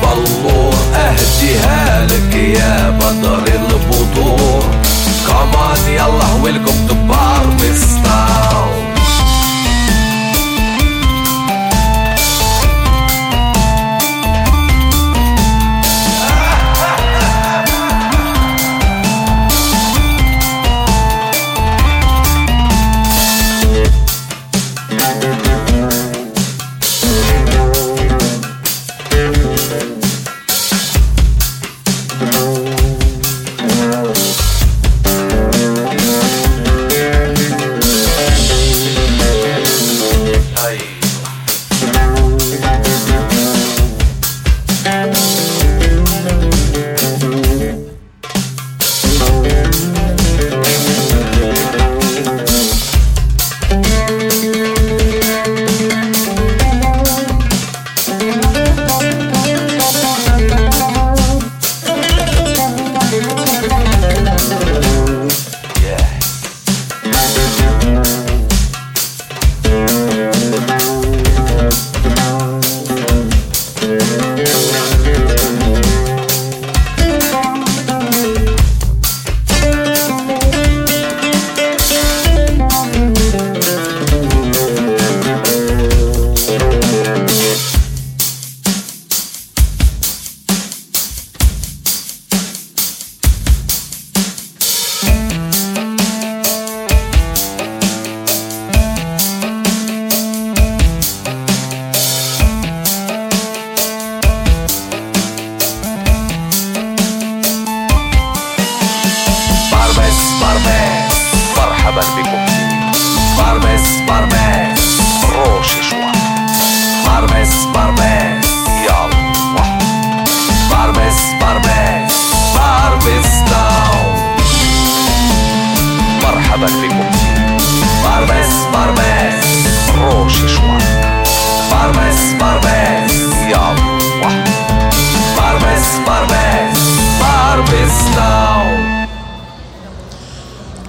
[0.01, 4.63] بالله أهديها لك يا بدر البطور.
[5.27, 8.50] كمان يلا هويلكم تبار مستار.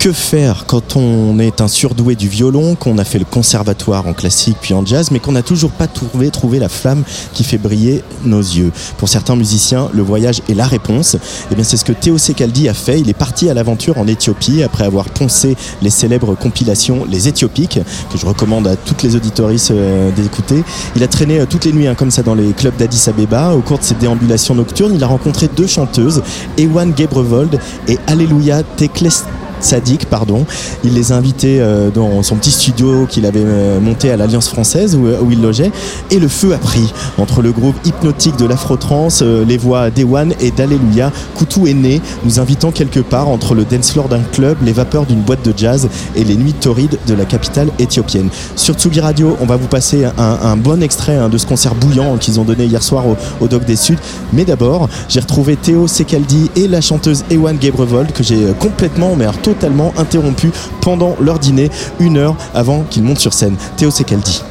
[0.03, 4.15] Que faire quand on est un surdoué du violon, qu'on a fait le conservatoire en
[4.15, 8.03] classique puis en jazz, mais qu'on n'a toujours pas trouvé, la flamme qui fait briller
[8.24, 11.16] nos yeux Pour certains musiciens, le voyage est la réponse.
[11.53, 12.99] Et bien c'est ce que Théo Sekaldi a fait.
[12.99, 17.79] Il est parti à l'aventure en Éthiopie après avoir poncé les célèbres compilations Les Éthiopiques,
[18.11, 20.65] que je recommande à toutes les auditoristes euh, d'écouter.
[20.97, 23.55] Il a traîné euh, toutes les nuits hein, comme ça dans les clubs d'Addis Abeba.
[23.55, 26.24] Au cours de ses déambulations nocturnes, il a rencontré deux chanteuses,
[26.59, 29.23] Ewan Gebrevold et Alléluia Tekles
[29.62, 30.44] Sadik, pardon.
[30.84, 34.48] Il les a invités euh, dans son petit studio qu'il avait euh, monté à l'Alliance
[34.48, 35.70] française où, où il logeait.
[36.10, 40.34] Et le feu a pris entre le groupe hypnotique de l'Afro-Trance, euh, les voix d'Ewan
[40.40, 41.12] et d'Alléluia.
[41.36, 45.06] Koutou est né, nous invitant quelque part entre le dance floor d'un club, les vapeurs
[45.06, 48.28] d'une boîte de jazz et les nuits torrides de la capitale éthiopienne.
[48.56, 52.16] Sur Tsugi Radio, on va vous passer un, bon extrait hein, de ce concert bouillant
[52.18, 53.05] qu'ils ont donné hier soir
[53.40, 53.98] au, Doc des Suds.
[54.32, 59.14] Mais d'abord, j'ai retrouvé Théo Sekaldi et la chanteuse Ewan Gebrevold que j'ai euh, complètement,
[59.16, 60.51] mais totalement interrompu
[60.81, 61.70] pendant leur dîner,
[62.01, 63.57] une heure avant qu'ils montent sur scène.
[63.77, 64.43] Théo Sekaldi.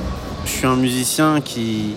[0.45, 1.95] Je suis un musicien qui,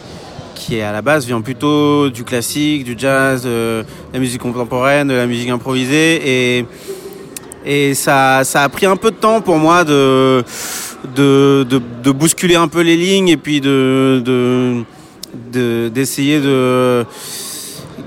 [0.55, 5.09] qui à la base vient plutôt du classique, du jazz, euh, de la musique contemporaine,
[5.09, 6.67] de la musique improvisée et,
[7.67, 10.45] et ça, ça a pris un peu de temps pour moi de,
[11.15, 11.67] de,
[12.03, 14.85] de, bousculer un peu les lignes et puis de-
[15.53, 17.05] d'essayer de,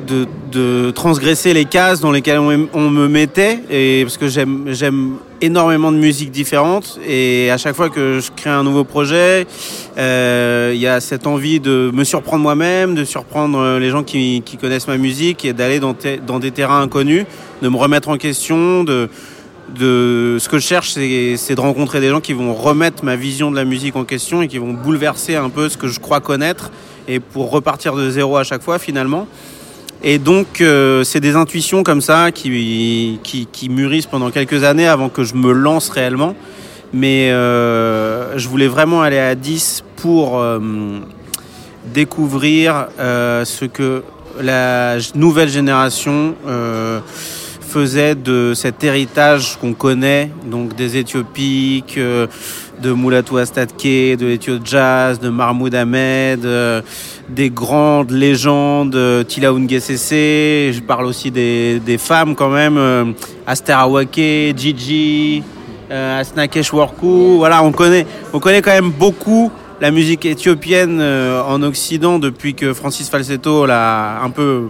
[0.08, 5.98] de, transgresser les cases dans lesquelles on, me mettait et parce que j'aime énormément de
[5.98, 9.46] musique différente et à chaque fois que je crée un nouveau projet
[9.98, 14.04] euh, il y a cette envie de me surprendre moi-même de surprendre euh, les gens
[14.04, 17.26] qui, connaissent ma musique et d'aller dans, dans des terrains inconnus
[17.62, 19.10] de me remettre en question de
[19.80, 23.56] ce que je cherche c'est de rencontrer des gens qui vont remettre ma vision de
[23.56, 26.72] la musique en question et qui vont bouleverser un peu ce que je crois connaître.
[27.08, 29.28] Et pour repartir de zéro à chaque fois finalement
[30.04, 35.10] et donc, euh, c'est des intuitions comme ça qui, qui, mûrissent pendant quelques années avant
[35.10, 36.36] que je me lance réellement.
[36.94, 40.60] Mais euh, je voulais vraiment aller à 10 pour euh,
[41.94, 44.04] découvrir ce que
[44.40, 46.36] la nouvelle génération
[47.62, 52.00] faisait de cet héritage qu'on connaît, donc des Éthiopiques,
[52.82, 56.82] de Moulatou Astatke, de l'Ethio Jazz, de Mahmoud Ahmed, euh,
[57.30, 63.06] des grandes légendes, euh, Tilaoun je parle aussi des, des femmes quand même, euh,
[63.46, 65.44] Awake, Gigi,
[65.92, 71.42] euh, Asnakesh Worku, voilà, on connaît, on connaît quand même beaucoup la musique éthiopienne euh,
[71.44, 74.70] en Occident depuis que Francis Falsetto l'a un peu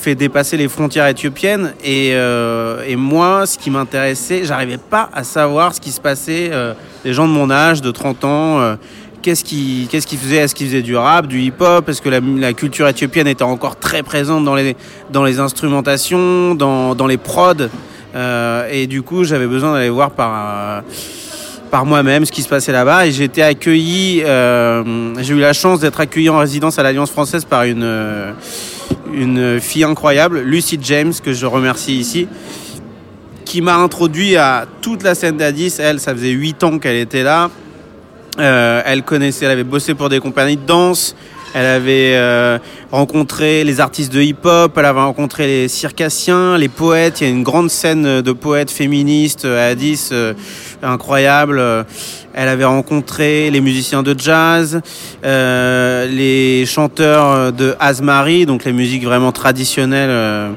[0.00, 1.74] fait dépasser les frontières éthiopiennes.
[1.84, 6.48] Et, euh, et moi, ce qui m'intéressait, j'arrivais pas à savoir ce qui se passait.
[6.52, 6.72] euh,
[7.04, 8.76] les gens de mon âge, de 30 ans, euh,
[9.22, 13.26] qu'est-ce qu'ils faisaient Est-ce qu'ils faisaient du rap, du hip-hop Est-ce que la, culture éthiopienne
[13.26, 14.76] était encore très présente dans les,
[15.10, 17.68] dans les instrumentations, dans, dans les prods
[18.14, 20.82] Euh, Et du coup, j'avais besoin d'aller voir par...
[21.70, 24.24] par moi-même ce qui se passait là-bas et j'ai été accueilli
[25.20, 27.86] j'ai eu la chance d'être accueilli en résidence à l'Alliance française par une
[29.12, 32.28] une fille incroyable Lucy James que je remercie ici
[33.50, 35.74] qui m'a introduit à toute la scène d'Addis.
[35.80, 37.50] Elle ça faisait 8 ans qu'elle était là.
[38.38, 41.16] Euh, elle connaissait elle avait bossé pour des compagnies de danse.
[41.52, 42.58] Elle avait euh,
[42.92, 47.20] rencontré les artistes de hip-hop, elle avait rencontré les circassiens, les poètes.
[47.20, 50.32] Il y a une grande scène de poètes féministes à Addis, euh,
[50.82, 51.58] incroyable.
[51.58, 51.84] Euh,
[52.32, 54.80] Elle avait rencontré les musiciens de jazz,
[55.24, 60.50] euh, les chanteurs de Asmari, donc les musiques vraiment traditionnelles euh,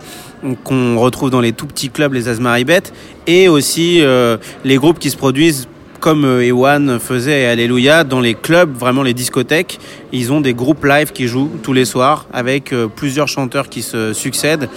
[0.64, 2.94] qu'on retrouve dans les tout petits clubs, les Asmari Bêtes,
[3.28, 5.68] et aussi euh, les groupes qui se produisent
[6.00, 9.80] comme euh, Ewan faisait Alléluia, dans les clubs, vraiment les discothèques,
[10.12, 13.82] ils ont des groupes live qui jouent tous les soirs avec euh, plusieurs chanteurs qui
[13.82, 14.68] se succèdent.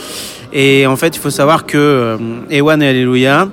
[0.52, 2.16] Et en fait, il faut savoir que euh,
[2.48, 3.48] Ewan et Alléluia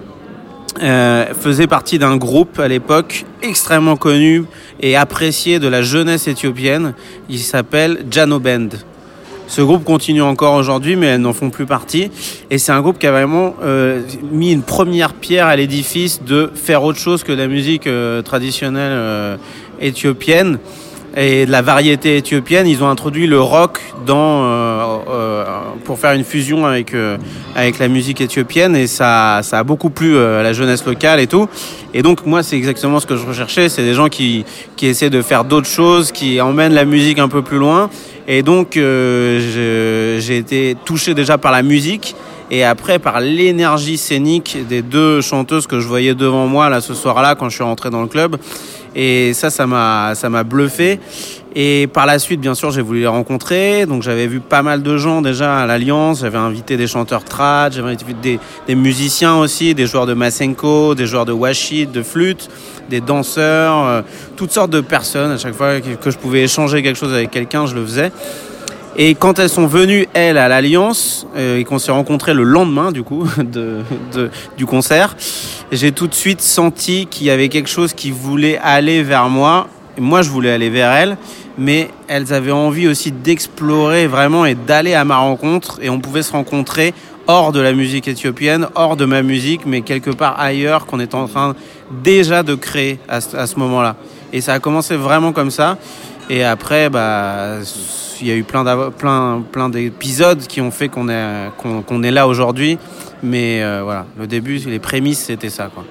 [0.82, 4.44] euh, faisaient partie d'un groupe à l'époque extrêmement connu
[4.82, 6.94] et apprécié de la jeunesse éthiopienne.
[7.30, 8.70] Il s'appelle Jano Band.
[9.48, 12.10] Ce groupe continue encore aujourd'hui, mais elles n'en font plus partie.
[12.50, 14.02] Et c'est un groupe qui a vraiment euh,
[14.32, 19.38] mis une première pierre à l'édifice de faire autre chose que la musique euh, traditionnelle
[19.80, 20.60] éthiopienne
[21.16, 22.68] et de la variété éthiopienne.
[22.68, 25.46] Ils ont introduit le rock dans euh, euh,
[25.84, 27.18] pour faire une fusion avec euh,
[27.56, 31.20] avec la musique éthiopienne et ça ça a beaucoup plu euh, à la jeunesse locale
[31.20, 31.48] et tout.
[31.94, 34.46] Et donc moi c'est exactement ce que je recherchais, c'est des gens qui
[34.76, 37.90] qui essaient de faire d'autres choses, qui emmènent la musique un peu plus loin.
[38.28, 42.16] Et donc euh, j'ai été touché déjà par la musique
[42.52, 46.94] et après par l'énergie scénique des deux chanteuses que je voyais devant moi là ce
[46.94, 48.38] soir-là quand je suis rentré dans le club.
[48.96, 51.00] Et ça, ça m'a, ça m'a bluffé.
[51.56, 53.86] Et par la suite, bien sûr, j'ai voulu les rencontrer.
[53.86, 56.22] Donc j'avais vu pas mal de gens déjà à l'Alliance.
[56.22, 61.06] J'avais invité des chanteurs trad, j'avais invité des, musiciens aussi, des joueurs de Masenko, des
[61.06, 62.50] joueurs de washid, de flûte,
[62.90, 64.02] des danseurs, euh,
[64.36, 65.32] toutes sortes de personnes.
[65.32, 68.12] À chaque fois que je pouvais échanger quelque chose avec quelqu'un, je le faisais.
[68.96, 72.92] Et quand elles sont venues, elles, à l'Alliance, euh, et qu'on s'est rencontrés le lendemain,
[72.92, 73.82] du coup, de,
[74.56, 75.16] du concert,
[75.72, 79.68] j'ai tout de suite senti qu'il y avait quelque chose qui voulait aller vers moi.
[80.00, 81.18] Moi, je voulais aller vers elles,
[81.58, 85.80] mais elles avaient envie aussi d'explorer vraiment et d'aller à ma rencontre.
[85.82, 86.94] Et on pouvait se rencontrer
[87.26, 91.16] hors de la musique éthiopienne, hors de ma musique, mais quelque part ailleurs qu'on est
[91.16, 91.56] en train
[92.04, 93.96] déjà de créer à à ce moment-là.
[94.34, 95.78] Et ça a commencé vraiment comme ça.
[96.30, 97.58] Et après, bah,
[98.22, 102.04] il y a eu plein, plein, plein d'épisodes qui ont fait qu'on est, qu'on, qu'on
[102.04, 102.78] est là aujourd'hui.
[103.22, 105.70] Mais euh, voilà, le début, les prémices, c'était ça.
[105.74, 105.84] Quoi.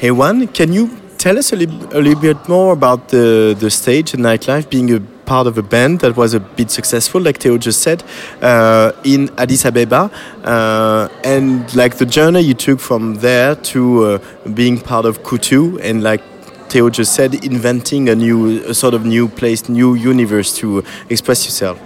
[0.00, 3.70] Hey Juan, can you tell us a, li- a little bit more about the, the
[3.70, 7.38] stage and nightlife, being a part of a band that was a bit successful, like
[7.38, 8.02] Theo just said,
[8.42, 10.10] uh, in Addis Abeba,
[10.44, 14.18] uh, and like the journey you took from there to uh,
[14.52, 16.20] being part of Kutu, and like
[16.68, 21.44] Theo just said, inventing a new, a sort of new place, new universe to express
[21.44, 21.78] yourself.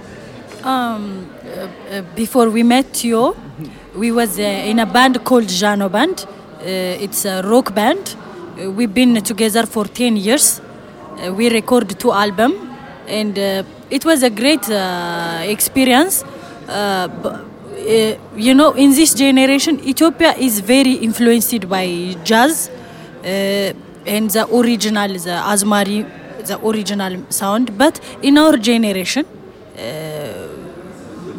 [0.65, 3.37] Um, uh, uh, before we met Tio,
[3.95, 6.27] we was uh, in a band called Jano Band.
[6.61, 8.17] Uh, it's a rock band.
[8.61, 10.61] Uh, we've been together for 10 years.
[10.61, 12.55] Uh, we recorded two albums,
[13.07, 13.39] and
[13.91, 14.69] it was a great
[15.49, 16.25] experience.
[18.37, 22.71] You know, in this generation, Ethiopia is very influenced by jazz
[24.17, 25.99] and the original, the Azmari,
[26.47, 27.77] the original sound.
[27.77, 29.27] But in our generation,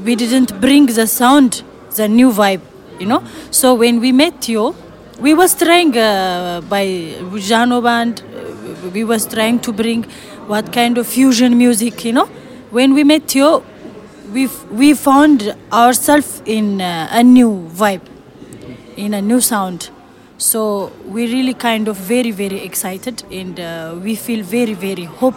[0.03, 1.63] we didn't bring the sound,
[1.95, 2.61] the new vibe,
[2.99, 3.23] you know.
[3.51, 4.75] So when we met you,
[5.19, 6.85] we was trying uh, by
[7.49, 10.03] Jano band, uh, we was trying to bring
[10.47, 12.25] what kind of fusion music, you know.
[12.71, 13.63] When we met you,
[14.33, 18.01] we we found ourselves in uh, a new vibe,
[18.95, 19.89] in a new sound.
[20.39, 25.35] So we're really kind of very very excited, and uh, we feel very very hope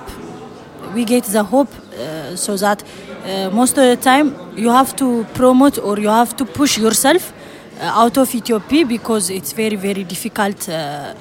[0.95, 2.85] we get the hope uh, so that
[3.25, 7.33] uh, most of the time you have to promote or you have to push yourself
[7.81, 10.69] uh, out of Ethiopia because it's very very difficult.
[10.69, 11.15] Uh, uh,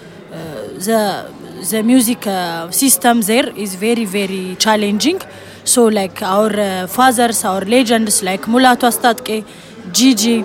[0.87, 1.27] the
[1.71, 2.23] the music
[2.69, 5.19] system there is very very challenging.
[5.63, 9.43] So like our fathers, our legends like Mulatu Astatke,
[9.91, 10.43] Gigi,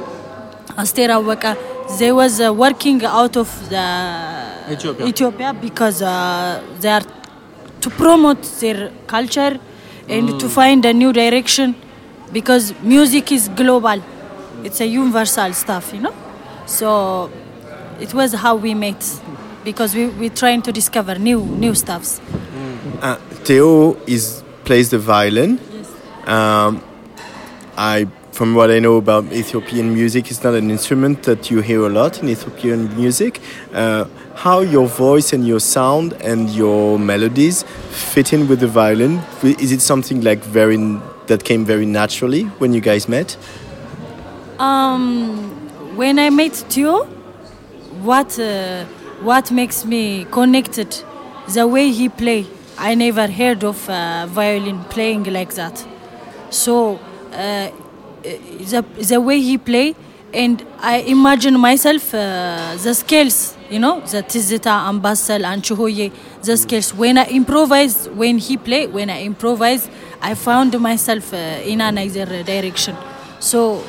[0.77, 3.87] Aster Awaka, they was uh, working out of the
[4.71, 5.07] Ethiopia.
[5.07, 7.05] Ethiopia because uh, they are
[7.81, 9.59] to promote their culture
[10.09, 11.75] and to find a new direction
[12.33, 14.03] because music is global.
[14.65, 16.15] It's a universal stuff you know?
[16.67, 17.31] So
[18.01, 19.03] it was how we met
[19.65, 22.21] because we we trying to discover new new stuffs.
[23.01, 25.61] Uh, Theo is plays the violin.
[26.27, 26.83] Um,
[27.77, 31.87] I, from what I know about Ethiopian music, it's not an instrument that you hear
[31.87, 33.41] a lot in Ethiopian music.
[33.73, 34.05] Uh,
[34.35, 37.65] how your voice and your sound and your melodies
[38.13, 39.23] fit in with the violin?
[39.43, 40.77] Is it something like very
[41.29, 43.39] that came very naturally when you guys met?
[44.59, 47.07] Um, when I met Tio,
[48.03, 48.85] what uh,
[49.23, 50.95] what makes me connected,
[51.55, 52.47] the way he play.
[52.77, 55.87] I never heard of uh, violin playing like that.
[56.51, 57.01] So
[57.33, 57.71] uh,
[58.70, 59.94] the the way he play,
[60.35, 66.11] and I imagine myself uh, the scales, you know, the tizita, ambasel, and chuhoye,
[66.43, 66.93] the scales.
[66.94, 69.89] When I improvise, when he play, when I improvise,
[70.20, 72.97] I found myself uh, in another direction.
[73.40, 73.82] So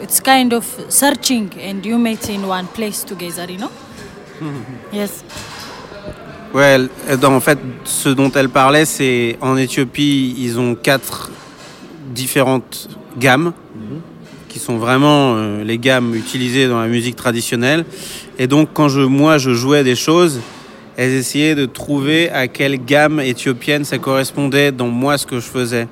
[0.00, 3.70] it's kind of searching and you meet in one place together, you know?
[4.92, 5.22] Yes.
[6.52, 11.30] Ouais, elle- elle- en fait, ce dont elle parlait, c'est en Éthiopie, ils ont quatre
[12.12, 12.88] différentes
[13.18, 13.52] gammes
[14.50, 17.84] qui sont vraiment euh, les gammes utilisées dans la musique traditionnelle.
[18.38, 20.40] Et donc, quand je, moi, je jouais des choses,
[20.96, 25.46] elles essayaient de trouver à quelle gamme éthiopienne ça correspondait dans moi ce que je
[25.46, 25.86] faisais.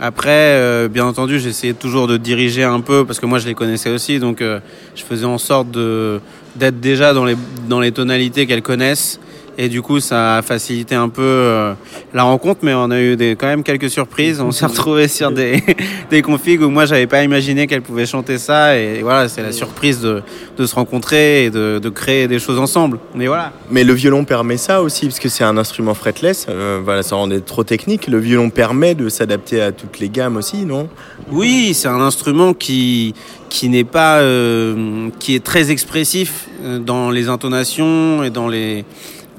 [0.00, 3.54] Après, euh, bien entendu, j'essayais toujours de diriger un peu parce que moi je les
[3.54, 4.58] connaissais aussi, donc euh,
[4.96, 7.36] je faisais en sorte d'être déjà dans les
[7.68, 9.20] dans les tonalités qu'elles connaissent.
[9.56, 11.74] Et du coup, ça a facilité un peu euh,
[12.12, 14.40] la rencontre, mais on a eu des, quand même quelques surprises.
[14.40, 15.62] On s'est retrouvé sur des,
[16.10, 18.76] des configs où moi, j'avais pas imaginé qu'elle pouvait chanter ça.
[18.76, 20.22] Et voilà, c'est la surprise de,
[20.56, 22.98] de se rencontrer et de, de créer des choses ensemble.
[23.14, 23.52] Mais voilà.
[23.70, 26.46] Mais le violon permet ça aussi, parce que c'est un instrument fretless.
[26.48, 28.08] euh, voilà, ça rendait trop technique.
[28.08, 30.88] Le violon permet de s'adapter à toutes les gammes aussi, non?
[31.30, 33.14] Oui, c'est un instrument qui
[33.48, 36.48] qui n'est pas euh, qui est très expressif
[36.80, 38.84] dans les intonations et dans les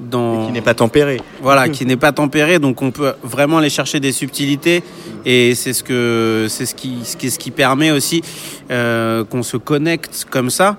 [0.00, 1.20] dans qui n'est pas tempéré.
[1.42, 4.82] Voilà, qui n'est pas tempéré, donc on peut vraiment aller chercher des subtilités
[5.24, 8.22] et c'est ce que c'est ce qui ce qui, ce qui permet aussi
[8.70, 10.76] euh, qu'on se connecte comme ça.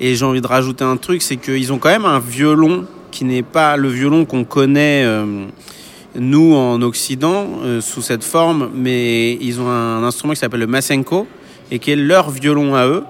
[0.00, 3.24] Et j'ai envie de rajouter un truc, c'est qu'ils ont quand même un violon qui
[3.24, 5.46] n'est pas le violon qu'on connaît euh,
[6.16, 10.66] nous en Occident euh, sous cette forme, mais ils ont un instrument qui s'appelle le
[10.66, 11.28] masenko
[11.70, 13.04] et qui est leur violon à eux.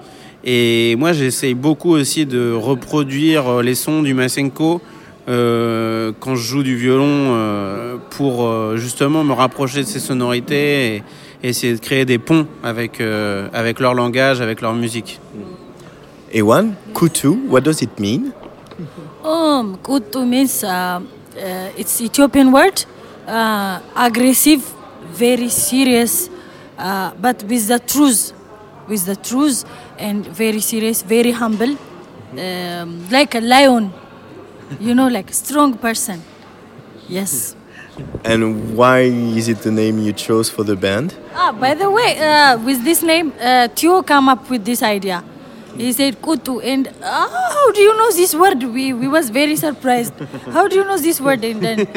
[0.47, 4.83] Et moi, j'essaye beaucoup aussi de reproduire les sons du masenko
[5.29, 10.97] euh, quand je joue du violon euh, pour euh, justement me rapprocher de ces sonorités
[10.97, 11.03] et,
[11.43, 15.21] et essayer de créer des ponts avec, euh, avec leur langage, avec leur musique.
[16.33, 18.33] Ewan, Kutu, what does it mean?
[19.25, 21.01] Um, kutu means uh,
[21.37, 22.85] uh, it's Ethiopian word,
[23.27, 24.63] uh, aggressive,
[25.13, 26.29] very serious,
[26.79, 28.33] uh, but with the truth,
[28.89, 29.65] with the truth,
[29.99, 31.77] and very serious, very humble,
[32.37, 33.93] um, like a lion,
[34.81, 36.23] you know, like strong person.
[37.09, 37.57] Yes.
[38.25, 41.15] And why is it the name you chose for the band?
[41.35, 45.23] Ah, by the way, uh, with this name, uh, Theo come up with this idea.
[45.77, 48.63] He said kutu, and uh, how do you know this word?
[48.63, 50.15] We we was very surprised.
[50.53, 51.43] How do you know this word?
[51.45, 51.89] And then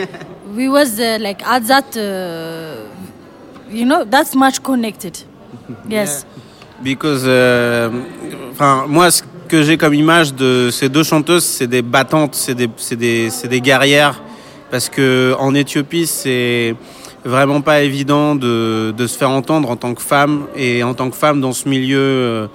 [0.56, 2.90] we was uh, like at that, uh,
[3.70, 5.24] you know, that's much connected.
[5.88, 6.26] Yes.
[6.82, 7.90] Because, euh,
[8.52, 12.54] enfin, moi, ce que j'ai comme image de ces deux chanteuses, c'est des battantes, c'est
[12.54, 14.22] des, c'est des, c'est des guerrières.
[14.70, 16.76] Parce que en Éthiopie, c'est
[17.24, 21.10] vraiment pas évident de, de se faire entendre en tant que femme et en tant
[21.10, 22.48] que femme dans ce milieu euh,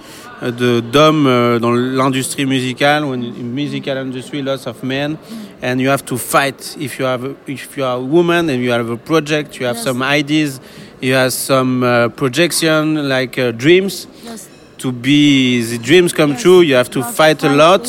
[0.42, 3.04] de d'hommes euh, dans l'industrie musicale.
[3.04, 5.16] When musical industry, lots of men,
[5.62, 6.76] and you have to fight.
[6.78, 9.78] If you have, if you are a woman and you have a project, you have
[9.78, 10.60] some ideas,
[11.00, 14.06] you have some uh, projection like uh, dreams.
[14.78, 17.86] To be the dreams come true, you have to fight a lot.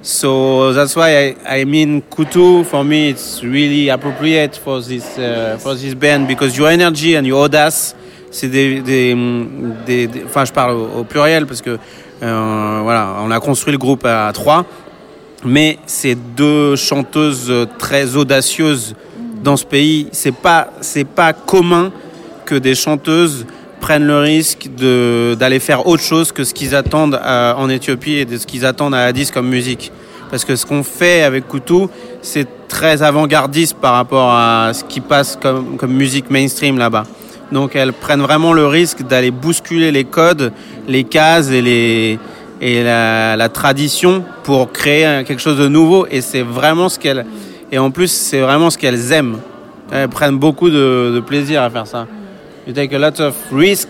[0.00, 5.58] So that's why I, I mean Kutu for me it's really appropriate for this uh,
[5.60, 7.94] for this band because your energy and your audace
[8.30, 9.14] c'est des, des,
[9.86, 11.78] des- des- enfin je parle au, au pluriel parce que
[12.22, 14.64] euh, voilà on a construit le groupe à trois
[15.44, 18.94] mais c'est deux chanteuses très audacieuses
[19.44, 21.92] dans ce pays c'est pas c'est pas commun
[22.44, 23.46] que des chanteuses
[23.82, 24.70] prennent le risque
[25.40, 28.64] d'aller faire autre chose que ce qu'ils attendent à- en Éthiopie et de ce qu'ils
[28.64, 29.90] attendent à Addis comme musique.
[30.30, 31.88] Parce que ce qu'on fait avec Kutu,
[32.22, 37.04] c'est très avant-gardiste par rapport à ce qui passe comme, comme musique mainstream là-bas.
[37.50, 40.52] Donc elles prennent vraiment le risque d'aller bousculer les codes,
[40.88, 42.18] les cases et, les,
[42.62, 46.06] et la, la tradition pour créer quelque chose de nouveau.
[46.10, 47.26] Et c'est vraiment ce qu'elles...
[47.70, 49.38] Et en plus, c'est vraiment ce qu'elles aiment.
[49.90, 52.06] Elles prennent beaucoup de plaisir à faire ça.
[52.66, 53.88] You take a lot of risk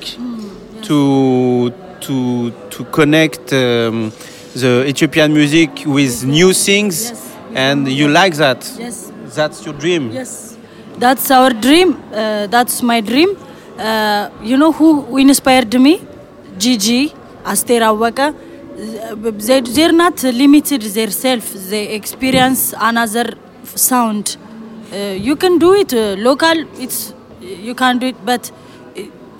[0.82, 1.70] to
[2.01, 4.11] to to connect um,
[4.55, 7.12] the Ethiopian music with new things,
[7.55, 8.61] and you like that.
[8.78, 9.12] Yes.
[9.35, 10.11] That's your dream.
[10.12, 10.57] Yes.
[10.99, 11.97] That's our dream.
[12.12, 13.36] Uh, that's my dream.
[13.78, 16.01] Uh, you know who who inspired me?
[16.59, 17.12] Gigi,
[17.44, 18.35] Aster Awaka.
[19.47, 21.69] They, they're not limited themselves.
[21.70, 23.35] They experience another
[23.65, 24.39] sound.
[24.93, 24.97] Uh,
[25.28, 26.65] you can do it uh, local.
[26.81, 28.51] It's you can do it, but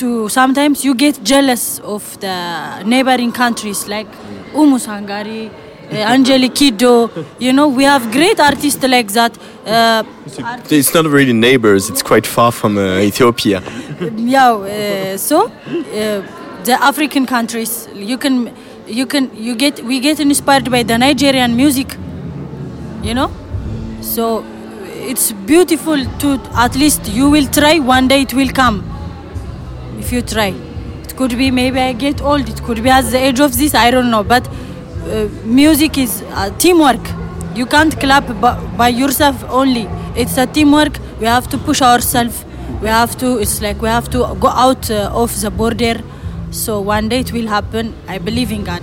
[0.02, 2.36] to sometimes you get jealous of the
[2.92, 4.08] neighboring countries like
[4.52, 7.10] Umus Hungary, uh, Angelique Kiddo.
[7.38, 9.32] You know we have great artists like that.
[9.64, 10.02] Uh,
[10.70, 13.62] It's not really neighbors, it's quite far from uh, Ethiopia.
[14.16, 16.22] yeah uh, so uh,
[16.68, 17.72] the african countries
[18.10, 18.34] you can
[18.98, 21.88] you can you get we get inspired by the nigerian music
[23.08, 23.28] you know
[24.14, 24.44] so
[25.10, 26.28] it's beautiful to
[26.66, 28.78] at least you will try one day it will come
[29.98, 30.52] if you try
[31.05, 33.74] it could be maybe i get old it could be at the age of this
[33.74, 34.48] i don't know but
[35.05, 37.01] uh, music is uh, teamwork.
[37.55, 38.24] You can't clap
[38.77, 39.89] by, yourself only.
[40.16, 40.98] It's a teamwork.
[41.20, 42.44] We have to push ourselves.
[42.81, 46.01] We have to it's like we have to go out uh, of the border.
[46.51, 47.94] So one day it will happen.
[48.09, 48.82] I believe in god.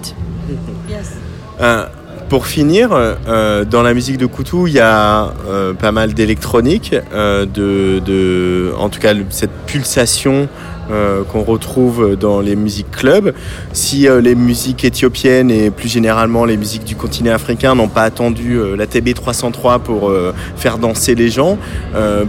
[0.90, 1.16] Yes.
[1.62, 1.88] Euh,
[2.30, 6.96] pour finir, euh, dans la musique de Kutu, il y a euh, pas mal d'électronique,
[7.14, 10.48] euh, de, de, en tout cas cette pulsation
[10.92, 13.34] euh, qu'on retrouve dans les musiques clubs.
[13.74, 18.02] Si euh, les musiques éthiopiennes et plus généralement les musiques du continent africain n'ont pas
[18.02, 20.12] attendu euh, la TB 303 pour
[20.56, 21.58] faire danser les gens,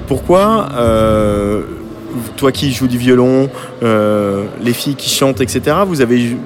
[0.06, 0.68] pourquoi
[2.36, 3.48] toi qui joues du violon,
[3.82, 6.36] les filles qui chantent, etc., vous avez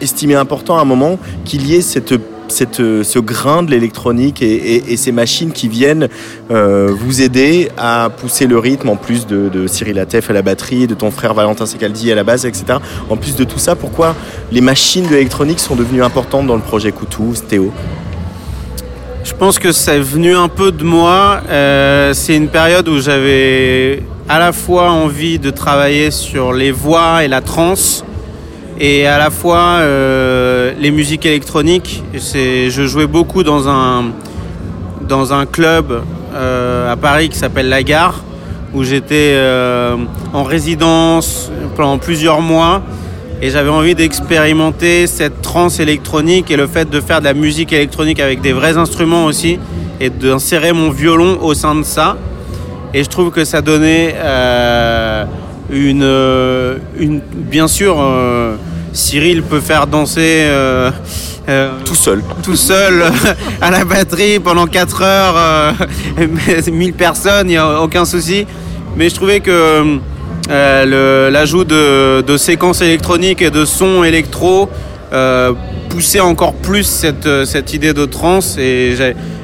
[0.00, 2.14] estimé important à un moment qu'il y ait cette,
[2.52, 6.08] cette, ce grain de l'électronique et, ces machines qui viennent
[6.50, 10.42] euh, vous aider à pousser le rythme en plus de, de Cyril Atef à la
[10.42, 12.78] batterie, de ton frère Valentin Secaldi à la basse, etc.
[13.10, 14.14] En plus de tout ça, pourquoi
[14.50, 17.72] les machines de l'électronique sont devenues importantes dans le projet Koutou, Théo?
[19.24, 21.42] Je pense que c'est venu un peu de moi.
[21.48, 27.24] Euh, c'est une période où j'avais à la fois envie de travailler sur les voix
[27.24, 28.04] et la trance,
[28.78, 32.02] et à la fois euh, les musiques électroniques.
[32.18, 34.06] C'est, je jouais beaucoup dans un
[35.06, 36.02] dans un club
[36.34, 38.22] euh, à Paris qui s'appelle La Gare,
[38.74, 39.96] où j'étais euh,
[40.32, 42.82] en résidence pendant plusieurs mois.
[43.40, 47.72] Et j'avais envie d'expérimenter cette trance électronique et le fait de faire de la musique
[47.72, 49.60] électronique avec des vrais instruments aussi
[50.00, 52.16] et d'insérer mon violon au sein de ça.
[52.92, 54.16] Et je trouve que ça donnait
[55.70, 57.20] une, une.
[57.20, 57.96] Bien sûr,
[58.92, 60.46] Cyril peut faire danser.
[60.48, 60.90] euh,
[61.48, 62.22] euh, Tout seul.
[62.42, 63.04] Tout seul
[63.60, 65.72] à la batterie pendant 4 heures, euh,
[66.70, 68.46] 1000 personnes, il n'y a aucun souci.
[68.96, 69.98] Mais je trouvais que
[70.50, 74.68] euh, l'ajout de, de séquences électroniques et de sons électro
[75.12, 75.52] euh,
[75.88, 78.56] poussait encore plus cette, euh, cette idée de trance.
[78.58, 78.94] Et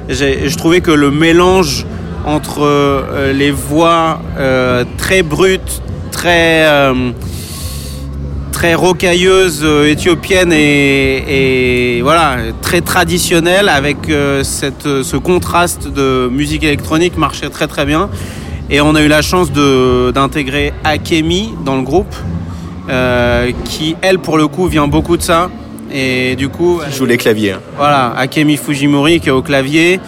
[0.09, 1.87] je trouvais que le mélange
[2.27, 7.11] entre euh, les voix euh, très brutes, très, euh,
[8.55, 15.89] très rocailleuse euh, éthiopienne et, et voilà très traditionnelle avec euh, cette, euh, ce contraste
[15.89, 18.09] de musique électronique marchait très très bien
[18.71, 22.15] et on a eu la chance d'intégrer Akemi dans le groupe
[22.89, 25.51] euh, qui elle pour le coup vient beaucoup de ça
[25.93, 27.53] et du coup Je joue les claviers.
[27.53, 27.61] hein.
[27.77, 29.99] voilà, Akemi Fujimori qui est au clavier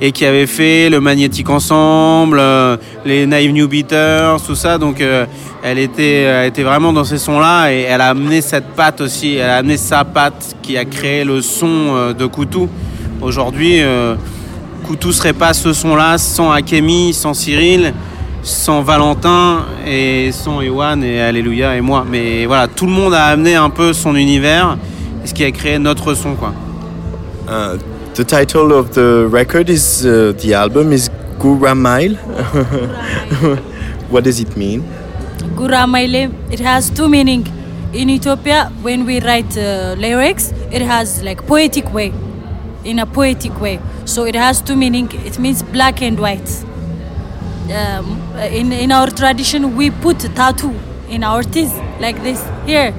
[0.00, 4.78] et qui avait fait le Magnétique Ensemble, euh, les Naive New Beaters, tout ça.
[4.78, 5.26] Donc euh,
[5.62, 9.34] elle, était, elle était vraiment dans ces sons-là et elle a amené cette patte aussi,
[9.34, 12.68] elle a amené sa patte qui a créé le son euh, de Koutou.
[13.20, 14.14] Aujourd'hui, euh,
[14.86, 17.92] Koutou serait pas ce son-là sans Akemi, sans Cyril,
[18.42, 22.04] sans Valentin et sans Ewan et Alléluia et moi.
[22.08, 24.78] Mais voilà, tout le monde a amené un peu son univers,
[25.24, 26.52] ce qui a créé notre son, quoi.
[28.18, 31.08] The title of the record is uh, the album is
[31.38, 32.16] Gura Mile.
[34.10, 34.82] what does it mean?
[35.54, 37.46] Gura Maile, it has two meaning.
[37.92, 42.12] In Ethiopia, when we write uh, lyrics, it has like poetic way,
[42.84, 43.78] in a poetic way.
[44.04, 45.08] So it has two meaning.
[45.24, 46.50] It means black and white.
[47.72, 48.20] Um,
[48.50, 50.74] in in our tradition, we put tattoo
[51.08, 52.42] in our teeth like this.
[52.66, 52.92] Here,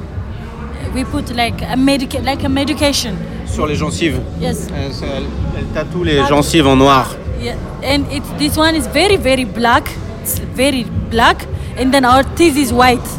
[0.94, 3.18] we put like a medica- like a medication.
[3.60, 4.22] Sur les gencives.
[4.40, 4.68] Yes.
[4.74, 5.24] Elle, elle-
[5.58, 7.14] elle tatoue les gencives en noir.
[7.42, 9.90] Yeah, and it this one is very very black.
[10.24, 11.46] It's very black,
[11.78, 13.10] and then our teeth is white.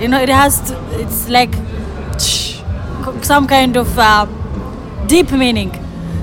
[0.00, 1.54] You know, it has to, it's like
[3.22, 4.26] some kind of uh,
[5.06, 5.72] deep meaning.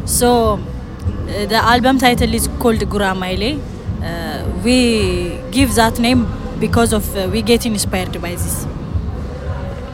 [0.06, 3.60] So uh, the album title is called Guramaile.
[4.02, 6.26] Uh, we give that name
[6.60, 8.66] because of uh, we get inspired by this.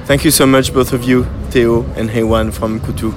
[0.06, 3.14] Thank you so much, both of you, Theo and Heywan from Kutu.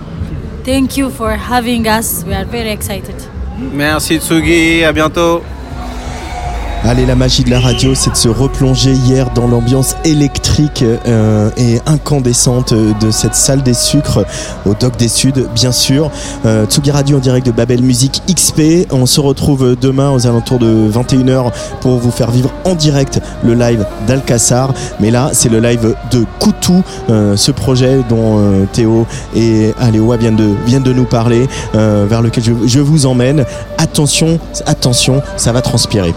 [0.65, 2.25] Thank you for having us.
[2.25, 3.15] We are very excited.
[3.59, 5.43] Merci Tsugi, à bientôt.
[6.83, 11.51] Allez, la magie de la radio, c'est de se replonger hier dans l'ambiance électrique euh,
[11.59, 14.25] et incandescente de cette salle des sucres
[14.65, 16.11] au Doc des Suds, bien sûr.
[16.47, 18.89] Euh, Tsugi Radio en direct de Babel Music XP.
[18.91, 21.53] On se retrouve demain aux alentours de 21h
[21.83, 24.73] pour vous faire vivre en direct le live d'Alcassar.
[25.01, 30.17] Mais là, c'est le live de Koutou, euh, ce projet dont euh, Théo et Aléoa
[30.17, 33.45] viennent de, nous parler, vers lequel je vous emmène.
[33.77, 36.15] Attention, attention, ça va transpirer.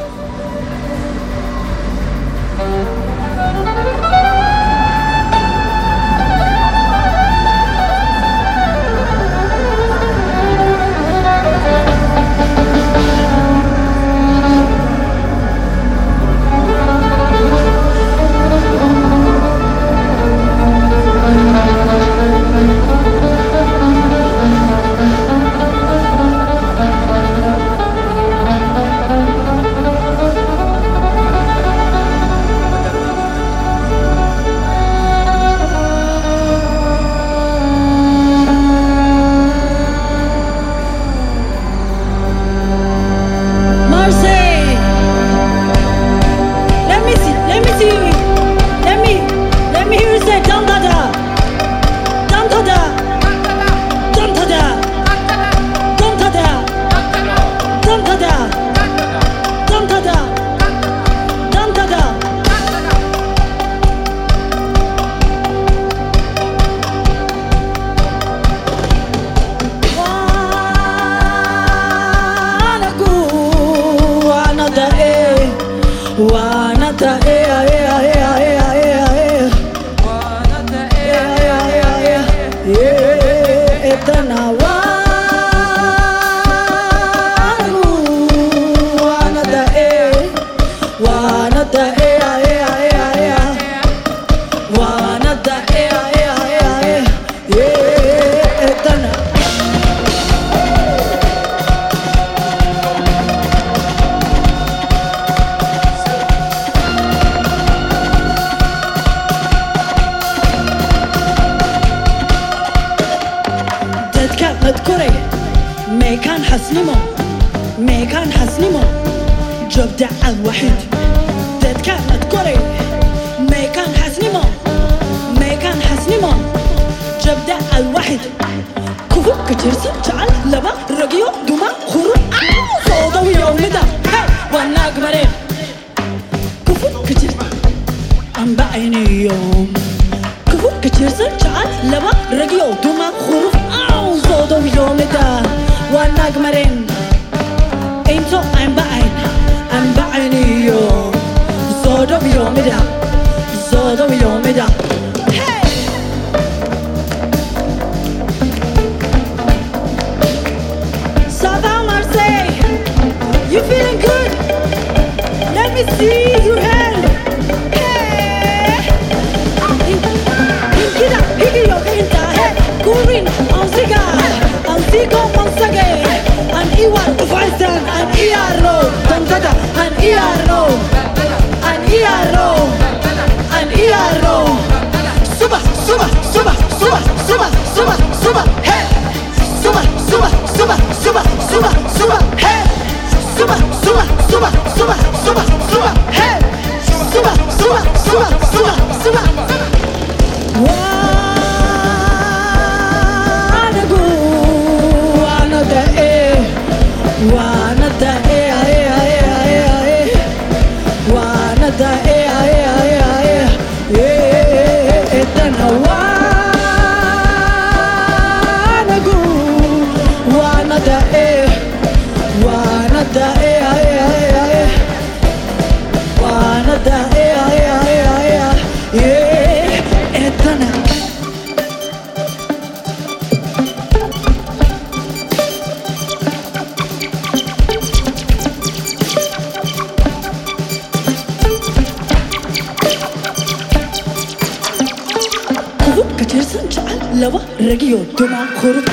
[247.73, 248.85] Blacky, you do not call it.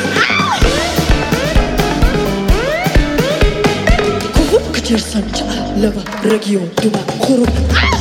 [4.72, 4.96] Could you
[6.76, 7.99] do not call?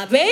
[0.00, 0.29] saber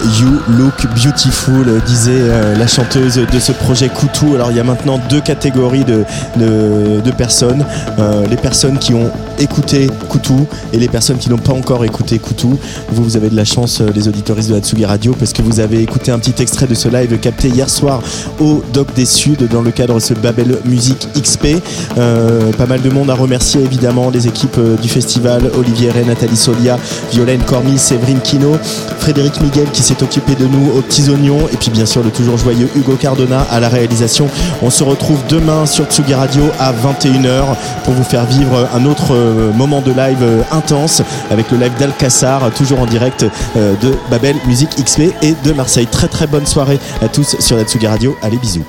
[0.00, 4.34] You Look Beautiful, euh, disait euh, la chanteuse de ce projet Koutou.
[4.34, 6.04] Alors il y a maintenant deux catégories de,
[6.36, 7.64] de, personnes.
[8.00, 9.08] Euh, les personnes qui ont
[9.38, 12.58] écouté Koutou et les personnes qui n'ont pas encore écouté Koutou.
[12.90, 15.82] Vous, vous avez de la chance, les auditoristes de Hatsugi Radio, parce que vous avez
[15.82, 18.00] écouté un petit extrait de ce live capté hier soir
[18.40, 21.62] au Doc des Suds dans le cadre de ce Babel Music XP.
[21.94, 26.76] Pas mal de monde à remercier évidemment les équipes du festival, Olivier Ray, Nathalie Solia,
[27.12, 28.56] Violaine Cormy, Séverine Kino,
[28.98, 32.38] Frédéric Miguel qui s'est occupé de nous petits oignons et puis bien sûr le toujours
[32.38, 34.28] joyeux Hugo Cardona à la réalisation.
[34.62, 37.44] On se retrouve demain sur Tsugi Radio à 21h
[37.84, 41.72] pour vous faire vivre un autre euh, moment de live euh, intense avec le live
[41.78, 45.86] d'Alcassar, toujours en direct euh, de Babel Musique XP et de Marseille.
[45.86, 48.16] Très très bonne soirée à tous sur la Tsugi Radio.
[48.22, 48.64] Allez bisous.